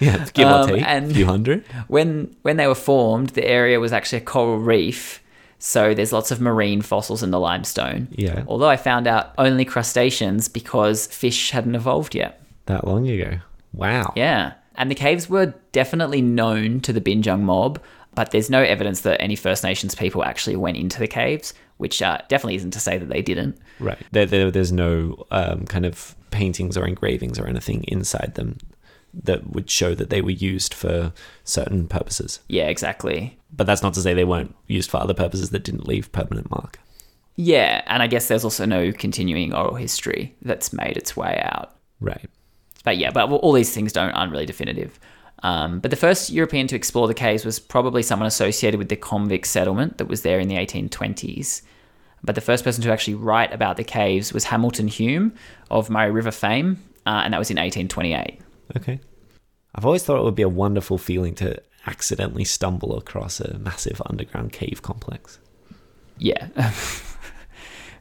Yeah, 0.00 0.26
give 0.34 0.48
Um, 0.48 0.64
or 0.64 0.72
take 0.74 0.82
and- 0.84 1.12
a 1.12 1.14
few 1.14 1.26
hundred. 1.26 1.64
When 1.86 2.34
when 2.42 2.56
they 2.56 2.66
were 2.66 2.74
formed, 2.74 3.28
the 3.30 3.46
area 3.46 3.78
was 3.78 3.92
actually 3.92 4.18
a 4.22 4.24
coral 4.24 4.58
reef. 4.58 5.22
So 5.60 5.94
there's 5.94 6.12
lots 6.12 6.32
of 6.32 6.40
marine 6.40 6.82
fossils 6.82 7.22
in 7.22 7.30
the 7.30 7.38
limestone. 7.38 8.08
Yeah. 8.10 8.42
Although 8.48 8.70
I 8.70 8.78
found 8.78 9.06
out 9.06 9.32
only 9.38 9.64
crustaceans 9.64 10.48
because 10.48 11.06
fish 11.06 11.50
hadn't 11.52 11.76
evolved 11.76 12.16
yet. 12.16 12.42
That 12.66 12.84
long 12.84 13.06
ago. 13.08 13.38
Wow. 13.72 14.12
Yeah. 14.16 14.54
And 14.80 14.90
the 14.90 14.94
caves 14.94 15.28
were 15.28 15.52
definitely 15.72 16.22
known 16.22 16.80
to 16.80 16.92
the 16.94 17.02
Binjung 17.02 17.42
mob, 17.42 17.82
but 18.14 18.30
there's 18.30 18.48
no 18.48 18.62
evidence 18.62 19.02
that 19.02 19.20
any 19.20 19.36
First 19.36 19.62
Nations 19.62 19.94
people 19.94 20.24
actually 20.24 20.56
went 20.56 20.78
into 20.78 20.98
the 20.98 21.06
caves, 21.06 21.52
which 21.76 22.00
uh, 22.00 22.16
definitely 22.28 22.54
isn't 22.54 22.70
to 22.70 22.80
say 22.80 22.96
that 22.96 23.10
they 23.10 23.20
didn't. 23.20 23.58
Right. 23.78 23.98
There, 24.10 24.24
there, 24.24 24.50
there's 24.50 24.72
no 24.72 25.26
um, 25.30 25.66
kind 25.66 25.84
of 25.84 26.16
paintings 26.30 26.78
or 26.78 26.86
engravings 26.86 27.38
or 27.38 27.46
anything 27.46 27.84
inside 27.88 28.36
them 28.36 28.56
that 29.12 29.50
would 29.50 29.68
show 29.68 29.94
that 29.94 30.08
they 30.08 30.22
were 30.22 30.30
used 30.30 30.72
for 30.72 31.12
certain 31.44 31.86
purposes. 31.86 32.40
Yeah, 32.48 32.68
exactly. 32.68 33.38
But 33.52 33.66
that's 33.66 33.82
not 33.82 33.92
to 33.94 34.00
say 34.00 34.14
they 34.14 34.24
weren't 34.24 34.56
used 34.66 34.90
for 34.90 34.96
other 34.96 35.12
purposes 35.12 35.50
that 35.50 35.62
didn't 35.62 35.86
leave 35.86 36.10
permanent 36.10 36.50
mark. 36.50 36.80
Yeah, 37.36 37.82
and 37.86 38.02
I 38.02 38.06
guess 38.06 38.28
there's 38.28 38.44
also 38.44 38.64
no 38.64 38.92
continuing 38.92 39.52
oral 39.52 39.74
history 39.74 40.34
that's 40.40 40.72
made 40.72 40.96
its 40.96 41.18
way 41.18 41.38
out. 41.44 41.76
Right. 42.00 42.30
But 42.84 42.96
yeah, 42.96 43.10
but 43.10 43.30
all 43.30 43.52
these 43.52 43.74
things 43.74 43.92
don't 43.92 44.10
aren't 44.12 44.32
really 44.32 44.46
definitive. 44.46 44.98
Um, 45.42 45.80
but 45.80 45.90
the 45.90 45.96
first 45.96 46.30
European 46.30 46.66
to 46.68 46.76
explore 46.76 47.08
the 47.08 47.14
caves 47.14 47.44
was 47.44 47.58
probably 47.58 48.02
someone 48.02 48.26
associated 48.26 48.78
with 48.78 48.88
the 48.88 48.96
convict 48.96 49.46
settlement 49.46 49.98
that 49.98 50.06
was 50.06 50.22
there 50.22 50.38
in 50.38 50.48
the 50.48 50.56
1820s. 50.56 51.62
But 52.22 52.34
the 52.34 52.42
first 52.42 52.64
person 52.64 52.82
to 52.84 52.92
actually 52.92 53.14
write 53.14 53.52
about 53.52 53.76
the 53.76 53.84
caves 53.84 54.32
was 54.32 54.44
Hamilton 54.44 54.88
Hume 54.88 55.32
of 55.70 55.88
Murray 55.88 56.10
River 56.10 56.30
fame, 56.30 56.82
uh, 57.06 57.22
and 57.24 57.32
that 57.32 57.38
was 57.38 57.50
in 57.50 57.56
1828. 57.56 58.40
Okay. 58.76 59.00
I've 59.74 59.86
always 59.86 60.02
thought 60.02 60.18
it 60.18 60.24
would 60.24 60.34
be 60.34 60.42
a 60.42 60.48
wonderful 60.48 60.98
feeling 60.98 61.34
to 61.36 61.60
accidentally 61.86 62.44
stumble 62.44 62.96
across 62.98 63.40
a 63.40 63.58
massive 63.58 64.02
underground 64.04 64.52
cave 64.52 64.82
complex. 64.82 65.38
Yeah. 66.18 66.48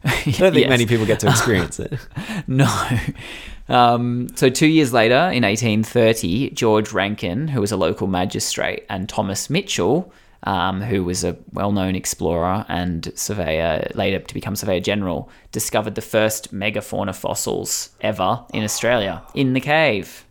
I 0.03 0.31
don't 0.31 0.53
think 0.53 0.69
many 0.69 0.85
people 0.85 1.05
get 1.05 1.19
to 1.21 1.27
experience 1.29 1.79
it. 1.79 1.93
No. 2.47 2.67
Um, 3.69 4.27
so, 4.35 4.49
two 4.49 4.67
years 4.67 4.91
later, 4.93 5.29
in 5.31 5.43
1830, 5.43 6.51
George 6.51 6.91
Rankin, 6.91 7.47
who 7.47 7.61
was 7.61 7.71
a 7.71 7.77
local 7.77 8.07
magistrate, 8.07 8.85
and 8.89 9.07
Thomas 9.07 9.49
Mitchell, 9.49 10.11
um, 10.43 10.81
who 10.81 11.03
was 11.03 11.23
a 11.23 11.37
well 11.53 11.71
known 11.71 11.95
explorer 11.95 12.65
and 12.67 13.11
surveyor, 13.15 13.91
later 13.93 14.19
to 14.19 14.33
become 14.33 14.55
Surveyor 14.55 14.79
General, 14.79 15.29
discovered 15.51 15.95
the 15.95 16.01
first 16.01 16.53
megafauna 16.53 17.15
fossils 17.15 17.89
ever 18.01 18.43
in 18.53 18.63
Australia 18.63 19.21
in 19.33 19.53
the 19.53 19.61
cave. 19.61 20.25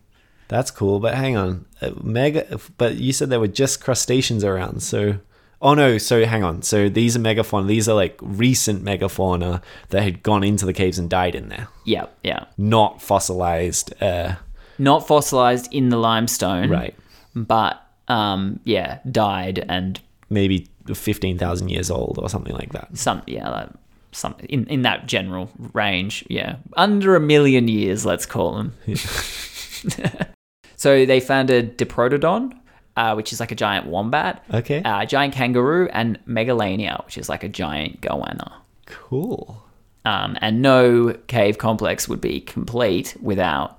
That's 0.49 0.71
cool, 0.71 0.99
but 0.99 1.13
hang 1.13 1.37
on. 1.37 1.65
Uh, 1.79 1.91
mega 2.01 2.59
but 2.77 2.95
you 2.95 3.13
said 3.13 3.29
there 3.29 3.39
were 3.39 3.47
just 3.47 3.81
crustaceans 3.81 4.43
around. 4.43 4.81
So 4.81 5.19
Oh 5.61 5.73
no, 5.73 5.97
so 5.97 6.25
hang 6.25 6.43
on. 6.43 6.61
So 6.61 6.87
these 6.89 7.15
are 7.17 7.19
megafauna. 7.19 7.67
These 7.67 7.89
are 7.89 7.95
like 7.95 8.17
recent 8.21 8.83
megafauna 8.83 9.61
that 9.89 10.03
had 10.03 10.23
gone 10.23 10.43
into 10.43 10.65
the 10.65 10.73
caves 10.73 10.97
and 10.97 11.09
died 11.09 11.35
in 11.35 11.49
there. 11.49 11.67
Yeah, 11.85 12.05
yeah. 12.23 12.45
Not 12.57 13.01
fossilized 13.01 13.93
uh 14.01 14.35
Not 14.77 15.05
fossilized 15.07 15.67
in 15.73 15.89
the 15.89 15.97
limestone. 15.97 16.69
right. 16.69 16.95
But, 17.35 17.81
um, 18.07 18.59
yeah, 18.63 18.99
died 19.11 19.63
and 19.69 19.99
Maybe 20.29 20.67
15,000 20.93 21.69
years 21.69 21.91
old 21.91 22.17
or 22.21 22.29
something 22.29 22.53
like 22.55 22.71
that. 22.73 22.97
some 22.97 23.21
yeah 23.27 23.49
like 23.49 23.69
some 24.11 24.35
in, 24.49 24.65
in 24.67 24.81
that 24.83 25.05
general 25.05 25.51
range 25.73 26.25
yeah 26.29 26.55
under 26.77 27.15
a 27.15 27.19
million 27.19 27.67
years 27.67 28.05
let's 28.07 28.25
call 28.25 28.55
them 28.55 28.73
so 30.75 31.05
they 31.05 31.19
found 31.19 31.49
a 31.49 31.61
diprotodon 31.63 32.57
uh, 32.99 33.13
which 33.17 33.29
is 33.33 33.39
like 33.39 33.51
a 33.51 33.55
giant 33.65 33.85
wombat 33.93 34.33
Okay. 34.61 34.79
uh, 34.83 35.05
giant 35.05 35.33
kangaroo 35.39 35.87
and 35.99 36.17
megalania 36.25 36.95
which 37.05 37.17
is 37.21 37.27
like 37.33 37.43
a 37.49 37.49
giant 37.63 37.93
goanna 38.01 38.49
Cool. 38.85 39.63
um, 40.05 40.31
and 40.41 40.61
no 40.61 41.13
cave 41.27 41.57
complex 41.57 42.07
would 42.09 42.21
be 42.21 42.35
complete 42.41 43.15
without 43.21 43.77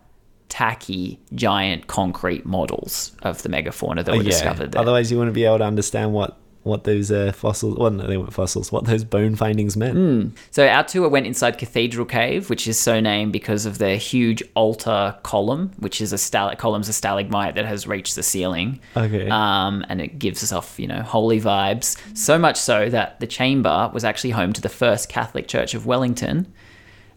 tacky 0.48 1.18
giant 1.34 1.86
concrete 1.86 2.44
models 2.44 3.12
of 3.22 3.42
the 3.44 3.48
megafauna 3.48 4.04
that 4.04 4.16
were 4.16 4.22
discovered 4.34 4.72
there. 4.72 4.80
Otherwise 4.82 5.10
you 5.10 5.16
wouldn't 5.18 5.34
be 5.34 5.44
able 5.44 5.58
to 5.58 5.64
understand 5.64 6.12
what 6.12 6.36
what 6.62 6.84
those 6.84 7.10
uh, 7.10 7.32
fossils 7.32 7.78
well 7.78 7.90
no, 7.90 8.06
they 8.06 8.18
weren't 8.18 8.34
fossils, 8.34 8.70
what 8.70 8.84
those 8.84 9.02
bone 9.02 9.34
findings 9.34 9.76
meant. 9.78 9.94
Hmm. 9.96 10.28
So 10.50 10.66
our 10.68 10.84
tour 10.84 11.08
went 11.08 11.26
inside 11.26 11.56
Cathedral 11.56 12.04
Cave, 12.04 12.50
which 12.50 12.68
is 12.68 12.78
so 12.78 13.00
named 13.00 13.32
because 13.32 13.64
of 13.64 13.78
the 13.78 13.96
huge 13.96 14.42
altar 14.54 15.16
column, 15.22 15.70
which 15.78 16.00
is 16.02 16.12
a 16.12 16.16
stal- 16.16 16.56
column's 16.58 16.88
a 16.88 16.92
stalagmite 16.92 17.54
that 17.54 17.64
has 17.64 17.86
reached 17.86 18.14
the 18.14 18.22
ceiling. 18.22 18.78
Okay. 18.96 19.28
Um, 19.30 19.84
and 19.88 20.00
it 20.02 20.18
gives 20.18 20.42
us 20.42 20.52
off, 20.52 20.78
you 20.78 20.86
know, 20.86 21.00
holy 21.02 21.40
vibes. 21.40 21.96
So 22.14 22.38
much 22.38 22.58
so 22.58 22.90
that 22.90 23.20
the 23.20 23.26
chamber 23.26 23.90
was 23.94 24.04
actually 24.04 24.30
home 24.30 24.52
to 24.52 24.60
the 24.60 24.68
first 24.68 25.08
Catholic 25.08 25.48
Church 25.48 25.72
of 25.72 25.86
Wellington, 25.86 26.52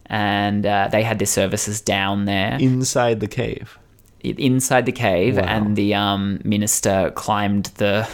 and 0.06 0.64
uh, 0.66 0.88
they 0.90 1.02
had 1.02 1.18
their 1.18 1.26
services 1.26 1.80
down 1.80 2.24
there 2.24 2.56
Inside 2.60 3.20
the 3.20 3.28
cave. 3.28 3.78
inside 4.22 4.86
the 4.86 4.92
cave, 4.92 5.36
Wow. 5.36 5.44
and 5.44 5.76
the 5.76 5.94
um, 5.94 6.40
minister 6.44 7.10
climbed 7.14 7.66
the 7.76 8.08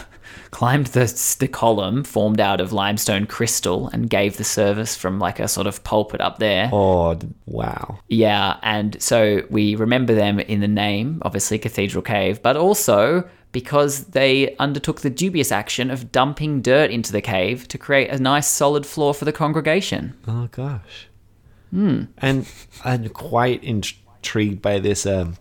climbed 0.51 0.87
the 0.87 1.35
the 1.39 1.47
column 1.47 2.03
formed 2.03 2.39
out 2.39 2.61
of 2.61 2.73
limestone 2.73 3.25
crystal 3.25 3.89
and 3.89 4.09
gave 4.09 4.37
the 4.37 4.43
service 4.43 4.95
from 4.95 5.19
like 5.19 5.39
a 5.39 5.47
sort 5.47 5.67
of 5.67 5.83
pulpit 5.83 6.21
up 6.21 6.39
there. 6.39 6.69
Oh, 6.71 7.17
wow. 7.45 7.99
Yeah, 8.07 8.57
and 8.61 9.01
so 9.01 9.43
we 9.49 9.75
remember 9.75 10.13
them 10.13 10.39
in 10.39 10.61
the 10.61 10.67
name, 10.67 11.21
obviously 11.23 11.59
Cathedral 11.59 12.01
Cave, 12.01 12.41
but 12.41 12.57
also 12.57 13.29
because 13.51 14.05
they 14.05 14.55
undertook 14.57 15.01
the 15.01 15.09
dubious 15.09 15.51
action 15.51 15.91
of 15.91 16.11
dumping 16.11 16.61
dirt 16.61 16.89
into 16.89 17.11
the 17.11 17.21
cave 17.21 17.67
to 17.67 17.77
create 17.77 18.09
a 18.09 18.17
nice 18.17 18.47
solid 18.47 18.85
floor 18.85 19.13
for 19.13 19.25
the 19.25 19.33
congregation. 19.33 20.17
Oh 20.27 20.47
gosh. 20.51 21.07
Hmm. 21.71 22.03
And 22.17 22.47
I'm 22.83 23.09
quite 23.09 23.63
intrigued 23.63 24.61
by 24.61 24.79
this 24.79 25.05
um, 25.05 25.37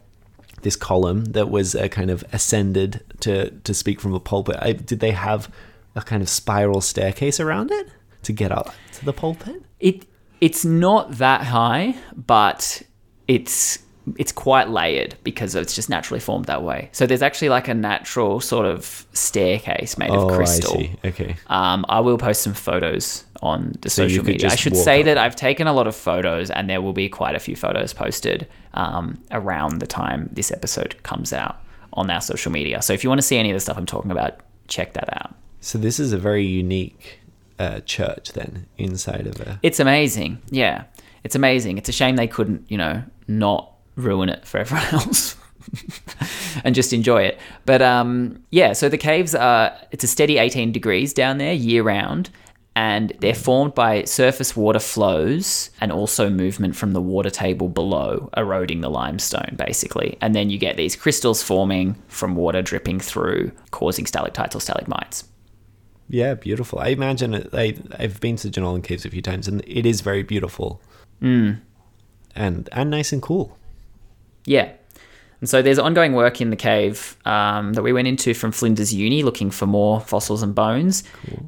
this 0.62 0.77
column 0.77 1.25
that 1.27 1.51
was 1.51 1.75
uh, 1.75 1.88
kind 1.88 2.11
of 2.11 2.25
ascended 2.33 3.03
to 3.20 3.51
to 3.51 3.75
speak 3.75 4.01
from 4.01 4.14
a 4.14 4.20
pulpit. 4.20 4.57
I, 4.61 4.73
did 4.73 5.01
they 5.01 5.12
have 5.12 5.53
a 5.94 6.03
kind 6.03 6.23
of 6.23 6.29
spiral 6.29 6.81
staircase 6.81 7.40
around 7.40 7.70
it 7.70 7.88
to 8.23 8.33
get 8.33 8.53
up 8.53 8.75
to 8.94 9.05
the 9.05 9.12
pulpit? 9.12 9.62
It 9.79 10.07
it's 10.40 10.64
not 10.64 11.12
that 11.18 11.42
high, 11.42 11.96
but 12.14 12.83
it's 13.29 13.81
it's 14.16 14.33
quite 14.33 14.70
layered 14.70 15.14
because 15.23 15.55
it's 15.55 15.75
just 15.75 15.88
naturally 15.88 16.20
formed 16.20 16.46
that 16.46 16.62
way. 16.62 16.88
So 16.92 17.07
there's 17.07 17.23
actually 17.23 17.51
like 17.51 17.68
a 17.68 17.75
natural 17.75 18.40
sort 18.40 18.66
of 18.66 19.07
staircase 19.12 19.99
made 19.99 20.11
of 20.11 20.25
oh, 20.25 20.37
crystal. 20.37 20.77
I 20.77 20.83
see. 20.83 20.96
Okay. 21.05 21.37
Um, 21.46 21.85
I 21.88 22.01
will 22.01 22.18
post 22.18 22.42
some 22.42 22.55
photos 22.55 23.25
on 23.42 23.74
the 23.81 23.90
So 23.90 24.07
social 24.07 24.24
media. 24.24 24.48
I 24.50 24.57
should 24.57 24.76
say 24.76 25.00
up. 25.00 25.07
that 25.07 25.18
I've 25.18 25.37
taken 25.37 25.66
a 25.66 25.72
lot 25.72 25.87
of 25.87 25.96
photos, 25.96 26.50
and 26.50 26.68
there 26.68 26.81
will 26.81 26.92
be 26.92 27.09
quite 27.09 27.35
a 27.35 27.38
few 27.38 27.57
photos 27.57 27.92
posted 27.92 28.46
um, 28.74 29.22
around 29.31 29.79
the 29.79 29.87
time 29.87 30.29
this 30.33 30.50
episode 30.50 31.03
comes 31.03 31.33
out 31.33 31.57
on 31.94 32.11
our 32.11 32.20
social 32.20 32.53
media. 32.53 32.83
So 32.83 32.92
if 32.92 33.03
you 33.03 33.11
want 33.11 33.20
to 33.20 33.26
see 33.26 33.37
any 33.38 33.50
of 33.50 33.55
the 33.55 33.61
stuff 33.61 33.76
I'm 33.76 33.87
talking 33.87 34.11
about, 34.11 34.40
check 34.68 34.92
that 34.94 35.09
out. 35.20 35.35
So 35.61 35.79
this 35.79 35.98
is 36.00 36.12
a 36.12 36.18
very 36.18 36.44
unique 36.44 37.20
uh, 37.59 37.81
church 37.81 38.33
then 38.33 38.66
inside 38.79 39.26
of 39.26 39.40
a. 39.40 39.59
It's 39.62 39.81
amazing. 39.81 40.40
Yeah, 40.50 40.85
it's 41.24 41.35
amazing. 41.35 41.79
It's 41.79 41.88
a 41.88 41.92
shame 41.92 42.16
they 42.16 42.29
couldn't, 42.29 42.70
you 42.70 42.79
know, 42.79 43.03
not 43.29 43.72
ruin 43.96 44.29
it 44.29 44.46
for 44.46 44.59
everyone 44.61 44.87
else. 44.92 45.37
and 46.64 46.74
just 46.74 46.92
enjoy 46.92 47.22
it. 47.22 47.38
But 47.66 47.83
um, 47.83 48.42
yeah, 48.50 48.72
so 48.72 48.88
the 48.88 48.98
caves 48.98 49.35
are 49.35 49.76
it's 49.90 50.05
a 50.05 50.07
steady 50.07 50.38
18 50.38 50.72
degrees 50.72 51.12
down 51.12 51.38
there 51.38 51.53
year 51.53 51.83
round 51.83 52.31
and 52.77 53.13
they're 53.21 53.35
formed 53.35 53.75
by 53.75 54.05
surface 54.05 54.57
water 54.57 54.79
flows 54.79 55.71
and 55.81 55.91
also 55.91 56.31
movement 56.31 56.77
from 56.77 56.93
the 56.93 57.01
water 57.01 57.31
table 57.31 57.69
below 57.69 58.31
eroding 58.37 58.81
the 58.81 58.91
limestone 58.91 59.55
basically. 59.57 60.16
And 60.21 60.35
then 60.35 60.51
you 60.51 60.59
get 60.59 60.77
these 60.77 60.95
crystals 60.95 61.43
forming 61.43 62.01
from 62.09 62.37
water 62.37 62.62
dripping 62.62 63.01
through 63.01 63.53
causing 63.71 64.07
stalactites 64.07 64.55
or 64.55 64.61
stalagmites. 64.61 65.25
Yeah, 66.09 66.35
beautiful. 66.35 66.79
I 66.81 66.89
imagine 66.89 67.35
it, 67.35 67.51
I 67.53 67.77
I've 67.99 68.21
been 68.21 68.37
to 68.37 68.49
Jenolan 68.49 68.83
Caves 68.83 69.05
a 69.05 69.11
few 69.11 69.23
times, 69.23 69.47
and 69.47 69.62
it 69.66 69.87
is 69.87 70.01
very 70.01 70.25
beautiful. 70.25 70.81
And 72.35 72.68
and 72.73 72.91
nice 72.91 73.12
and 73.12 73.23
cool. 73.23 73.57
Yeah. 74.45 74.73
And 75.41 75.49
so 75.49 75.62
there's 75.62 75.79
ongoing 75.79 76.12
work 76.12 76.41
in 76.41 76.51
the 76.51 76.57
cave 76.57 77.16
um, 77.25 77.73
that 77.73 77.83
we 77.83 77.93
went 77.93 78.09
into 78.09 78.35
from 78.35 78.53
Flinders 78.53 78.93
Uni 78.93 79.23
looking 79.23 79.51
for 79.51 79.66
more 79.66 80.01
fossils 80.01 80.43
and 80.43 80.55
bones. 80.55 81.03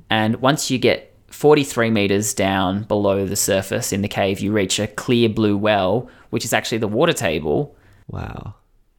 And 0.09 0.37
once 0.37 0.70
you 0.70 0.79
get 0.79 1.12
43 1.33 1.91
meters 1.91 2.35
down 2.35 2.85
below 2.85 3.26
the 3.26 3.37
surface 3.37 3.93
in 3.93 4.03
the 4.03 4.09
cave, 4.09 4.41
you 4.41 4.53
reach 4.53 4.78
a 4.78 4.87
clear 4.87 5.28
blue 5.28 5.57
well, 5.57 6.09
which 6.30 6.45
is 6.45 6.53
actually 6.53 6.78
the 6.78 6.89
water 6.89 7.12
table, 7.12 7.74
Wow. 8.09 8.55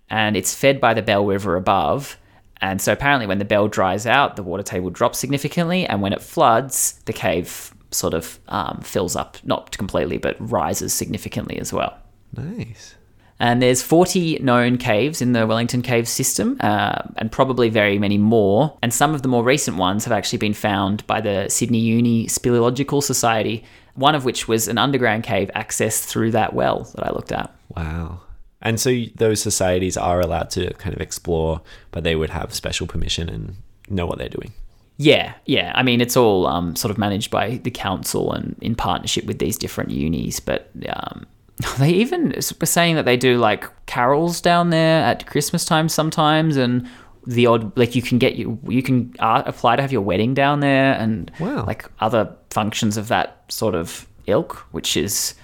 and 0.10 0.36
it's 0.36 0.54
fed 0.56 0.82
by 0.82 0.94
the 0.94 1.02
Bell 1.02 1.26
River 1.26 1.56
above. 1.56 2.18
And 2.62 2.82
so 2.82 2.94
apparently, 2.94 3.28
when 3.28 3.40
the 3.40 3.46
bell 3.46 3.68
dries 3.68 4.06
out, 4.08 4.36
the 4.36 4.44
water 4.44 4.64
table 4.64 4.90
drops 4.90 5.20
significantly, 5.20 5.86
and 5.86 6.02
when 6.02 6.14
it 6.14 6.22
floods, 6.22 7.00
the 7.06 7.14
cave 7.14 7.74
sort 7.92 8.14
of 8.14 8.40
um, 8.48 8.80
fills 8.84 9.16
up, 9.16 9.38
not 9.44 9.76
completely, 9.78 10.18
but 10.18 10.36
rises 10.40 10.94
significantly 10.94 11.60
as 11.60 11.74
well. 11.74 11.98
Nice. 12.36 12.96
And 13.40 13.62
there's 13.62 13.82
40 13.82 14.40
known 14.40 14.78
caves 14.78 15.22
in 15.22 15.34
the 15.34 15.46
Wellington 15.46 15.82
Cave 15.82 16.08
system, 16.08 16.58
uh, 16.60 17.02
and 17.18 17.32
probably 17.32 17.70
very 17.70 18.00
many 18.00 18.18
more. 18.18 18.78
And 18.82 18.94
some 18.94 19.14
of 19.14 19.22
the 19.22 19.28
more 19.28 19.44
recent 19.44 19.78
ones 19.78 20.06
have 20.06 20.14
actually 20.14 20.38
been 20.38 20.54
found 20.54 21.06
by 21.08 21.20
the 21.20 21.50
Sydney 21.50 21.80
Uni 21.80 22.28
Speleological 22.28 23.04
Society, 23.04 23.64
one 23.96 24.16
of 24.16 24.26
which 24.26 24.48
was 24.48 24.68
an 24.68 24.78
underground 24.78 25.24
cave 25.24 25.52
accessed 25.56 26.06
through 26.06 26.32
that 26.32 26.54
well 26.54 26.84
that 26.96 27.06
I 27.06 27.12
looked 27.12 27.32
at. 27.32 27.54
Wow. 27.76 28.22
And 28.62 28.80
so 28.80 29.04
those 29.16 29.42
societies 29.42 29.98
are 29.98 30.22
allowed 30.22 30.50
to 30.52 30.74
kind 30.76 30.96
of 30.96 31.02
explore, 31.02 31.62
but 31.92 32.04
they 32.04 32.16
would 32.16 32.30
have 32.30 32.54
special 32.54 32.88
permission 32.88 33.30
and 33.30 33.56
know 33.90 34.06
what 34.06 34.18
they're 34.18 34.30
doing. 34.30 34.54
Yeah, 34.98 35.34
yeah. 35.46 35.74
I 35.76 35.84
mean, 35.84 36.02
it's 36.02 36.16
all 36.16 36.48
um, 36.48 36.76
sort 36.76 36.92
of 36.92 36.98
managed 36.98 37.30
by 37.30 37.58
the 37.58 37.72
council 37.72 38.32
and 38.32 38.56
in 38.62 38.76
partnership 38.76 39.26
with 39.26 39.40
these 39.40 39.58
different 39.58 39.92
unis. 39.92 40.40
But 40.40 40.70
um, 40.88 41.26
they 41.78 41.92
even 41.92 42.34
were 42.60 42.66
saying 42.66 42.96
that 42.96 43.06
they 43.06 43.18
do 43.18 43.38
like 43.38 43.66
carols 43.86 44.42
down 44.42 44.70
there 44.70 45.04
at 45.04 45.26
Christmas 45.28 45.66
time 45.66 45.88
sometimes, 45.90 46.58
and 46.58 46.88
the 47.26 47.46
odd 47.46 47.78
like 47.78 47.96
you 47.96 48.02
can 48.02 48.18
get 48.18 48.36
you 48.36 48.60
you 48.68 48.84
can 48.84 49.14
apply 49.20 49.76
to 49.76 49.82
have 49.82 49.92
your 49.92 50.02
wedding 50.02 50.34
down 50.34 50.60
there, 50.60 50.94
and 50.94 51.32
Wow. 51.40 51.66
like 51.66 51.86
other 52.00 52.36
functions 52.50 52.98
of 52.98 53.08
that 53.10 53.44
sort 53.50 53.76
of 53.76 54.08
ilk, 54.28 54.58
which 54.72 54.98
is 54.98 55.36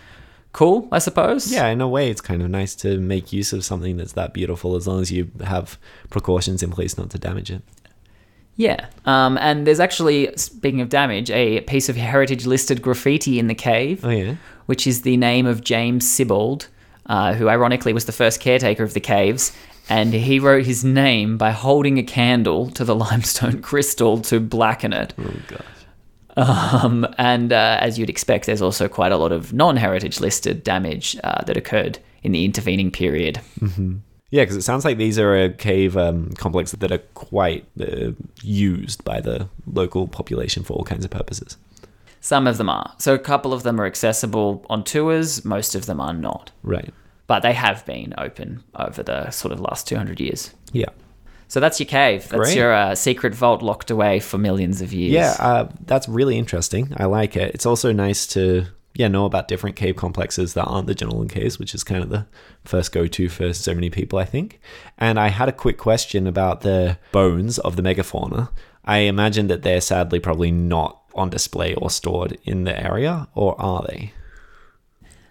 cool, 0.52 0.88
I 0.92 1.00
suppose. 1.00 1.52
Yeah, 1.52 1.68
in 1.68 1.80
a 1.80 1.88
way, 1.88 2.10
it's 2.10 2.22
kind 2.22 2.42
of 2.42 2.50
nice 2.50 2.74
to 2.78 2.98
make 3.00 3.32
use 3.32 3.54
of 3.54 3.64
something 3.64 3.98
that's 3.98 4.14
that 4.14 4.34
beautiful 4.34 4.76
as 4.76 4.88
long 4.88 5.00
as 5.02 5.12
you 5.12 5.30
have 5.44 5.78
precautions 6.10 6.64
in 6.64 6.72
place 6.72 6.98
not 6.98 7.12
to 7.12 7.20
damage 7.20 7.52
it. 7.52 7.62
Yeah. 8.56 8.88
Um, 9.06 9.38
and 9.38 9.66
there's 9.66 9.80
actually, 9.80 10.36
speaking 10.36 10.82
of 10.82 10.90
damage, 10.90 11.32
a 11.32 11.62
piece 11.62 11.88
of 11.88 11.96
heritage 11.96 12.46
listed 12.46 12.82
graffiti 12.82 13.40
in 13.40 13.48
the 13.48 13.56
cave. 13.56 14.04
Oh, 14.04 14.10
yeah. 14.10 14.36
Which 14.70 14.86
is 14.86 15.02
the 15.02 15.18
name 15.18 15.48
of 15.48 15.64
James 15.64 16.06
Sibbald, 16.06 16.68
uh, 17.08 17.34
who 17.34 17.50
ironically 17.50 17.92
was 17.92 18.06
the 18.06 18.12
first 18.12 18.40
caretaker 18.40 18.84
of 18.84 18.94
the 18.94 19.00
caves. 19.00 19.52
And 19.90 20.14
he 20.14 20.38
wrote 20.40 20.64
his 20.64 20.86
name 20.86 21.40
by 21.40 21.50
holding 21.50 21.98
a 21.98 22.04
candle 22.04 22.70
to 22.72 22.86
the 22.86 22.94
limestone 23.08 23.64
crystal 23.64 24.22
to 24.22 24.40
blacken 24.40 24.94
it. 24.94 25.16
Oh, 25.18 25.34
gosh. 25.48 26.84
Um, 26.84 27.08
and 27.18 27.52
uh, 27.52 27.80
as 27.82 27.98
you'd 27.98 28.12
expect, 28.12 28.46
there's 28.46 28.62
also 28.62 28.88
quite 28.88 29.12
a 29.12 29.18
lot 29.18 29.32
of 29.32 29.54
non 29.54 29.76
heritage 29.76 30.20
listed 30.20 30.64
damage 30.64 31.18
uh, 31.24 31.44
that 31.46 31.58
occurred 31.58 31.98
in 32.22 32.32
the 32.32 32.46
intervening 32.46 32.92
period. 32.92 33.42
Yeah, 34.30 34.44
because 34.44 34.56
it 34.56 34.62
sounds 34.62 34.86
like 34.86 34.98
these 34.98 35.18
are 35.18 35.36
a 35.36 35.50
cave 35.50 35.98
um, 35.98 36.30
complex 36.34 36.74
that 36.74 36.92
are 36.92 37.00
quite 37.16 37.66
uh, 37.82 38.12
used 38.44 39.04
by 39.04 39.20
the 39.20 39.50
local 39.66 40.08
population 40.08 40.64
for 40.64 40.74
all 40.74 40.84
kinds 40.84 41.04
of 41.04 41.10
purposes. 41.10 41.58
Some 42.22 42.48
of 42.48 42.58
them 42.58 42.70
are. 42.70 42.94
So 42.98 43.14
a 43.14 43.20
couple 43.20 43.54
of 43.54 43.64
them 43.64 43.80
are 43.80 43.86
accessible 43.86 44.66
on 44.70 44.84
tours, 44.84 45.46
most 45.46 45.76
of 45.76 45.86
them 45.86 46.00
are 46.00 46.14
not. 46.14 46.52
Right. 46.64 46.94
But 47.28 47.42
they 47.42 47.54
have 47.54 47.86
been 47.86 48.14
open 48.18 48.64
over 48.76 49.04
the 49.04 49.30
sort 49.32 49.52
of 49.52 49.60
last 49.60 49.88
200 49.88 50.20
years. 50.20 50.54
Yeah. 50.72 50.90
So 51.50 51.60
that's 51.60 51.80
your 51.80 51.88
cave. 51.88 52.30
That's 52.30 52.44
Great. 52.44 52.58
your 52.58 52.74
uh, 52.74 52.96
secret 52.96 53.34
vault 53.34 53.64
locked 53.64 53.90
away 53.90 54.20
for 54.20 54.38
millions 54.38 54.82
of 54.82 54.94
years. 54.94 55.14
Yeah, 55.14 55.36
uh, 55.40 55.70
that's 55.86 56.08
really 56.08 56.38
interesting. 56.38 56.94
I 56.96 57.06
like 57.06 57.36
it. 57.36 57.56
It's 57.56 57.66
also 57.66 57.92
nice 57.92 58.28
to 58.28 58.66
yeah 58.94 59.08
know 59.08 59.26
about 59.26 59.48
different 59.48 59.76
cave 59.76 59.96
complexes 59.96 60.54
that 60.54 60.66
aren't 60.66 60.86
the 60.86 60.94
Jenolan 60.94 61.30
caves, 61.30 61.58
which 61.58 61.74
is 61.74 61.84
kind 61.84 62.04
of 62.04 62.10
the 62.10 62.28
first 62.66 62.92
go 62.92 63.08
to 63.08 63.30
for 63.30 63.52
so 63.54 63.74
many 63.74 63.90
people, 63.90 64.20
I 64.20 64.26
think. 64.26 64.60
And 65.00 65.20
I 65.20 65.30
had 65.30 65.50
a 65.50 65.52
quick 65.52 65.80
question 65.80 66.28
about 66.28 66.62
the 66.62 67.00
bones 67.12 67.58
of 67.58 67.76
the 67.76 67.82
megafauna. 67.82 68.50
I 68.86 69.00
imagine 69.00 69.48
that 69.48 69.64
they're 69.64 69.82
sadly 69.82 70.20
probably 70.20 70.52
not 70.52 70.99
on 71.16 71.30
display 71.30 71.74
or 71.76 71.90
stored 71.90 72.38
in 72.44 72.64
the 72.64 72.84
area, 72.84 73.28
or 73.36 73.60
are 73.62 73.84
they? 73.88 74.14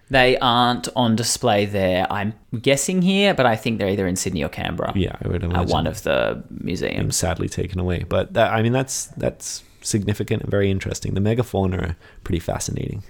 They 0.09 0.37
aren't 0.39 0.87
on 0.95 1.15
display 1.15 1.65
there. 1.65 2.07
I'm 2.11 2.33
guessing 2.61 3.01
here, 3.03 3.33
but 3.35 3.45
I 3.45 3.55
think 3.55 3.77
they're 3.77 3.89
either 3.89 4.07
in 4.07 4.15
Sydney 4.15 4.43
or 4.43 4.49
Canberra. 4.49 4.91
Yeah, 4.95 5.15
I 5.23 5.27
would 5.27 5.43
At 5.43 5.67
one 5.67 5.85
of 5.85 6.01
the 6.03 6.43
museums. 6.49 7.15
sadly 7.15 7.47
taken 7.47 7.79
away. 7.79 8.05
But 8.09 8.33
that, 8.33 8.51
I 8.51 8.63
mean, 8.63 8.71
that's 8.73 9.05
that's 9.17 9.63
significant 9.81 10.41
and 10.41 10.51
very 10.51 10.71
interesting. 10.71 11.13
The 11.13 11.21
megafauna 11.21 11.91
are 11.91 11.95
pretty 12.23 12.39
fascinating. 12.39 13.03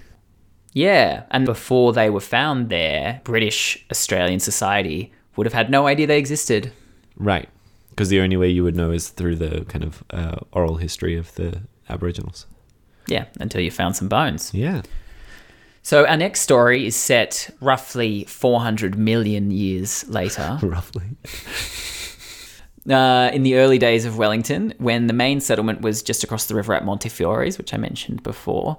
Yeah. 0.72 1.24
And 1.30 1.46
before 1.46 1.92
they 1.92 2.10
were 2.10 2.20
found 2.20 2.68
there, 2.68 3.20
British 3.24 3.84
Australian 3.90 4.40
society 4.40 5.12
would 5.36 5.46
have 5.46 5.54
had 5.54 5.70
no 5.70 5.86
idea 5.86 6.06
they 6.06 6.18
existed. 6.18 6.70
Right. 7.16 7.48
Because 7.90 8.08
the 8.08 8.20
only 8.20 8.36
way 8.36 8.48
you 8.48 8.62
would 8.62 8.76
know 8.76 8.90
is 8.92 9.08
through 9.08 9.36
the 9.36 9.64
kind 9.66 9.84
of 9.84 10.04
uh, 10.10 10.36
oral 10.52 10.76
history 10.76 11.16
of 11.16 11.34
the 11.34 11.60
Aboriginals. 11.88 12.46
Yeah, 13.10 13.26
until 13.38 13.60
you 13.60 13.70
found 13.70 13.96
some 13.96 14.08
bones. 14.08 14.52
Yeah. 14.54 14.82
So 15.82 16.06
our 16.06 16.16
next 16.16 16.40
story 16.40 16.86
is 16.86 16.94
set 16.94 17.50
roughly 17.60 18.24
400 18.24 18.98
million 18.98 19.50
years 19.50 20.06
later. 20.08 20.58
Roughly. 20.62 21.16
uh, 22.88 23.30
in 23.32 23.42
the 23.42 23.56
early 23.56 23.78
days 23.78 24.04
of 24.04 24.18
Wellington, 24.18 24.74
when 24.78 25.06
the 25.06 25.12
main 25.14 25.40
settlement 25.40 25.80
was 25.80 26.02
just 26.02 26.22
across 26.22 26.46
the 26.46 26.54
river 26.54 26.74
at 26.74 26.84
Montefiores, 26.84 27.56
which 27.56 27.72
I 27.72 27.78
mentioned 27.78 28.22
before. 28.22 28.76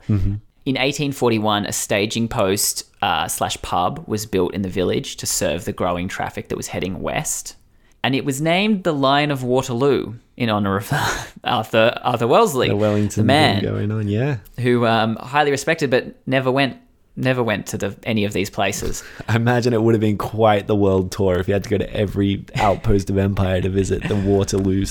In 0.64 0.76
1841, 0.76 1.66
a 1.66 1.72
staging 1.72 2.28
post 2.28 2.84
uh, 3.02 3.28
slash 3.28 3.60
pub 3.64 4.04
was 4.08 4.28
built 4.28 4.54
in 4.54 4.62
the 4.62 4.70
village 4.70 5.18
to 5.18 5.26
serve 5.26 5.66
the 5.66 5.74
growing 5.74 6.08
traffic 6.08 6.50
that 6.50 6.56
was 6.56 6.68
heading 6.68 7.02
west. 7.02 7.56
And 8.04 8.16
it 8.16 8.26
was 8.26 8.42
named 8.42 8.84
the 8.84 8.94
Lion 8.94 9.30
of 9.30 9.44
Waterloo 9.44 10.16
in 10.38 10.50
honor 10.50 10.78
of 10.78 10.92
Arthur 11.44 12.00
Arthur 12.02 12.28
Wellesley, 12.28 12.70
The 12.70 12.76
Wellington 12.76 13.24
the 13.24 13.28
man 13.28 13.62
going 13.62 13.92
on. 13.92 14.08
Yeah. 14.08 14.38
who 14.60 14.86
um, 14.86 15.16
highly 15.18 15.52
respected, 15.52 15.90
but 15.92 16.16
never 16.28 16.52
went 16.52 16.78
never 17.16 17.44
went 17.44 17.68
to 17.68 17.78
the, 17.78 17.96
any 18.04 18.26
of 18.26 18.34
these 18.34 18.50
places. 18.50 19.04
I 19.28 19.36
imagine 19.36 19.74
it 19.74 19.82
would 19.82 19.94
have 19.94 20.02
been 20.02 20.18
quite 20.18 20.68
the 20.68 20.76
world 20.76 21.12
tour 21.12 21.38
if 21.40 21.48
you 21.48 21.54
had 21.54 21.64
to 21.64 21.70
go 21.70 21.78
to 21.78 21.94
every 21.94 22.46
outpost 22.56 23.10
of 23.10 23.18
Empire 23.18 23.62
to 23.62 23.70
visit 23.70 24.08
the 24.08 24.16
Waterloo 24.16 24.86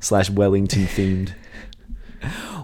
slash 0.00 0.30
Wellington 0.30 0.86
themed. 0.86 1.32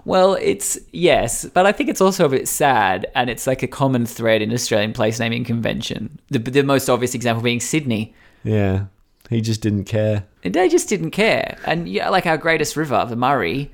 Well, 0.05 0.35
it's 0.35 0.79
yes, 0.91 1.45
but 1.45 1.65
I 1.65 1.71
think 1.71 1.89
it's 1.89 2.01
also 2.01 2.25
a 2.25 2.29
bit 2.29 2.47
sad, 2.47 3.05
and 3.13 3.29
it's 3.29 3.45
like 3.45 3.61
a 3.61 3.67
common 3.67 4.05
thread 4.05 4.41
in 4.41 4.51
Australian 4.51 4.93
place 4.93 5.19
naming 5.19 5.43
convention. 5.43 6.19
The, 6.29 6.39
the 6.39 6.63
most 6.63 6.89
obvious 6.89 7.13
example 7.13 7.43
being 7.43 7.59
Sydney. 7.59 8.15
Yeah. 8.43 8.85
He 9.31 9.41
just 9.41 9.61
didn't 9.61 9.85
care. 9.85 10.25
And 10.43 10.53
They 10.53 10.69
just 10.69 10.87
didn't 10.89 11.11
care, 11.11 11.57
and 11.65 11.89
yeah, 11.89 12.09
like 12.09 12.27
our 12.27 12.37
greatest 12.37 12.75
river, 12.77 13.03
the 13.09 13.15
Murray, 13.15 13.71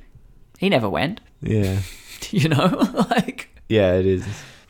he 0.57 0.69
never 0.69 0.89
went. 0.89 1.19
Yeah. 1.41 1.79
You 2.31 2.49
know, 2.49 2.65
like 3.11 3.49
Yeah, 3.69 3.93
it 3.93 4.05
is. 4.05 4.25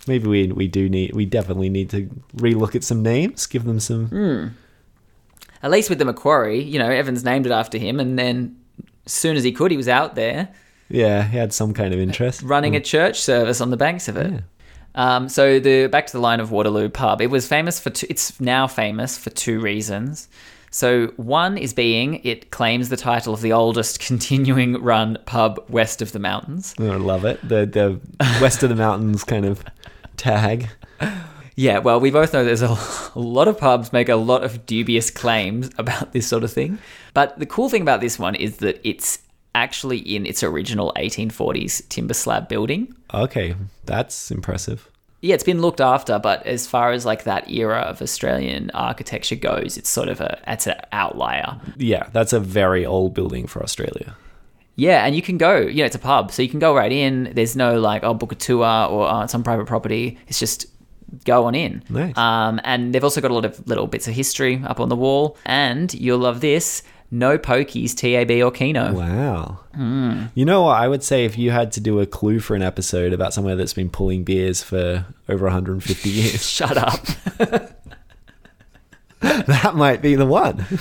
Maybe 0.07 0.27
we 0.27 0.47
we 0.47 0.67
do 0.67 0.89
need 0.89 1.13
we 1.13 1.25
definitely 1.25 1.69
need 1.69 1.89
to 1.91 2.09
relook 2.35 2.75
at 2.75 2.83
some 2.83 3.01
names, 3.03 3.45
give 3.47 3.63
them 3.63 3.79
some 3.79 4.07
Hmm. 4.07 4.47
at 5.63 5.71
least 5.71 5.89
with 5.89 5.97
the 5.99 6.05
Macquarie, 6.05 6.61
you 6.63 6.77
know, 6.79 6.89
Evans 6.89 7.23
named 7.23 7.45
it 7.45 7.51
after 7.51 7.77
him, 7.77 7.99
and 7.99 8.17
then 8.19 8.57
as 9.05 9.13
soon 9.13 9.35
as 9.37 9.43
he 9.43 9.51
could, 9.51 9.71
he 9.71 9.77
was 9.77 9.87
out 9.87 10.15
there 10.15 10.49
Yeah, 10.89 11.23
he 11.23 11.37
had 11.37 11.51
some 11.53 11.73
kind 11.73 11.93
of 11.93 11.99
interest. 11.99 12.41
running 12.43 12.75
a 12.75 12.79
church 12.81 13.19
service 13.21 13.59
on 13.61 13.69
the 13.71 13.77
banks 13.77 14.07
of 14.07 14.17
it. 14.17 14.43
Um, 14.95 15.29
so 15.29 15.59
the 15.59 15.87
back 15.87 16.07
to 16.07 16.13
the 16.13 16.19
Lion 16.19 16.39
of 16.39 16.51
Waterloo 16.51 16.89
pub. 16.89 17.21
It 17.21 17.27
was 17.31 17.47
famous 17.47 17.79
for 17.79 17.89
two, 17.91 18.07
it's 18.09 18.39
now 18.41 18.67
famous 18.67 19.17
for 19.17 19.29
two 19.31 19.59
reasons. 19.59 20.27
So 20.71 21.07
one 21.17 21.57
is 21.57 21.73
being 21.73 22.21
it 22.23 22.51
claims 22.51 22.89
the 22.89 22.97
title 22.97 23.33
of 23.33 23.41
the 23.41 23.53
oldest 23.53 23.99
continuing 24.07 24.81
run 24.81 25.17
pub 25.25 25.63
west 25.69 26.01
of 26.01 26.11
the 26.11 26.19
mountains. 26.19 26.75
I 26.79 26.83
love 26.83 27.25
it. 27.25 27.39
The 27.47 27.65
the 27.65 27.99
west 28.41 28.63
of 28.63 28.69
the 28.69 28.75
mountains 28.75 29.23
kind 29.23 29.45
of 29.45 29.63
tag. 30.17 30.69
Yeah, 31.59 31.79
well, 31.79 31.99
we 31.99 32.11
both 32.11 32.33
know 32.33 32.45
there's 32.45 32.61
a, 32.61 32.77
a 33.15 33.19
lot 33.19 33.47
of 33.47 33.57
pubs 33.57 33.91
make 33.91 34.09
a 34.09 34.15
lot 34.15 34.43
of 34.43 34.67
dubious 34.67 35.09
claims 35.09 35.71
about 35.79 36.13
this 36.13 36.27
sort 36.27 36.43
of 36.43 36.53
thing. 36.53 36.77
But 37.15 37.39
the 37.39 37.47
cool 37.47 37.67
thing 37.67 37.81
about 37.81 37.99
this 37.99 38.19
one 38.19 38.35
is 38.35 38.57
that 38.57 38.79
it's 38.87 39.19
actually 39.55 39.97
in 39.97 40.27
its 40.27 40.43
original 40.43 40.93
1840s 40.95 41.89
timber 41.89 42.13
slab 42.13 42.47
building. 42.47 42.95
Okay, 43.11 43.55
that's 43.85 44.29
impressive. 44.29 44.87
Yeah, 45.27 45.35
it's 45.35 45.43
been 45.43 45.61
looked 45.61 45.81
after, 45.81 46.19
but 46.19 46.45
as 46.45 46.65
far 46.65 46.91
as 46.91 47.05
like 47.05 47.25
that 47.25 47.49
era 47.49 47.79
of 47.79 48.01
Australian 48.01 48.71
architecture 48.73 49.35
goes, 49.35 49.77
it's 49.77 49.89
sort 49.89 50.07
of 50.07 50.21
a 50.21 50.39
it's 50.47 50.67
an 50.67 50.75
outlier. 50.93 51.59
Yeah, 51.75 52.07
that's 52.13 52.31
a 52.31 52.39
very 52.39 52.85
old 52.85 53.13
building 53.13 53.45
for 53.45 53.61
Australia. 53.61 54.15
Yeah, 54.75 55.05
and 55.05 55.15
you 55.15 55.21
can 55.21 55.37
go, 55.37 55.57
you 55.57 55.79
know, 55.79 55.85
it's 55.85 55.95
a 55.95 55.99
pub, 55.99 56.31
so 56.31 56.41
you 56.41 56.49
can 56.49 56.59
go 56.59 56.73
right 56.73 56.91
in. 56.91 57.31
There's 57.33 57.55
no 57.55 57.79
like, 57.79 58.03
oh, 58.03 58.13
book 58.13 58.31
a 58.31 58.35
tour 58.35 58.65
or 58.65 59.23
it's 59.23 59.35
on 59.35 59.43
private 59.43 59.65
property. 59.65 60.17
It's 60.27 60.39
just 60.39 60.67
go 61.25 61.45
on 61.45 61.55
in. 61.55 61.83
Nice. 61.89 62.17
Um, 62.17 62.61
and 62.63 62.93
they've 62.93 63.03
also 63.03 63.19
got 63.19 63.31
a 63.31 63.33
lot 63.33 63.43
of 63.43 63.67
little 63.67 63.87
bits 63.87 64.07
of 64.07 64.13
history 64.13 64.61
up 64.65 64.79
on 64.79 64.89
the 64.89 64.95
wall. 64.95 65.37
And 65.45 65.93
you'll 65.93 66.19
love 66.19 66.41
this. 66.41 66.83
No 67.09 67.37
pokies, 67.37 67.95
TAB 67.95 68.31
or 68.45 68.51
Keno. 68.51 68.93
Wow. 68.93 69.59
Hmm. 69.73 70.25
You 70.35 70.45
know 70.45 70.63
what? 70.63 70.77
I 70.77 70.87
would 70.87 71.03
say 71.03 71.25
if 71.25 71.37
you 71.37 71.51
had 71.51 71.71
to 71.73 71.79
do 71.79 71.99
a 71.99 72.05
clue 72.05 72.39
for 72.39 72.55
an 72.55 72.61
episode 72.61 73.13
about 73.13 73.33
somewhere 73.33 73.55
that's 73.55 73.73
been 73.73 73.89
pulling 73.89 74.23
beers 74.23 74.61
for 74.63 75.05
over 75.29 75.45
150 75.45 76.09
years, 76.09 76.45
Shut 76.45 76.77
up. 76.77 77.05
that 79.19 79.75
might 79.75 80.01
be 80.01 80.15
the 80.15 80.25
one. 80.25 80.65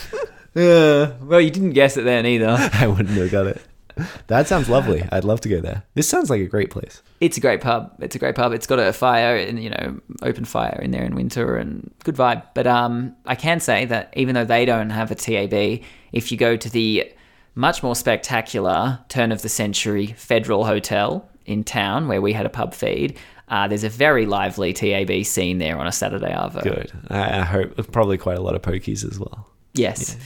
Uh, 0.57 1.13
well, 1.21 1.39
you 1.39 1.51
didn't 1.51 1.73
guess 1.73 1.99
it 1.99 2.05
then 2.05 2.25
either. 2.25 2.57
I 2.73 2.87
wouldn't 2.87 3.11
have 3.11 3.31
got 3.31 3.47
it. 3.47 3.61
That 4.27 4.49
sounds 4.49 4.69
lovely. 4.69 5.05
I'd 5.11 5.25
love 5.25 5.41
to 5.43 5.49
go 5.49 5.61
there. 5.61 5.85
This 5.95 6.09
sounds 6.09 6.29
like 6.31 6.41
a 6.41 6.47
great 6.47 6.71
place. 6.71 7.03
It's 7.21 7.37
a 7.37 7.41
great 7.41 7.61
pub. 7.61 7.95
It's 8.01 8.15
a 8.15 8.19
great 8.19 8.35
pub. 8.35 8.53
It's 8.53 8.67
got 8.67 8.79
a 8.79 8.93
fire 8.93 9.37
and 9.37 9.63
you 9.63 9.71
know 9.71 10.01
open 10.23 10.45
fire 10.45 10.79
in 10.83 10.91
there 10.91 11.05
in 11.05 11.15
winter 11.15 11.57
and 11.57 11.93
good 12.05 12.17
vibe. 12.17 12.43
But 12.55 12.67
um, 12.67 13.17
I 13.25 13.35
can 13.35 13.61
say 13.61 13.85
that 13.87 14.13
even 14.17 14.35
though 14.35 14.45
they 14.45 14.65
don't 14.65 14.91
have 14.91 15.11
a 15.11 15.15
TAB, 15.15 15.83
if 16.13 16.31
you 16.31 16.39
go 16.39 16.57
to 16.57 16.71
the 16.71 17.11
much 17.55 17.83
more 17.83 17.97
spectacular 17.97 18.99
turn 19.09 19.33
of 19.33 19.43
the 19.43 19.49
century 19.49 20.09
Federal 20.09 20.65
Hotel 20.65 21.29
in 21.47 21.65
town 21.65 22.09
where 22.09 22.21
we 22.21 22.33
had 22.33 22.45
a 22.45 22.51
pub 22.51 22.75
feed, 22.75 23.17
uh, 23.49 23.69
there's 23.69 23.85
a 23.85 23.89
very 23.89 24.27
lively 24.27 24.73
TAB 24.73 25.25
scene 25.25 25.59
there 25.59 25.79
on 25.79 25.87
a 25.87 25.93
Saturday 25.93 26.33
arvo. 26.33 26.63
Good. 26.63 26.93
I, 27.09 27.41
I 27.41 27.43
hope 27.45 27.93
probably 27.93 28.19
quite 28.19 28.39
a 28.39 28.43
lot 28.43 28.55
of 28.55 28.63
pokies 28.63 29.09
as 29.09 29.19
well. 29.19 29.49
Yes. 29.77 30.17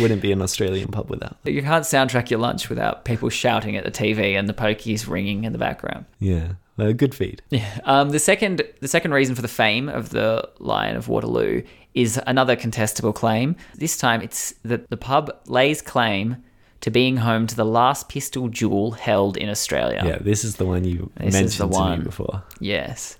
Wouldn't 0.00 0.22
be 0.22 0.32
an 0.32 0.40
Australian 0.40 0.88
pub 0.88 1.10
without. 1.10 1.36
You 1.44 1.60
can't 1.62 1.84
soundtrack 1.84 2.30
your 2.30 2.40
lunch 2.40 2.68
without 2.68 3.04
people 3.04 3.28
shouting 3.28 3.76
at 3.76 3.84
the 3.84 3.90
TV 3.90 4.38
and 4.38 4.48
the 4.48 4.54
pokies 4.54 5.08
ringing 5.08 5.44
in 5.44 5.52
the 5.52 5.58
background. 5.58 6.06
Yeah. 6.20 6.52
A 6.78 6.92
good 6.92 7.14
feed. 7.14 7.42
Yeah. 7.50 7.78
Um, 7.84 8.10
the 8.10 8.18
second 8.18 8.62
the 8.80 8.88
second 8.88 9.12
reason 9.12 9.34
for 9.36 9.42
the 9.42 9.48
fame 9.48 9.88
of 9.88 10.10
the 10.10 10.48
Lion 10.58 10.96
of 10.96 11.08
Waterloo 11.08 11.62
is 11.94 12.20
another 12.26 12.56
contestable 12.56 13.14
claim. 13.14 13.54
This 13.76 13.96
time 13.96 14.20
it's 14.22 14.52
that 14.64 14.88
the 14.90 14.96
pub 14.96 15.30
lays 15.46 15.80
claim 15.82 16.36
to 16.80 16.90
being 16.90 17.18
home 17.18 17.46
to 17.46 17.54
the 17.54 17.64
last 17.64 18.08
pistol 18.08 18.48
duel 18.48 18.90
held 18.92 19.36
in 19.36 19.48
Australia. 19.48 20.02
Yeah, 20.04 20.18
this 20.18 20.42
is 20.44 20.56
the 20.56 20.66
one 20.66 20.84
you 20.84 21.10
This 21.16 21.28
is 21.28 21.32
mentioned 21.34 21.70
the 21.70 21.74
to 21.74 21.80
one. 21.80 21.98
me 22.00 22.04
before. 22.04 22.42
Yes. 22.60 23.16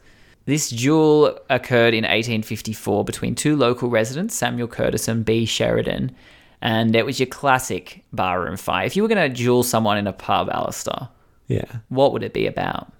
This 0.46 0.68
duel 0.70 1.38
occurred 1.48 1.94
in 1.94 2.04
1854 2.04 3.04
between 3.04 3.34
two 3.34 3.56
local 3.56 3.88
residents, 3.88 4.34
Samuel 4.34 4.68
Curtis 4.68 5.08
and 5.08 5.24
B. 5.24 5.46
Sheridan, 5.46 6.14
and 6.60 6.94
it 6.94 7.06
was 7.06 7.18
your 7.18 7.26
classic 7.26 8.04
barroom 8.12 8.56
fight. 8.56 8.86
If 8.86 8.96
you 8.96 9.02
were 9.02 9.08
going 9.08 9.30
to 9.30 9.34
duel 9.34 9.62
someone 9.62 9.96
in 9.96 10.06
a 10.06 10.12
pub, 10.12 10.50
Alistair, 10.50 11.08
Yeah. 11.48 11.64
what 11.88 12.12
would 12.12 12.22
it 12.22 12.34
be 12.34 12.46
about? 12.46 12.92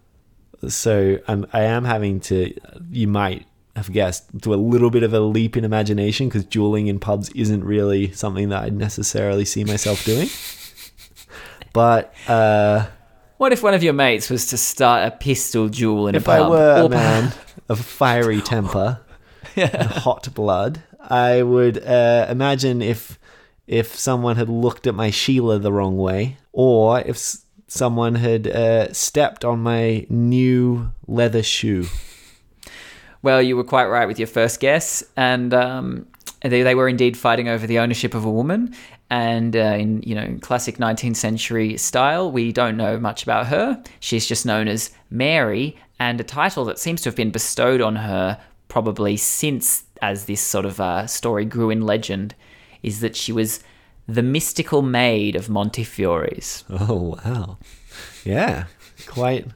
So 0.68 1.18
I'm, 1.28 1.46
I 1.52 1.62
am 1.62 1.84
having 1.84 2.20
to, 2.20 2.54
you 2.90 3.08
might 3.08 3.46
have 3.76 3.92
guessed, 3.92 4.34
do 4.38 4.54
a 4.54 4.56
little 4.56 4.88
bit 4.88 5.02
of 5.02 5.12
a 5.12 5.20
leap 5.20 5.56
in 5.56 5.64
imagination 5.64 6.28
because 6.28 6.44
dueling 6.46 6.86
in 6.86 6.98
pubs 6.98 7.28
isn't 7.30 7.62
really 7.64 8.12
something 8.12 8.48
that 8.50 8.62
I'd 8.62 8.72
necessarily 8.76 9.44
see 9.44 9.64
myself 9.64 10.04
doing. 10.04 10.28
But 11.72 12.14
uh, 12.28 12.86
What 13.44 13.52
if 13.52 13.62
one 13.62 13.74
of 13.74 13.82
your 13.82 13.92
mates 13.92 14.30
was 14.30 14.46
to 14.46 14.56
start 14.56 15.06
a 15.06 15.10
pistol 15.14 15.68
duel 15.68 16.08
in 16.08 16.14
if 16.14 16.26
a 16.26 16.30
I 16.30 16.38
pub? 16.38 16.50
were 16.50 16.82
a 16.86 16.88
man 16.88 17.30
of 17.68 17.78
fiery 17.78 18.40
temper 18.54 19.00
and 19.54 19.90
hot 19.90 20.32
blood, 20.32 20.82
I 20.98 21.42
would 21.42 21.76
uh, 21.86 22.26
imagine 22.30 22.80
if 22.80 23.18
if 23.66 23.94
someone 23.96 24.36
had 24.36 24.48
looked 24.48 24.86
at 24.86 24.94
my 24.94 25.10
Sheila 25.10 25.58
the 25.58 25.70
wrong 25.74 25.98
way, 25.98 26.38
or 26.52 27.00
if 27.00 27.16
s- 27.16 27.44
someone 27.68 28.14
had 28.14 28.46
uh, 28.46 28.90
stepped 28.94 29.44
on 29.44 29.58
my 29.58 30.06
new 30.08 30.92
leather 31.06 31.42
shoe. 31.42 31.84
Well, 33.20 33.42
you 33.42 33.58
were 33.58 33.64
quite 33.64 33.88
right 33.88 34.08
with 34.08 34.18
your 34.18 34.26
first 34.28 34.58
guess, 34.58 35.04
and 35.18 35.52
um, 35.52 36.06
they, 36.44 36.62
they 36.62 36.74
were 36.74 36.88
indeed 36.88 37.16
fighting 37.16 37.48
over 37.48 37.66
the 37.66 37.78
ownership 37.78 38.14
of 38.14 38.24
a 38.24 38.30
woman. 38.30 38.74
And 39.10 39.56
uh, 39.56 39.76
in 39.78 40.02
you 40.02 40.14
know 40.14 40.38
classic 40.40 40.78
19th 40.78 41.16
century 41.16 41.76
style, 41.76 42.30
we 42.30 42.52
don't 42.52 42.76
know 42.76 42.98
much 42.98 43.22
about 43.22 43.46
her. 43.46 43.82
She's 44.00 44.26
just 44.26 44.44
known 44.44 44.68
as 44.68 44.90
Mary, 45.10 45.76
and 45.98 46.20
a 46.20 46.24
title 46.24 46.64
that 46.66 46.78
seems 46.78 47.02
to 47.02 47.08
have 47.08 47.16
been 47.16 47.30
bestowed 47.30 47.80
on 47.80 47.96
her 47.96 48.40
probably 48.68 49.16
since 49.16 49.84
as 50.02 50.24
this 50.24 50.40
sort 50.40 50.66
of 50.66 50.80
uh, 50.80 51.06
story 51.06 51.44
grew 51.44 51.70
in 51.70 51.82
legend, 51.82 52.34
is 52.82 53.00
that 53.00 53.14
she 53.14 53.32
was 53.32 53.62
the 54.06 54.22
mystical 54.22 54.82
maid 54.82 55.36
of 55.36 55.48
Montefiores. 55.48 56.64
Oh 56.68 57.18
wow, 57.24 57.58
yeah, 58.24 58.64
quite 59.06 59.46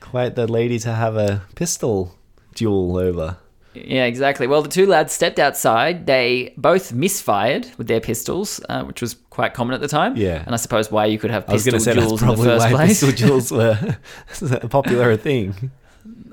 quite 0.00 0.36
the 0.36 0.46
lady 0.46 0.78
to 0.78 0.92
have 0.92 1.16
a 1.16 1.42
pistol 1.54 2.14
duel 2.54 2.96
over. 2.96 3.38
Yeah, 3.74 4.04
exactly. 4.04 4.46
Well, 4.46 4.62
the 4.62 4.68
two 4.68 4.86
lads 4.86 5.12
stepped 5.12 5.38
outside. 5.38 6.06
They 6.06 6.54
both 6.56 6.92
misfired 6.92 7.70
with 7.76 7.88
their 7.88 8.00
pistols, 8.00 8.60
uh, 8.68 8.84
which 8.84 9.00
was 9.00 9.14
quite 9.30 9.54
common 9.54 9.74
at 9.74 9.80
the 9.80 9.88
time. 9.88 10.16
Yeah. 10.16 10.42
And 10.44 10.54
I 10.54 10.56
suppose 10.56 10.90
why 10.90 11.06
you 11.06 11.18
could 11.18 11.30
have 11.30 11.48
I 11.48 11.54
was 11.54 11.64
going 11.64 11.76
pistol 11.76 11.94
duels 11.94 12.22
in 12.22 12.28
the 12.28 12.36
first 12.36 12.68
place. 12.68 13.00
pistol 13.00 13.12
duels 13.26 13.50
were 13.50 13.96
a 14.62 14.68
popular 14.68 15.16
thing. 15.16 15.70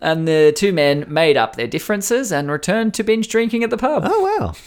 And 0.01 0.27
the 0.27 0.53
two 0.55 0.73
men 0.73 1.05
made 1.07 1.37
up 1.37 1.55
their 1.55 1.67
differences 1.67 2.31
and 2.31 2.49
returned 2.49 2.93
to 2.95 3.03
binge 3.03 3.27
drinking 3.27 3.63
at 3.63 3.69
the 3.69 3.77
pub. 3.77 4.03
Oh 4.05 4.39
wow. 4.39 4.53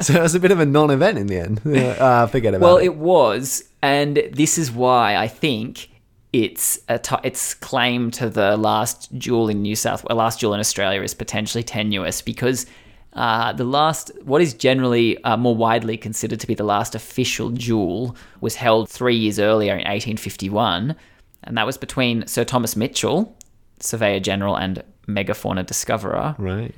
So 0.00 0.14
it 0.14 0.22
was 0.22 0.34
a 0.34 0.40
bit 0.40 0.52
of 0.52 0.60
a 0.60 0.64
non-event 0.64 1.18
in 1.18 1.26
the 1.26 1.36
end. 1.36 1.60
Uh, 1.66 2.26
forget 2.28 2.54
about 2.54 2.64
well, 2.64 2.76
it. 2.78 2.86
it 2.86 2.96
was, 2.96 3.68
and 3.82 4.16
this 4.32 4.56
is 4.56 4.72
why 4.72 5.16
I 5.16 5.28
think 5.28 5.90
it's 6.34 6.78
t- 7.02 7.14
its 7.22 7.54
claim 7.54 8.10
to 8.10 8.28
the 8.28 8.56
last 8.56 9.16
duel 9.16 9.48
in 9.48 9.62
New 9.62 9.76
South, 9.76 10.04
well, 10.04 10.18
last 10.18 10.40
duel 10.40 10.52
in 10.52 10.58
Australia 10.58 11.00
is 11.02 11.14
potentially 11.14 11.62
tenuous 11.62 12.20
because 12.22 12.66
uh, 13.12 13.52
the 13.52 13.62
last, 13.62 14.10
what 14.24 14.42
is 14.42 14.52
generally 14.52 15.22
uh, 15.22 15.36
more 15.36 15.54
widely 15.54 15.96
considered 15.96 16.40
to 16.40 16.46
be 16.48 16.54
the 16.54 16.64
last 16.64 16.96
official 16.96 17.50
duel, 17.50 18.16
was 18.40 18.56
held 18.56 18.88
three 18.88 19.14
years 19.14 19.38
earlier 19.38 19.72
in 19.74 19.78
1851, 19.86 20.96
and 21.44 21.56
that 21.56 21.66
was 21.66 21.78
between 21.78 22.26
Sir 22.26 22.42
Thomas 22.42 22.74
Mitchell, 22.74 23.36
Surveyor 23.78 24.18
General 24.18 24.56
and 24.56 24.82
megafauna 25.06 25.64
discoverer, 25.64 26.34
Right. 26.36 26.74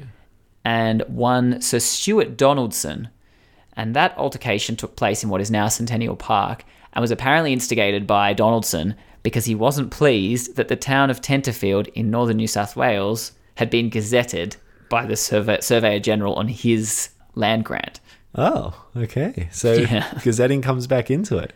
and 0.67 1.03
one 1.09 1.63
Sir 1.63 1.79
Stuart 1.79 2.37
Donaldson. 2.37 3.09
And 3.79 3.95
that 3.97 4.17
altercation 4.19 4.77
took 4.77 4.97
place 4.97 5.23
in 5.25 5.31
what 5.31 5.41
is 5.41 5.51
now 5.51 5.69
Centennial 5.69 6.17
Park 6.17 6.65
and 6.93 7.01
was 7.01 7.11
apparently 7.11 7.53
instigated 7.55 8.07
by 8.07 8.33
Donaldson 8.35 8.95
because 9.27 9.45
he 9.45 9.57
wasn't 9.57 9.91
pleased 9.91 10.55
that 10.55 10.69
the 10.69 10.77
town 10.77 11.11
of 11.11 11.21
Tenterfield 11.21 11.89
in 11.95 12.13
northern 12.13 12.37
New 12.37 12.47
South 12.47 12.77
Wales 12.77 13.33
had 13.57 13.69
been 13.71 13.91
gazetted 13.91 14.55
by 14.89 15.05
the 15.05 15.17
Survey- 15.17 15.61
Surveyor 15.61 15.99
General 15.99 16.35
on 16.35 16.47
his 16.47 17.09
land 17.35 17.65
grant. 17.65 17.99
Oh, 18.37 18.73
okay. 18.97 19.49
So 19.51 19.73
Yeah. 19.91 20.09
gazetting 20.23 20.63
comes 20.63 20.87
back 20.87 21.11
into 21.11 21.39
it. 21.39 21.53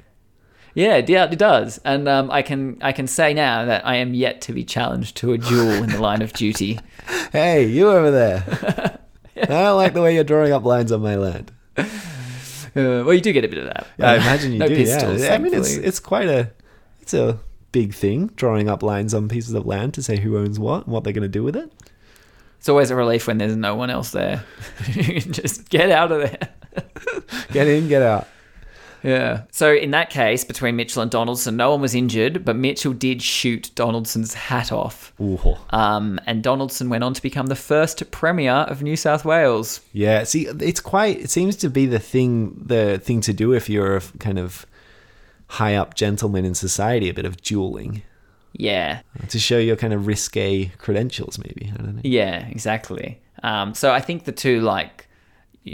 Yeah, 0.75 0.97
it, 0.97 1.09
yeah, 1.09 1.31
it 1.31 1.39
does, 1.39 1.79
and 1.85 2.09
um, 2.09 2.29
I 2.33 2.43
can 2.43 2.79
I 2.81 2.91
can 2.91 3.07
say 3.07 3.35
now 3.35 3.65
that 3.67 3.87
I 3.87 3.95
am 3.97 4.15
yet 4.15 4.41
to 4.43 4.53
be 4.53 4.65
challenged 4.65 5.17
to 5.19 5.33
a 5.33 5.39
duel 5.39 5.71
in 5.85 5.91
the 5.91 6.01
line 6.01 6.23
of 6.23 6.33
duty. 6.33 6.81
Hey, 7.33 7.67
you 7.67 7.89
over 7.89 8.11
there. 8.11 8.99
I 9.37 9.47
don't 9.47 9.77
like 9.77 9.95
the 9.95 10.03
way 10.03 10.15
you're 10.17 10.25
drawing 10.25 10.53
up 10.53 10.65
lines 10.65 10.91
on 10.91 11.01
my 11.03 11.15
land. 11.15 11.53
Uh, 11.77 11.85
well, 12.75 13.13
you 13.15 13.21
do 13.21 13.33
get 13.33 13.45
a 13.45 13.49
bit 13.49 13.59
of 13.59 13.67
that. 13.67 13.87
I 14.01 14.17
imagine 14.17 14.53
you 14.53 14.59
no 14.59 14.67
do. 14.69 14.75
pistols, 14.77 15.23
yeah. 15.23 15.35
I 15.35 15.39
mean, 15.39 15.55
it's 15.55 15.75
it's 15.77 16.01
quite 16.01 16.29
a 16.29 16.51
it's 17.01 17.15
a 17.15 17.39
big 17.73 17.95
thing 17.95 18.29
drawing 18.37 18.69
up 18.69 18.83
lines 18.83 19.15
on 19.15 19.29
pieces 19.29 19.55
of 19.55 19.67
land 19.67 19.95
to 19.95 20.03
say 20.03 20.19
who 20.19 20.37
owns 20.39 20.59
what 20.59 20.85
and 20.85 20.93
what 20.93 21.05
they're 21.05 21.13
going 21.13 21.23
to 21.23 21.29
do 21.29 21.43
with 21.43 21.57
it. 21.57 21.73
It's 22.59 22.69
always 22.69 22.91
a 22.91 22.97
relief 22.97 23.27
when 23.27 23.39
there's 23.39 23.57
no 23.57 23.75
one 23.75 23.89
else 23.89 24.11
there. 24.11 24.45
you 24.89 25.03
can 25.23 25.33
just 25.33 25.71
get 25.71 25.91
out 25.91 26.13
of 26.13 26.21
there. 26.21 26.49
Get 27.53 27.67
in, 27.67 27.89
get 27.89 28.01
out. 28.03 28.29
Yeah. 29.03 29.43
So 29.51 29.75
in 29.75 29.91
that 29.93 30.11
case, 30.11 30.45
between 30.45 30.77
Mitchell 30.77 31.03
and 31.03 31.11
Donaldson, 31.11 31.57
no 31.57 31.71
one 31.71 31.81
was 31.81 31.95
injured, 31.95 32.45
but 32.45 32.57
Mitchell 32.57 32.93
did 32.93 33.23
shoot 33.23 33.71
Donaldson's 33.75 34.35
hat 34.35 34.73
off. 34.73 35.13
Ooh. 35.21 35.57
Um, 35.71 36.21
and 36.27 36.43
Donaldson 36.43 36.89
went 36.91 37.03
on 37.03 37.15
to 37.15 37.23
become 37.23 37.47
the 37.47 37.57
first 37.57 38.09
premier 38.11 38.53
of 38.53 38.83
New 38.83 38.97
South 38.97 39.25
Wales. 39.25 39.81
Yeah, 39.93 40.25
see, 40.25 40.47
it's 40.47 40.81
quite. 40.81 41.19
It 41.19 41.31
seems 41.31 41.57
to 41.57 41.71
be 41.71 41.87
the 41.87 41.99
thing, 41.99 42.63
the 42.65 42.99
thing 42.99 43.21
to 43.23 43.33
do 43.33 43.53
if 43.53 43.69
you're 43.69 43.97
a 43.97 44.03
kind 44.19 44.39
of 44.39 44.67
high 45.51 45.75
up 45.75 45.95
gentleman 45.95 46.45
in 46.45 46.55
society. 46.55 47.09
A 47.09 47.15
bit 47.15 47.25
of 47.25 47.41
dueling 47.43 48.03
Yeah. 48.53 49.01
to 49.29 49.39
show 49.39 49.59
your 49.59 49.77
kind 49.77 49.93
of 49.93 50.07
risque 50.07 50.67
credentials, 50.79 51.39
maybe. 51.39 51.71
I 51.73 51.77
don't 51.83 51.95
know. 51.97 52.01
Yeah, 52.05 52.47
exactly. 52.49 53.21
Um, 53.43 53.75
so 53.75 53.93
I 53.93 54.01
think 54.01 54.25
the 54.25 54.33
two, 54.33 54.61
like, 54.61 55.07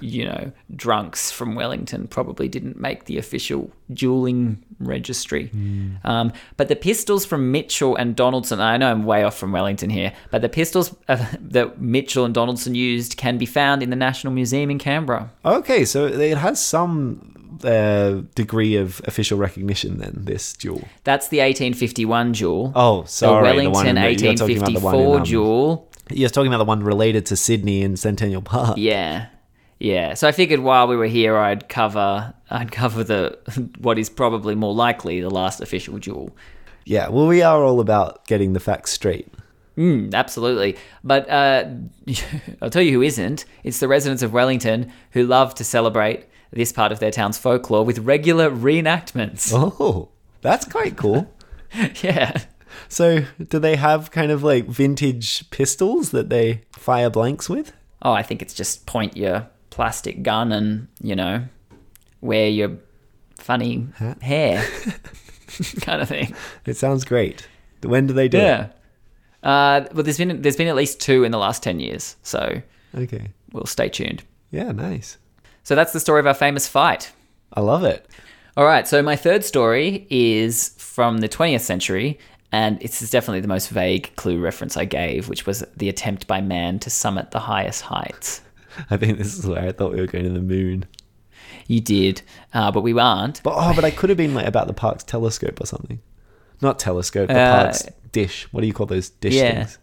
you 0.00 0.24
know, 0.26 0.52
drunks 0.76 1.30
from 1.30 1.54
Wellington 1.54 2.06
probably 2.06 2.48
didn't 2.48 2.78
make 2.78 3.06
the 3.06 3.16
official 3.18 3.70
dueling 3.92 4.62
registry. 4.78 5.50
Um, 6.04 6.32
but 6.58 6.68
the 6.68 6.76
pistols 6.76 7.24
from 7.24 7.50
Mitchell 7.50 7.96
and 7.96 8.14
Donaldson, 8.14 8.60
I 8.60 8.76
know 8.76 8.90
I'm 8.90 9.04
way 9.04 9.22
off 9.24 9.36
from 9.38 9.52
Wellington 9.52 9.88
here, 9.88 10.12
but 10.30 10.42
the 10.42 10.48
pistols 10.50 10.94
uh, 11.08 11.24
that 11.40 11.80
Mitchell 11.80 12.24
and 12.26 12.34
Donaldson 12.34 12.74
used 12.74 13.16
can 13.16 13.38
be 13.38 13.46
found 13.46 13.82
in 13.82 13.88
the 13.90 13.96
National 13.96 14.32
Museum 14.34 14.70
in 14.70 14.78
Canberra. 14.78 15.30
Okay, 15.44 15.84
so 15.86 16.06
it 16.06 16.36
has 16.36 16.60
some 16.62 17.41
uh, 17.64 18.22
degree 18.34 18.76
of 18.76 19.00
official 19.04 19.38
recognition. 19.38 19.98
Then 19.98 20.24
this 20.24 20.52
duel. 20.52 20.86
That's 21.04 21.28
the 21.28 21.38
1851 21.38 22.32
duel. 22.32 22.72
Oh, 22.74 23.04
sorry, 23.04 23.48
the 23.48 23.62
the 23.62 23.70
Wellington 23.70 23.98
in 23.98 24.16
the- 24.16 24.24
you're 24.24 24.34
talking 24.34 24.56
about 24.58 24.72
the 24.72 24.80
one 24.80 24.94
in, 24.94 25.00
1854 25.10 25.16
um, 25.18 25.24
duel. 25.24 25.88
You're 26.10 26.28
talking 26.28 26.48
about 26.48 26.58
the 26.58 26.64
one 26.64 26.82
related 26.82 27.26
to 27.26 27.36
Sydney 27.36 27.82
and 27.82 27.98
Centennial 27.98 28.42
Park. 28.42 28.76
Yeah. 28.76 29.26
Yeah, 29.78 30.14
so 30.14 30.28
I 30.28 30.32
figured 30.32 30.60
while 30.60 30.86
we 30.86 30.94
were 30.96 31.06
here, 31.06 31.36
I'd 31.36 31.68
cover 31.68 32.34
I'd 32.50 32.70
cover 32.70 33.02
the 33.02 33.36
what 33.78 33.98
is 33.98 34.08
probably 34.08 34.54
more 34.54 34.72
likely 34.72 35.20
the 35.20 35.28
last 35.30 35.60
official 35.60 35.98
duel. 35.98 36.30
Yeah, 36.84 37.08
well, 37.08 37.26
we 37.26 37.42
are 37.42 37.64
all 37.64 37.80
about 37.80 38.24
getting 38.28 38.52
the 38.52 38.60
facts 38.60 38.92
straight. 38.92 39.26
Mm, 39.76 40.14
absolutely, 40.14 40.76
but 41.02 41.28
uh, 41.28 41.64
I'll 42.62 42.70
tell 42.70 42.82
you 42.82 42.92
who 42.92 43.02
isn't. 43.02 43.44
It's 43.64 43.80
the 43.80 43.88
residents 43.88 44.22
of 44.22 44.32
Wellington 44.32 44.92
who 45.12 45.26
love 45.26 45.52
to 45.56 45.64
celebrate 45.64 46.26
this 46.52 46.72
part 46.72 46.92
of 46.92 46.98
their 46.98 47.10
town's 47.10 47.38
folklore 47.38 47.84
with 47.84 47.98
regular 48.00 48.50
reenactments. 48.50 49.52
Oh, 49.54 50.10
that's 50.40 50.66
quite 50.66 50.96
cool. 50.96 51.32
yeah. 52.02 52.42
So, 52.88 53.24
do 53.48 53.58
they 53.58 53.76
have 53.76 54.10
kind 54.10 54.30
of 54.30 54.42
like 54.42 54.66
vintage 54.66 55.48
pistols 55.50 56.10
that 56.10 56.28
they 56.28 56.62
fire 56.72 57.10
blanks 57.10 57.48
with? 57.48 57.72
Oh, 58.02 58.12
I 58.12 58.22
think 58.22 58.42
it's 58.42 58.54
just 58.54 58.86
point 58.86 59.16
your 59.16 59.48
plastic 59.70 60.22
gun 60.22 60.52
and 60.52 60.88
you 61.00 61.16
know 61.16 61.44
wear 62.20 62.48
your 62.48 62.76
funny 63.38 63.88
hair 64.20 64.62
kind 65.80 66.02
of 66.02 66.08
thing. 66.08 66.34
It 66.66 66.76
sounds 66.76 67.04
great. 67.04 67.46
When 67.82 68.06
do 68.06 68.14
they 68.14 68.28
do 68.28 68.38
it? 68.38 68.42
Yeah. 68.42 68.68
Uh, 69.42 69.86
well, 69.92 70.04
there's 70.04 70.18
been 70.18 70.42
there's 70.42 70.56
been 70.56 70.68
at 70.68 70.76
least 70.76 71.00
two 71.00 71.24
in 71.24 71.32
the 71.32 71.38
last 71.38 71.62
ten 71.62 71.80
years, 71.80 72.16
so? 72.22 72.62
Okay. 72.94 73.28
we'll 73.52 73.66
stay 73.66 73.88
tuned. 73.88 74.22
Yeah, 74.50 74.70
nice. 74.72 75.16
So 75.62 75.74
that's 75.74 75.92
the 75.92 76.00
story 76.00 76.20
of 76.20 76.26
our 76.26 76.34
famous 76.34 76.66
fight. 76.68 77.12
I 77.52 77.60
love 77.60 77.84
it. 77.84 78.06
All 78.56 78.64
right, 78.64 78.86
so 78.86 79.02
my 79.02 79.16
third 79.16 79.44
story 79.44 80.06
is 80.10 80.74
from 80.78 81.18
the 81.18 81.28
20th 81.28 81.60
century, 81.60 82.18
and 82.50 82.82
is 82.82 83.10
definitely 83.10 83.40
the 83.40 83.48
most 83.48 83.68
vague 83.70 84.14
clue 84.16 84.38
reference 84.38 84.76
I 84.76 84.84
gave, 84.84 85.28
which 85.28 85.46
was 85.46 85.64
the 85.76 85.88
attempt 85.88 86.26
by 86.26 86.40
man 86.42 86.78
to 86.80 86.90
summit 86.90 87.30
the 87.30 87.38
highest 87.40 87.82
heights. 87.82 88.42
I 88.90 88.96
think 88.98 89.16
this 89.18 89.38
is 89.38 89.46
where 89.46 89.62
I 89.68 89.72
thought 89.72 89.92
we 89.92 90.00
were 90.00 90.06
going 90.06 90.24
to 90.24 90.30
the 90.30 90.40
moon. 90.40 90.84
You 91.66 91.80
did, 91.80 92.20
uh, 92.52 92.70
but 92.72 92.82
we 92.82 92.98
aren't. 92.98 93.42
But 93.42 93.54
oh, 93.56 93.72
but 93.74 93.84
I 93.84 93.90
could 93.90 94.10
have 94.10 94.16
been 94.18 94.34
like 94.34 94.46
about 94.46 94.66
the 94.66 94.74
Parkes 94.74 95.04
telescope 95.04 95.60
or 95.60 95.66
something. 95.66 96.00
Not 96.60 96.78
telescope, 96.78 97.28
the 97.28 97.38
Uh, 97.38 97.62
Parkes 97.62 97.84
dish. 98.12 98.46
What 98.52 98.60
do 98.60 98.66
you 98.66 98.72
call 98.74 98.86
those 98.86 99.08
dish 99.10 99.34
Yeah. 99.34 99.64
things? 99.64 99.78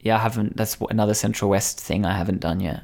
Yeah, 0.00 0.16
I 0.16 0.20
haven't. 0.20 0.56
That's 0.56 0.76
another 0.90 1.14
Central 1.14 1.50
West 1.50 1.80
thing 1.80 2.04
I 2.04 2.16
haven't 2.16 2.40
done 2.40 2.60
yet. 2.60 2.82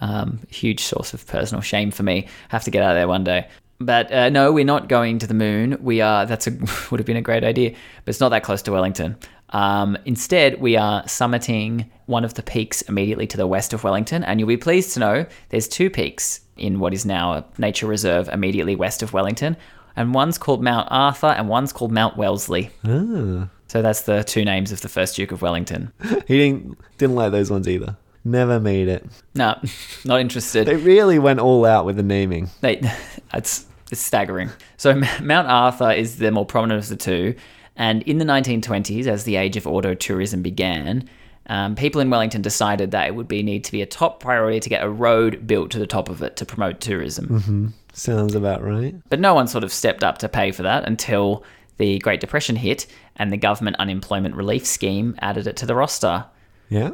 Um, 0.00 0.40
huge 0.48 0.82
source 0.82 1.12
of 1.14 1.26
personal 1.26 1.60
shame 1.60 1.90
for 1.90 2.02
me. 2.02 2.28
Have 2.48 2.64
to 2.64 2.70
get 2.70 2.82
out 2.82 2.90
of 2.90 2.96
there 2.96 3.08
one 3.08 3.24
day. 3.24 3.48
But 3.80 4.12
uh, 4.12 4.28
no, 4.28 4.52
we're 4.52 4.64
not 4.64 4.88
going 4.88 5.18
to 5.20 5.26
the 5.26 5.34
moon. 5.34 5.78
We 5.80 6.00
are. 6.00 6.26
That's 6.26 6.46
a 6.46 6.50
would 6.90 7.00
have 7.00 7.06
been 7.06 7.16
a 7.16 7.22
great 7.22 7.44
idea, 7.44 7.70
but 7.70 8.08
it's 8.10 8.20
not 8.20 8.28
that 8.30 8.42
close 8.42 8.62
to 8.62 8.72
Wellington. 8.72 9.16
Um, 9.50 9.96
instead, 10.04 10.60
we 10.60 10.76
are 10.76 11.02
summiting 11.04 11.88
one 12.06 12.24
of 12.24 12.34
the 12.34 12.42
peaks 12.42 12.82
immediately 12.82 13.26
to 13.28 13.36
the 13.36 13.46
west 13.46 13.72
of 13.72 13.82
Wellington, 13.82 14.22
and 14.22 14.38
you'll 14.38 14.48
be 14.48 14.56
pleased 14.56 14.92
to 14.94 15.00
know 15.00 15.26
there's 15.48 15.66
two 15.66 15.90
peaks 15.90 16.40
in 16.56 16.78
what 16.78 16.92
is 16.92 17.06
now 17.06 17.32
a 17.32 17.44
nature 17.58 17.86
reserve 17.86 18.28
immediately 18.28 18.76
west 18.76 19.02
of 19.02 19.12
Wellington, 19.12 19.56
and 19.96 20.14
one's 20.14 20.38
called 20.38 20.62
Mount 20.62 20.88
Arthur 20.90 21.28
and 21.28 21.48
one's 21.48 21.72
called 21.72 21.90
Mount 21.90 22.16
Wellesley. 22.16 22.70
Ah. 22.84 23.48
So 23.68 23.82
that's 23.82 24.02
the 24.02 24.24
two 24.24 24.44
names 24.44 24.72
of 24.72 24.80
the 24.80 24.88
first 24.88 25.16
Duke 25.16 25.32
of 25.32 25.42
Wellington. 25.42 25.92
He 26.26 26.38
didn't 26.38 26.78
didn't 26.98 27.16
like 27.16 27.32
those 27.32 27.50
ones 27.50 27.68
either. 27.68 27.96
Never 28.24 28.60
made 28.60 28.88
it. 28.88 29.06
No, 29.34 29.58
not 30.04 30.20
interested. 30.20 30.66
They 30.66 30.76
really 30.76 31.18
went 31.18 31.40
all 31.40 31.64
out 31.64 31.86
with 31.86 31.96
the 31.96 32.02
naming. 32.02 32.50
They, 32.60 32.80
it's, 33.34 33.66
it's 33.90 34.00
staggering. 34.00 34.50
So 34.76 34.94
Mount 35.22 35.48
Arthur 35.48 35.90
is 35.90 36.18
the 36.18 36.30
more 36.30 36.46
prominent 36.46 36.82
of 36.82 36.88
the 36.88 36.96
two, 36.96 37.34
and 37.76 38.02
in 38.02 38.18
the 38.18 38.24
1920s, 38.24 39.06
as 39.06 39.24
the 39.24 39.36
age 39.36 39.56
of 39.56 39.66
auto 39.66 39.94
tourism 39.94 40.42
began, 40.42 41.08
um, 41.46 41.74
people 41.74 42.00
in 42.00 42.10
Wellington 42.10 42.42
decided 42.42 42.90
that 42.90 43.08
it 43.08 43.14
would 43.14 43.26
be 43.26 43.42
need 43.42 43.64
to 43.64 43.72
be 43.72 43.82
a 43.82 43.86
top 43.86 44.20
priority 44.20 44.60
to 44.60 44.68
get 44.68 44.84
a 44.84 44.88
road 44.88 45.46
built 45.46 45.70
to 45.72 45.78
the 45.78 45.86
top 45.86 46.08
of 46.08 46.22
it 46.22 46.36
to 46.36 46.44
promote 46.44 46.80
tourism. 46.80 47.74
Sounds 47.92 48.34
about 48.34 48.62
right. 48.62 48.94
But 49.08 49.18
no 49.18 49.34
one 49.34 49.48
sort 49.48 49.64
of 49.64 49.72
stepped 49.72 50.04
up 50.04 50.18
to 50.18 50.28
pay 50.28 50.52
for 50.52 50.62
that 50.62 50.86
until 50.86 51.42
the 51.78 51.98
Great 52.00 52.20
Depression 52.20 52.56
hit, 52.56 52.86
and 53.16 53.32
the 53.32 53.36
government 53.38 53.76
unemployment 53.78 54.34
relief 54.34 54.66
scheme 54.66 55.16
added 55.20 55.46
it 55.46 55.56
to 55.56 55.66
the 55.66 55.74
roster. 55.74 56.26
Yeah, 56.68 56.92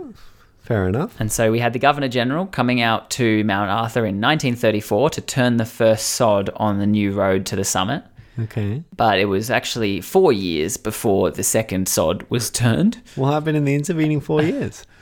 fair 0.66 0.88
enough. 0.88 1.18
And 1.20 1.30
so 1.30 1.50
we 1.50 1.60
had 1.60 1.72
the 1.72 1.78
Governor 1.78 2.08
General 2.08 2.46
coming 2.46 2.80
out 2.80 3.10
to 3.10 3.44
Mount 3.44 3.70
Arthur 3.70 4.00
in 4.00 4.20
1934 4.20 5.10
to 5.10 5.20
turn 5.20 5.56
the 5.56 5.64
first 5.64 6.08
sod 6.08 6.50
on 6.56 6.78
the 6.78 6.86
new 6.86 7.12
road 7.12 7.46
to 7.46 7.56
the 7.56 7.64
summit. 7.64 8.04
Okay. 8.38 8.82
But 8.94 9.18
it 9.18 9.26
was 9.26 9.50
actually 9.50 10.00
four 10.00 10.32
years 10.32 10.76
before 10.76 11.30
the 11.30 11.42
second 11.42 11.88
sod 11.88 12.26
was 12.28 12.50
turned. 12.50 13.00
What 13.14 13.32
happened 13.32 13.56
in 13.56 13.64
the 13.64 13.74
intervening 13.74 14.20
four 14.20 14.42
years? 14.42 14.84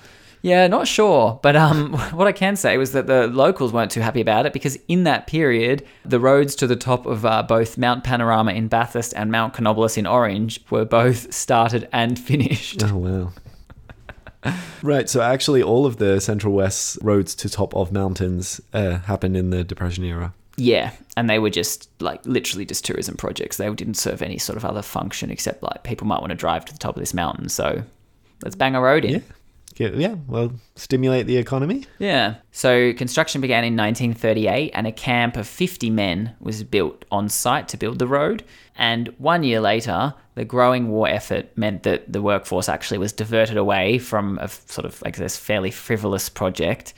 Yeah, 0.45 0.67
not 0.67 0.87
sure. 0.87 1.41
But 1.43 1.57
um, 1.57 1.95
what 2.13 2.27
I 2.27 2.33
can 2.33 2.55
say 2.57 2.77
was 2.77 2.93
that 2.93 3.07
the 3.07 3.29
locals 3.29 3.73
weren't 3.73 3.91
too 3.91 4.03
happy 4.03 4.21
about 4.21 4.45
it 4.45 4.53
because 4.53 4.77
in 4.89 5.05
that 5.05 5.27
period, 5.27 5.87
the 6.05 6.21
roads 6.21 6.55
to 6.57 6.67
the 6.67 6.77
top 6.77 7.07
of 7.07 7.25
uh, 7.25 7.43
both 7.45 7.79
Mount 7.79 8.05
Panorama 8.05 8.53
in 8.53 8.69
Bathurst 8.69 9.15
and 9.17 9.33
Mount 9.33 9.55
Canobolas 9.55 9.97
in 9.97 10.07
Orange 10.07 10.61
were 10.69 10.85
both 10.85 11.33
started 11.33 11.89
and 11.95 12.19
finished. 12.31 12.83
Oh 12.85 12.95
wow. 12.99 13.33
right, 14.83 15.09
so 15.09 15.21
actually 15.21 15.63
all 15.63 15.87
of 15.87 15.97
the 15.97 16.21
Central 16.21 16.55
West 16.55 16.99
roads 17.03 17.35
to 17.37 17.49
top 17.49 17.75
of 17.75 17.93
mountains 17.93 18.61
uh, 18.73 18.99
happened 18.99 19.37
in 19.37 19.51
the 19.51 19.65
Depression 19.65 20.05
era. 20.05 20.35
Yeah, 20.57 20.93
and 21.17 21.29
they 21.29 21.39
were 21.39 21.51
just 21.51 21.89
like 22.01 22.25
literally 22.27 22.65
just 22.65 22.85
tourism 22.85 23.17
projects. 23.17 23.57
They 23.57 23.73
didn't 23.75 23.95
serve 23.95 24.23
any 24.23 24.39
sort 24.39 24.57
of 24.57 24.65
other 24.65 24.83
function 24.83 25.31
except 25.31 25.63
like 25.63 25.83
people 25.83 26.07
might 26.07 26.21
want 26.21 26.31
to 26.31 26.37
drive 26.37 26.65
to 26.67 26.73
the 26.73 26.79
top 26.79 26.97
of 26.97 27.01
this 27.01 27.15
mountain. 27.15 27.49
So 27.49 27.83
let's 28.43 28.55
bang 28.55 28.77
a 28.77 28.81
road 28.81 29.05
in. 29.05 29.15
Yeah. 29.15 29.21
Yeah, 29.77 30.15
well, 30.29 30.53
stimulate 30.77 31.27
the 31.27 31.37
economy. 31.37 31.87
Yeah. 31.99 32.37
So 32.53 32.93
construction 32.93 33.41
began 33.41 33.65
in 33.65 33.77
1938, 33.77 34.71
and 34.75 34.87
a 34.87 34.93
camp 34.93 35.37
of 35.37 35.47
50 35.47 35.91
men 35.91 36.35
was 36.41 36.63
built 36.63 37.05
on 37.11 37.29
site 37.29 37.69
to 37.69 37.77
build 37.77 37.99
the 37.99 38.07
road. 38.07 38.45
And 38.77 39.09
one 39.19 39.43
year 39.43 39.61
later, 39.61 40.15
the 40.35 40.45
growing 40.45 40.89
war 40.89 41.09
effort 41.09 41.57
meant 41.57 41.83
that 41.85 42.13
the 42.13 42.23
workforce 42.23 42.69
actually 42.69 42.99
was 42.99 43.13
diverted 43.13 43.57
away 43.57 43.99
from 43.99 44.39
a 44.39 44.49
sort 44.49 44.85
of 44.85 45.01
like 45.03 45.17
this 45.17 45.37
fairly 45.37 45.71
frivolous 45.71 46.29
project. 46.29 46.95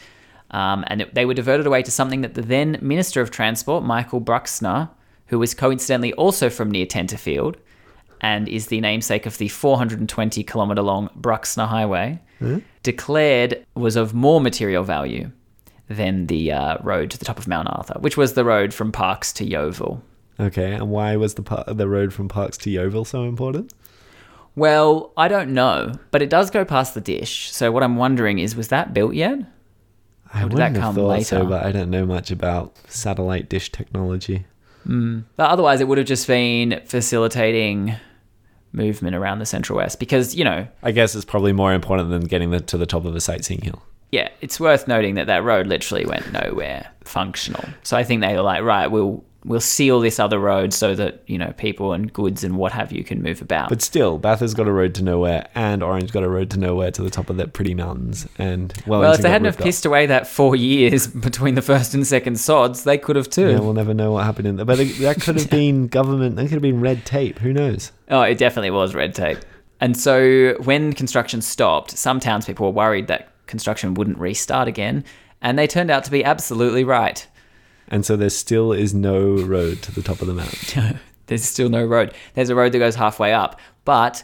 Um, 0.51 0.85
and 0.87 1.03
it, 1.03 1.14
they 1.14 1.27
were 1.27 1.35
diverted 1.35 1.66
away 1.66 1.83
to 1.83 1.91
something 1.91 2.20
that 2.20 2.35
the 2.35 2.43
then 2.43 2.79
Minister 2.81 3.20
of 3.20 3.31
Transport, 3.31 3.85
Michael 3.85 4.20
Bruxner, 4.20 4.91
who 5.27 5.39
was 5.39 5.55
coincidentally 5.55 6.12
also 6.14 6.49
from 6.49 6.70
near 6.70 6.87
Tenterfield 6.87 7.57
and 8.21 8.49
is 8.49 8.67
the 8.67 8.81
namesake 8.81 9.27
of 9.27 9.39
the 9.39 9.49
420 9.49 10.43
kilometre 10.45 10.83
long 10.83 11.09
Bruxner 11.21 11.67
Highway, 11.67 12.21
declared 12.83 13.64
was 13.75 13.97
of 13.97 14.14
more 14.14 14.41
material 14.41 14.85
value 14.85 15.31
than 15.89 16.27
the 16.27 16.53
uh, 16.53 16.79
road 16.83 17.11
to 17.12 17.19
the 17.19 17.25
top 17.25 17.39
of 17.39 17.47
Mount 17.49 17.69
Arthur, 17.71 17.97
which 18.01 18.17
was 18.17 18.35
the 18.35 18.45
road 18.45 18.75
from 18.75 18.91
Parkes 18.93 19.33
to 19.35 19.45
Yeoval. 19.47 20.01
Okay, 20.39 20.73
and 20.75 20.91
why 20.91 21.17
was 21.17 21.35
the 21.35 21.43
par- 21.43 21.64
the 21.67 21.89
road 21.89 22.12
from 22.12 22.29
Parkes 22.29 22.59
to 22.59 22.71
Yeoval 22.71 23.07
so 23.07 23.25
important? 23.25 23.73
Well, 24.55 25.12
I 25.17 25.29
don't 25.29 25.53
know, 25.55 25.93
but 26.11 26.23
it 26.23 26.31
does 26.31 26.51
go 26.51 26.64
past 26.64 26.95
the 26.95 27.01
dish. 27.01 27.53
So 27.53 27.71
what 27.71 27.83
I'm 27.83 27.97
wondering 27.97 28.39
is, 28.39 28.57
was 28.57 28.69
that 28.69 28.95
built 28.95 29.14
yet? 29.14 29.39
I 30.33 30.45
Or 30.45 30.49
did 30.49 30.59
that 30.59 30.75
come 30.75 30.95
thought 30.95 31.23
so, 31.23 31.39
later? 31.39 31.49
but 31.49 31.64
I 31.64 31.73
don't 31.73 31.91
know 31.91 32.05
much 32.07 32.31
about 32.31 32.75
satellite 32.89 33.49
dish 33.49 33.71
technology. 33.71 34.47
But 35.37 35.51
otherwise, 35.51 35.80
it 35.80 35.89
would 35.89 35.99
have 35.99 36.07
just 36.07 36.26
been 36.26 36.80
facilitating 36.84 37.95
movement 38.72 39.16
around 39.16 39.39
the 39.39 39.47
Central 39.47 39.78
West 39.78 39.99
because, 39.99 40.34
you 40.34 40.45
know, 40.45 40.66
I 40.82 40.93
guess 40.93 41.14
it's 41.14 41.24
probably 41.24 41.53
more 41.53 41.72
important 41.72 42.11
than 42.11 42.24
getting 42.24 42.51
the, 42.51 42.61
to 42.61 42.76
the 42.76 42.87
top 42.87 43.05
of 43.05 43.14
a 43.16 43.20
sightseeing 43.20 43.62
hill. 43.62 43.82
yeah, 44.12 44.28
it's 44.41 44.61
worth 44.61 44.87
noting 44.87 45.14
that 45.16 45.26
that 45.26 45.43
road 45.45 45.66
literally 45.66 46.07
went 46.07 46.30
nowhere 46.32 46.87
functional. 47.05 47.64
So 47.82 47.97
I 47.97 48.05
think 48.05 48.20
they 48.20 48.34
were 48.34 48.43
like, 48.43 48.62
right, 48.62 48.87
we'll 48.87 49.24
we'll 49.47 49.61
seal 49.61 50.01
this 50.01 50.19
other 50.19 50.39
road 50.39 50.75
so 50.75 50.95
that 50.95 51.23
you 51.27 51.39
know 51.39 51.53
people 51.57 51.93
and 51.93 52.13
goods 52.13 52.45
and 52.45 52.57
what 52.57 52.73
have 52.73 52.93
you 52.93 53.05
can 53.05 53.23
move 53.23 53.41
about. 53.41 53.69
But 53.69 53.81
still, 53.81 54.19
Bathurst 54.19 54.57
got 54.57 54.67
a 54.67 54.73
road 54.73 54.95
to 54.97 55.03
nowhere, 55.03 55.49
and 55.55 55.83
Orange 55.83 56.13
got 56.13 56.25
a 56.25 56.29
road 56.29 56.51
to 56.51 56.59
nowhere 56.59 56.91
to 56.91 57.03
the 57.03 57.11
top 57.11 57.31
of 57.31 57.37
the 57.37 57.47
pretty 57.47 57.75
mountains. 57.75 58.27
And 58.39 58.75
well, 58.87 59.01
well, 59.01 59.13
if 59.13 59.21
they 59.21 59.31
hadn't 59.31 59.47
have 59.47 59.59
pissed 59.59 59.87
away 59.87 60.07
that 60.07 60.27
four 60.27 60.57
years 60.57 61.07
between 61.07 61.55
the 61.55 61.63
first 61.63 61.95
and 61.95 62.07
second 62.07 62.39
sods, 62.39 62.85
they 62.85 62.99
could 62.99 63.17
have 63.17 63.31
too. 63.31 63.51
yeah, 63.51 63.61
we'll 63.61 63.73
never 63.73 63.95
know 63.95 64.13
what 64.13 64.25
happened 64.25 64.49
in 64.49 64.57
there. 64.57 64.67
But 64.67 64.79
that 64.79 65.21
could 65.21 65.37
have 65.37 65.51
been 65.51 65.87
government. 65.87 66.37
That 66.37 66.45
could 66.45 66.53
have 66.53 66.63
been 66.63 66.81
red 66.81 67.07
tape. 67.07 67.39
Who 67.39 67.53
knows? 67.53 67.93
Oh, 68.11 68.23
it 68.23 68.39
definitely 68.39 68.71
was 68.71 68.95
red 68.95 69.15
tape. 69.15 69.39
And 69.81 69.97
so 69.97 70.55
when 70.63 70.93
construction 70.93 71.43
stopped, 71.43 71.91
some 71.91 72.19
townspeople 72.19 72.67
were 72.67 72.73
worried 72.73 73.09
that 73.09 73.29
construction 73.47 73.95
wouldn't 73.95 74.19
restart 74.19 74.69
again, 74.69 75.05
and 75.43 75.59
they 75.59 75.67
turned 75.67 75.91
out 75.91 76.03
to 76.05 76.11
be 76.11 76.25
absolutely 76.25 76.83
right. 76.83 77.27
And 77.89 78.05
so 78.05 78.16
there 78.16 78.30
still 78.30 78.72
is 78.72 78.95
no 78.95 79.37
road 79.37 79.82
to 79.82 79.93
the 79.93 80.03
top 80.03 80.20
of 80.20 80.26
the 80.26 80.34
mountain. 80.34 80.99
There's 81.26 81.45
still 81.45 81.68
no 81.68 81.84
road. 81.84 82.14
There's 82.34 82.51
a 82.51 82.55
road 82.55 82.72
that 82.72 82.78
goes 82.78 82.95
halfway 82.95 83.32
up, 83.32 83.59
but 83.84 84.22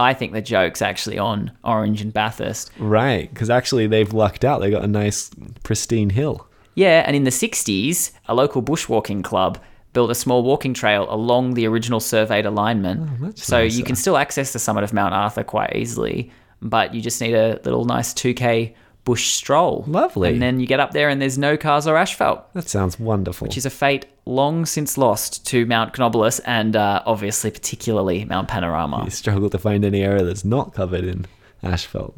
I 0.00 0.14
think 0.14 0.32
the 0.32 0.40
joke's 0.40 0.80
actually 0.80 1.18
on 1.18 1.52
Orange 1.62 2.00
and 2.00 2.12
Bathurst. 2.12 2.70
right, 2.78 3.28
because 3.28 3.50
actually 3.50 3.86
they've 3.86 4.12
lucked 4.12 4.44
out. 4.44 4.60
They 4.60 4.70
got 4.70 4.82
a 4.84 4.88
nice, 4.88 5.30
pristine 5.62 6.10
hill. 6.10 6.48
Yeah, 6.74 7.02
and 7.06 7.14
in 7.14 7.24
the 7.24 7.30
60s, 7.30 8.12
a 8.26 8.34
local 8.34 8.62
bushwalking 8.62 9.22
club 9.22 9.58
built 9.92 10.10
a 10.10 10.14
small 10.14 10.42
walking 10.42 10.72
trail 10.72 11.06
along 11.10 11.52
the 11.54 11.66
original 11.66 12.00
surveyed 12.00 12.46
alignment. 12.46 13.08
Oh, 13.22 13.32
so 13.34 13.64
nice. 13.64 13.76
you 13.76 13.84
can 13.84 13.94
still 13.94 14.16
access 14.16 14.52
the 14.54 14.58
summit 14.58 14.84
of 14.84 14.92
Mount 14.94 15.12
Arthur 15.12 15.44
quite 15.44 15.76
easily, 15.76 16.32
but 16.62 16.94
you 16.94 17.02
just 17.02 17.20
need 17.20 17.34
a 17.34 17.60
little 17.64 17.84
nice 17.84 18.14
2K 18.14 18.74
bush 19.04 19.30
stroll. 19.32 19.84
Lovely. 19.88 20.30
And 20.32 20.40
then 20.40 20.60
you 20.60 20.66
get 20.66 20.78
up 20.80 20.92
there 20.92 21.08
and 21.08 21.20
there's 21.20 21.36
no 21.38 21.56
cars 21.56 21.86
or 21.88 21.96
asphalt, 21.96 22.52
That 22.54 22.68
sounds 22.68 23.00
wonderful. 23.00 23.46
which 23.46 23.56
is 23.56 23.66
a 23.66 23.70
fate 23.70 24.06
long 24.26 24.64
since 24.64 24.96
lost 24.96 25.44
to 25.48 25.66
Mount 25.66 25.92
Canobolas 25.92 26.40
and 26.46 26.76
uh, 26.76 27.02
obviously 27.04 27.50
particularly 27.50 28.24
Mount 28.24 28.46
Panorama. 28.48 29.02
you 29.04 29.10
struggle 29.10 29.50
to 29.50 29.58
find 29.58 29.84
any 29.84 30.02
area 30.02 30.22
that's 30.22 30.44
not 30.44 30.72
covered 30.74 31.04
in 31.04 31.26
asphalt. 31.64 32.16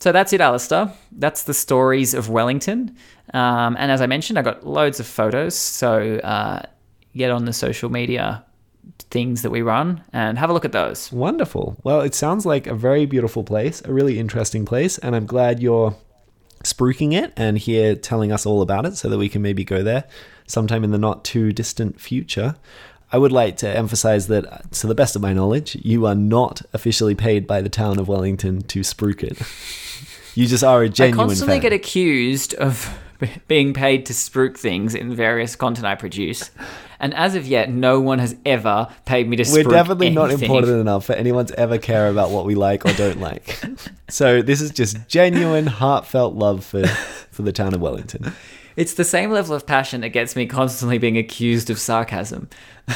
So 0.00 0.12
that's 0.12 0.32
it, 0.32 0.40
Alistair. 0.40 0.92
That's 1.12 1.44
the 1.44 1.54
stories 1.54 2.14
of 2.14 2.28
Wellington. 2.28 2.96
Um, 3.34 3.76
and 3.78 3.90
as 3.92 4.00
I 4.00 4.06
mentioned, 4.06 4.38
I 4.38 4.42
got 4.42 4.66
loads 4.66 4.98
of 5.00 5.06
photos. 5.06 5.54
So 5.56 6.16
uh, 6.18 6.62
get 7.16 7.30
on 7.30 7.44
the 7.44 7.52
social 7.52 7.88
media 7.90 8.44
things 9.10 9.42
that 9.42 9.50
we 9.50 9.62
run 9.62 10.02
and 10.12 10.38
have 10.38 10.50
a 10.50 10.52
look 10.52 10.64
at 10.64 10.72
those. 10.72 11.10
Wonderful. 11.12 11.76
Well, 11.82 12.00
it 12.00 12.14
sounds 12.14 12.44
like 12.44 12.66
a 12.66 12.74
very 12.74 13.06
beautiful 13.06 13.44
place, 13.44 13.82
a 13.84 13.92
really 13.92 14.18
interesting 14.18 14.64
place, 14.64 14.98
and 14.98 15.14
I'm 15.16 15.26
glad 15.26 15.60
you're 15.60 15.96
spruiking 16.64 17.12
it 17.14 17.32
and 17.36 17.56
here 17.58 17.94
telling 17.94 18.32
us 18.32 18.44
all 18.44 18.62
about 18.62 18.84
it 18.84 18.96
so 18.96 19.08
that 19.08 19.18
we 19.18 19.28
can 19.28 19.42
maybe 19.42 19.64
go 19.64 19.82
there 19.82 20.04
sometime 20.46 20.82
in 20.84 20.90
the 20.90 20.98
not 20.98 21.24
too 21.24 21.52
distant 21.52 22.00
future. 22.00 22.56
I 23.10 23.18
would 23.18 23.32
like 23.32 23.56
to 23.58 23.68
emphasize 23.68 24.26
that, 24.28 24.70
to 24.72 24.86
the 24.86 24.94
best 24.94 25.16
of 25.16 25.22
my 25.22 25.32
knowledge, 25.32 25.76
you 25.76 26.04
are 26.06 26.14
not 26.14 26.62
officially 26.72 27.14
paid 27.14 27.46
by 27.46 27.62
the 27.62 27.70
town 27.70 27.98
of 27.98 28.08
Wellington 28.08 28.62
to 28.62 28.80
spruik 28.80 29.22
it. 29.22 29.38
you 30.34 30.46
just 30.46 30.62
are 30.62 30.82
a 30.82 30.88
genuine 30.88 31.20
I 31.20 31.22
constantly 31.28 31.54
fan. 31.54 31.62
get 31.62 31.72
accused 31.72 32.54
of 32.54 32.98
being 33.48 33.72
paid 33.72 34.04
to 34.06 34.12
spruik 34.12 34.58
things 34.58 34.94
in 34.94 35.14
various 35.14 35.56
content 35.56 35.86
I 35.86 35.94
produce. 35.94 36.50
And 37.00 37.14
as 37.14 37.34
of 37.34 37.46
yet, 37.46 37.70
no 37.70 38.00
one 38.00 38.18
has 38.18 38.36
ever 38.44 38.88
paid 39.04 39.28
me 39.28 39.36
to 39.36 39.44
We're 39.52 39.62
definitely 39.62 40.10
not 40.10 40.30
important 40.32 40.80
enough 40.80 41.04
for 41.04 41.12
anyone 41.12 41.46
to 41.46 41.58
ever 41.58 41.78
care 41.78 42.08
about 42.08 42.30
what 42.30 42.44
we 42.44 42.54
like 42.54 42.84
or 42.84 42.92
don't 42.94 43.20
like. 43.20 43.60
so 44.08 44.42
this 44.42 44.60
is 44.60 44.70
just 44.72 45.08
genuine, 45.08 45.66
heartfelt 45.66 46.34
love 46.34 46.64
for, 46.64 46.86
for 47.30 47.42
the 47.42 47.52
town 47.52 47.74
of 47.74 47.80
Wellington. 47.80 48.32
It's 48.76 48.94
the 48.94 49.04
same 49.04 49.30
level 49.30 49.54
of 49.54 49.66
passion 49.66 50.00
that 50.00 50.10
gets 50.10 50.36
me 50.36 50.46
constantly 50.46 50.98
being 50.98 51.16
accused 51.18 51.70
of 51.70 51.78
sarcasm. 51.78 52.48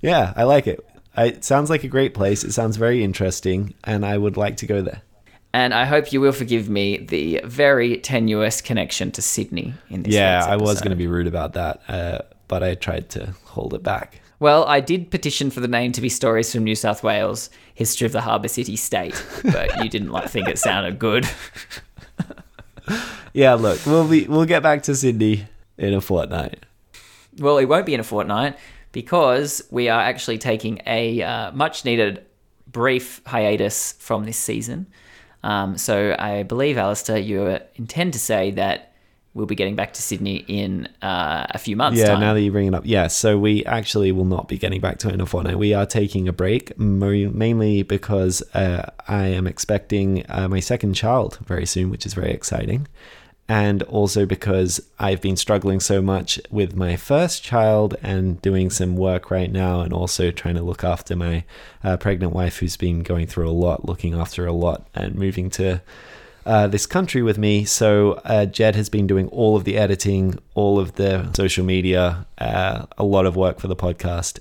Yeah, 0.00 0.32
I 0.36 0.44
like 0.44 0.66
it. 0.66 0.84
I, 1.16 1.26
it 1.26 1.44
sounds 1.44 1.70
like 1.70 1.84
a 1.84 1.88
great 1.88 2.14
place. 2.14 2.44
It 2.44 2.52
sounds 2.52 2.76
very 2.76 3.04
interesting, 3.04 3.74
and 3.84 4.04
I 4.04 4.16
would 4.16 4.36
like 4.36 4.56
to 4.58 4.66
go 4.66 4.82
there. 4.82 5.02
And 5.52 5.74
I 5.74 5.84
hope 5.84 6.12
you 6.12 6.20
will 6.20 6.32
forgive 6.32 6.68
me 6.68 6.98
the 6.98 7.40
very 7.44 7.98
tenuous 7.98 8.60
connection 8.60 9.10
to 9.12 9.22
Sydney 9.22 9.74
in 9.88 10.04
this. 10.04 10.14
Yeah, 10.14 10.44
I 10.46 10.56
was 10.56 10.80
going 10.80 10.90
to 10.90 10.96
be 10.96 11.08
rude 11.08 11.26
about 11.26 11.54
that, 11.54 11.82
uh, 11.88 12.18
but 12.50 12.64
I 12.64 12.74
tried 12.74 13.08
to 13.10 13.34
hold 13.44 13.72
it 13.74 13.82
back. 13.84 14.20
Well, 14.40 14.64
I 14.64 14.80
did 14.80 15.10
petition 15.10 15.50
for 15.50 15.60
the 15.60 15.68
name 15.68 15.92
to 15.92 16.00
be 16.00 16.08
Stories 16.08 16.52
from 16.52 16.64
New 16.64 16.74
South 16.74 17.04
Wales, 17.04 17.48
History 17.74 18.06
of 18.06 18.12
the 18.12 18.22
Harbour 18.22 18.48
City 18.48 18.74
State, 18.74 19.24
but 19.44 19.84
you 19.84 19.88
didn't 19.88 20.10
like, 20.10 20.28
think 20.28 20.48
it 20.48 20.58
sounded 20.58 20.98
good. 20.98 21.28
Yeah, 23.32 23.54
look, 23.54 23.84
we'll 23.86 24.08
be 24.08 24.26
we'll 24.26 24.44
get 24.44 24.62
back 24.62 24.82
to 24.84 24.94
Sydney 24.94 25.46
in 25.78 25.94
a 25.94 26.00
fortnight. 26.00 26.66
Well, 27.38 27.58
it 27.58 27.66
won't 27.66 27.86
be 27.86 27.94
in 27.94 28.00
a 28.00 28.04
fortnight 28.04 28.58
because 28.92 29.62
we 29.70 29.88
are 29.88 30.00
actually 30.00 30.38
taking 30.38 30.80
a 30.86 31.22
uh, 31.22 31.52
much 31.52 31.84
needed 31.84 32.24
brief 32.66 33.22
hiatus 33.24 33.92
from 33.92 34.24
this 34.24 34.36
season. 34.36 34.88
Um, 35.42 35.78
so 35.78 36.16
I 36.18 36.42
believe, 36.42 36.76
Alistair, 36.76 37.18
you 37.18 37.60
intend 37.76 38.12
to 38.14 38.18
say 38.18 38.50
that 38.52 38.89
we'll 39.34 39.46
be 39.46 39.54
getting 39.54 39.76
back 39.76 39.92
to 39.94 40.02
Sydney 40.02 40.44
in 40.48 40.88
uh, 41.02 41.46
a 41.50 41.58
few 41.58 41.76
months' 41.76 42.00
Yeah, 42.00 42.06
time. 42.08 42.20
now 42.20 42.34
that 42.34 42.40
you 42.40 42.50
bring 42.50 42.66
it 42.66 42.74
up, 42.74 42.82
yeah. 42.84 43.06
So 43.06 43.38
we 43.38 43.64
actually 43.64 44.10
will 44.12 44.24
not 44.24 44.48
be 44.48 44.58
getting 44.58 44.80
back 44.80 44.98
to 44.98 45.08
it 45.08 45.14
in 45.14 45.20
a 45.20 45.26
fortnight. 45.26 45.58
We 45.58 45.72
are 45.72 45.86
taking 45.86 46.26
a 46.28 46.32
break, 46.32 46.76
mo- 46.78 47.30
mainly 47.30 47.82
because 47.82 48.42
uh, 48.54 48.90
I 49.06 49.26
am 49.26 49.46
expecting 49.46 50.24
uh, 50.28 50.48
my 50.48 50.60
second 50.60 50.94
child 50.94 51.38
very 51.46 51.66
soon, 51.66 51.90
which 51.90 52.04
is 52.06 52.14
very 52.14 52.32
exciting, 52.32 52.88
and 53.48 53.82
also 53.84 54.26
because 54.26 54.80
I've 54.98 55.20
been 55.20 55.36
struggling 55.36 55.78
so 55.80 56.02
much 56.02 56.40
with 56.50 56.74
my 56.74 56.96
first 56.96 57.42
child 57.44 57.96
and 58.02 58.40
doing 58.42 58.68
some 58.70 58.96
work 58.96 59.30
right 59.30 59.50
now, 59.50 59.80
and 59.80 59.92
also 59.92 60.32
trying 60.32 60.56
to 60.56 60.62
look 60.62 60.82
after 60.82 61.14
my 61.14 61.44
uh, 61.84 61.96
pregnant 61.98 62.32
wife 62.32 62.58
who's 62.58 62.76
been 62.76 63.04
going 63.04 63.28
through 63.28 63.48
a 63.48 63.52
lot, 63.52 63.84
looking 63.84 64.14
after 64.14 64.44
a 64.44 64.52
lot, 64.52 64.88
and 64.92 65.14
moving 65.14 65.50
to 65.50 65.82
uh, 66.46 66.66
this 66.66 66.86
country 66.86 67.22
with 67.22 67.38
me. 67.38 67.64
So 67.64 68.12
uh, 68.24 68.46
Jed 68.46 68.76
has 68.76 68.88
been 68.88 69.06
doing 69.06 69.28
all 69.28 69.56
of 69.56 69.64
the 69.64 69.76
editing, 69.76 70.38
all 70.54 70.78
of 70.78 70.94
the 70.94 71.30
social 71.34 71.64
media, 71.64 72.26
uh, 72.38 72.86
a 72.96 73.04
lot 73.04 73.26
of 73.26 73.36
work 73.36 73.60
for 73.60 73.68
the 73.68 73.76
podcast. 73.76 74.40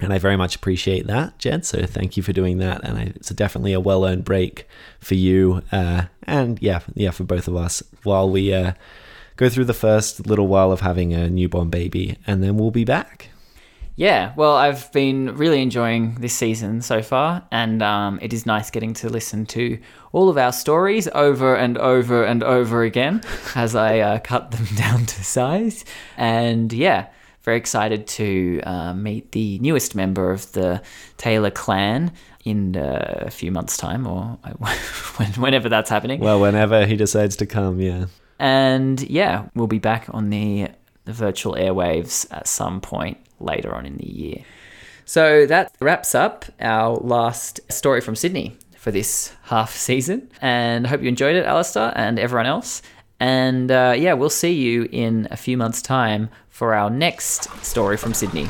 And 0.00 0.12
I 0.12 0.18
very 0.18 0.36
much 0.36 0.54
appreciate 0.54 1.06
that, 1.08 1.38
Jed. 1.38 1.64
So 1.66 1.84
thank 1.84 2.16
you 2.16 2.22
for 2.22 2.32
doing 2.32 2.58
that. 2.58 2.82
And 2.84 2.98
I, 2.98 3.02
it's 3.16 3.30
definitely 3.30 3.72
a 3.72 3.80
well 3.80 4.04
earned 4.04 4.24
break 4.24 4.68
for 5.00 5.14
you. 5.14 5.62
Uh, 5.72 6.04
and 6.22 6.60
yeah, 6.62 6.80
yeah, 6.94 7.10
for 7.10 7.24
both 7.24 7.48
of 7.48 7.56
us 7.56 7.82
while 8.04 8.30
we 8.30 8.54
uh, 8.54 8.74
go 9.36 9.48
through 9.48 9.64
the 9.64 9.74
first 9.74 10.26
little 10.26 10.46
while 10.46 10.70
of 10.70 10.80
having 10.80 11.12
a 11.12 11.28
newborn 11.28 11.68
baby. 11.68 12.16
And 12.28 12.42
then 12.44 12.56
we'll 12.56 12.70
be 12.70 12.84
back. 12.84 13.30
Yeah, 13.98 14.32
well, 14.36 14.54
I've 14.54 14.92
been 14.92 15.34
really 15.34 15.60
enjoying 15.60 16.14
this 16.20 16.32
season 16.32 16.82
so 16.82 17.02
far, 17.02 17.42
and 17.50 17.82
um, 17.82 18.20
it 18.22 18.32
is 18.32 18.46
nice 18.46 18.70
getting 18.70 18.94
to 18.94 19.08
listen 19.08 19.44
to 19.46 19.76
all 20.12 20.28
of 20.28 20.38
our 20.38 20.52
stories 20.52 21.08
over 21.16 21.56
and 21.56 21.76
over 21.76 22.22
and 22.22 22.44
over 22.44 22.84
again 22.84 23.22
as 23.56 23.74
I 23.74 23.98
uh, 23.98 24.18
cut 24.20 24.52
them 24.52 24.66
down 24.76 25.04
to 25.04 25.24
size. 25.24 25.84
And 26.16 26.72
yeah, 26.72 27.08
very 27.42 27.56
excited 27.56 28.06
to 28.06 28.60
uh, 28.62 28.94
meet 28.94 29.32
the 29.32 29.58
newest 29.58 29.96
member 29.96 30.30
of 30.30 30.52
the 30.52 30.80
Taylor 31.16 31.50
clan 31.50 32.12
in 32.44 32.76
uh, 32.76 33.24
a 33.26 33.32
few 33.32 33.50
months' 33.50 33.76
time, 33.76 34.06
or 34.06 34.26
whenever 35.38 35.68
that's 35.68 35.90
happening. 35.90 36.20
Well, 36.20 36.40
whenever 36.40 36.86
he 36.86 36.94
decides 36.94 37.34
to 37.34 37.46
come, 37.46 37.80
yeah. 37.80 38.06
And 38.38 39.00
yeah, 39.10 39.48
we'll 39.56 39.66
be 39.66 39.80
back 39.80 40.06
on 40.10 40.30
the, 40.30 40.68
the 41.04 41.12
virtual 41.12 41.54
airwaves 41.54 42.28
at 42.30 42.46
some 42.46 42.80
point 42.80 43.18
later 43.40 43.74
on 43.74 43.86
in 43.86 43.96
the 43.96 44.06
year. 44.06 44.44
So 45.04 45.46
that 45.46 45.72
wraps 45.80 46.14
up 46.14 46.44
our 46.60 46.96
last 46.96 47.60
story 47.72 48.00
from 48.00 48.14
Sydney 48.14 48.56
for 48.76 48.90
this 48.90 49.32
half 49.44 49.74
season. 49.88 50.30
And 50.40 50.86
I 50.86 50.90
hope 50.90 51.02
you 51.02 51.08
enjoyed 51.08 51.36
it, 51.36 51.46
Alistair, 51.46 51.92
and 51.96 52.18
everyone 52.18 52.46
else. 52.46 52.82
And 53.20 53.70
uh, 53.70 53.94
yeah, 53.96 54.12
we'll 54.12 54.30
see 54.30 54.52
you 54.52 54.88
in 54.92 55.26
a 55.30 55.36
few 55.36 55.56
months' 55.56 55.82
time 55.82 56.28
for 56.48 56.74
our 56.74 56.90
next 56.90 57.48
story 57.64 57.96
from 57.96 58.14
Sydney. 58.14 58.48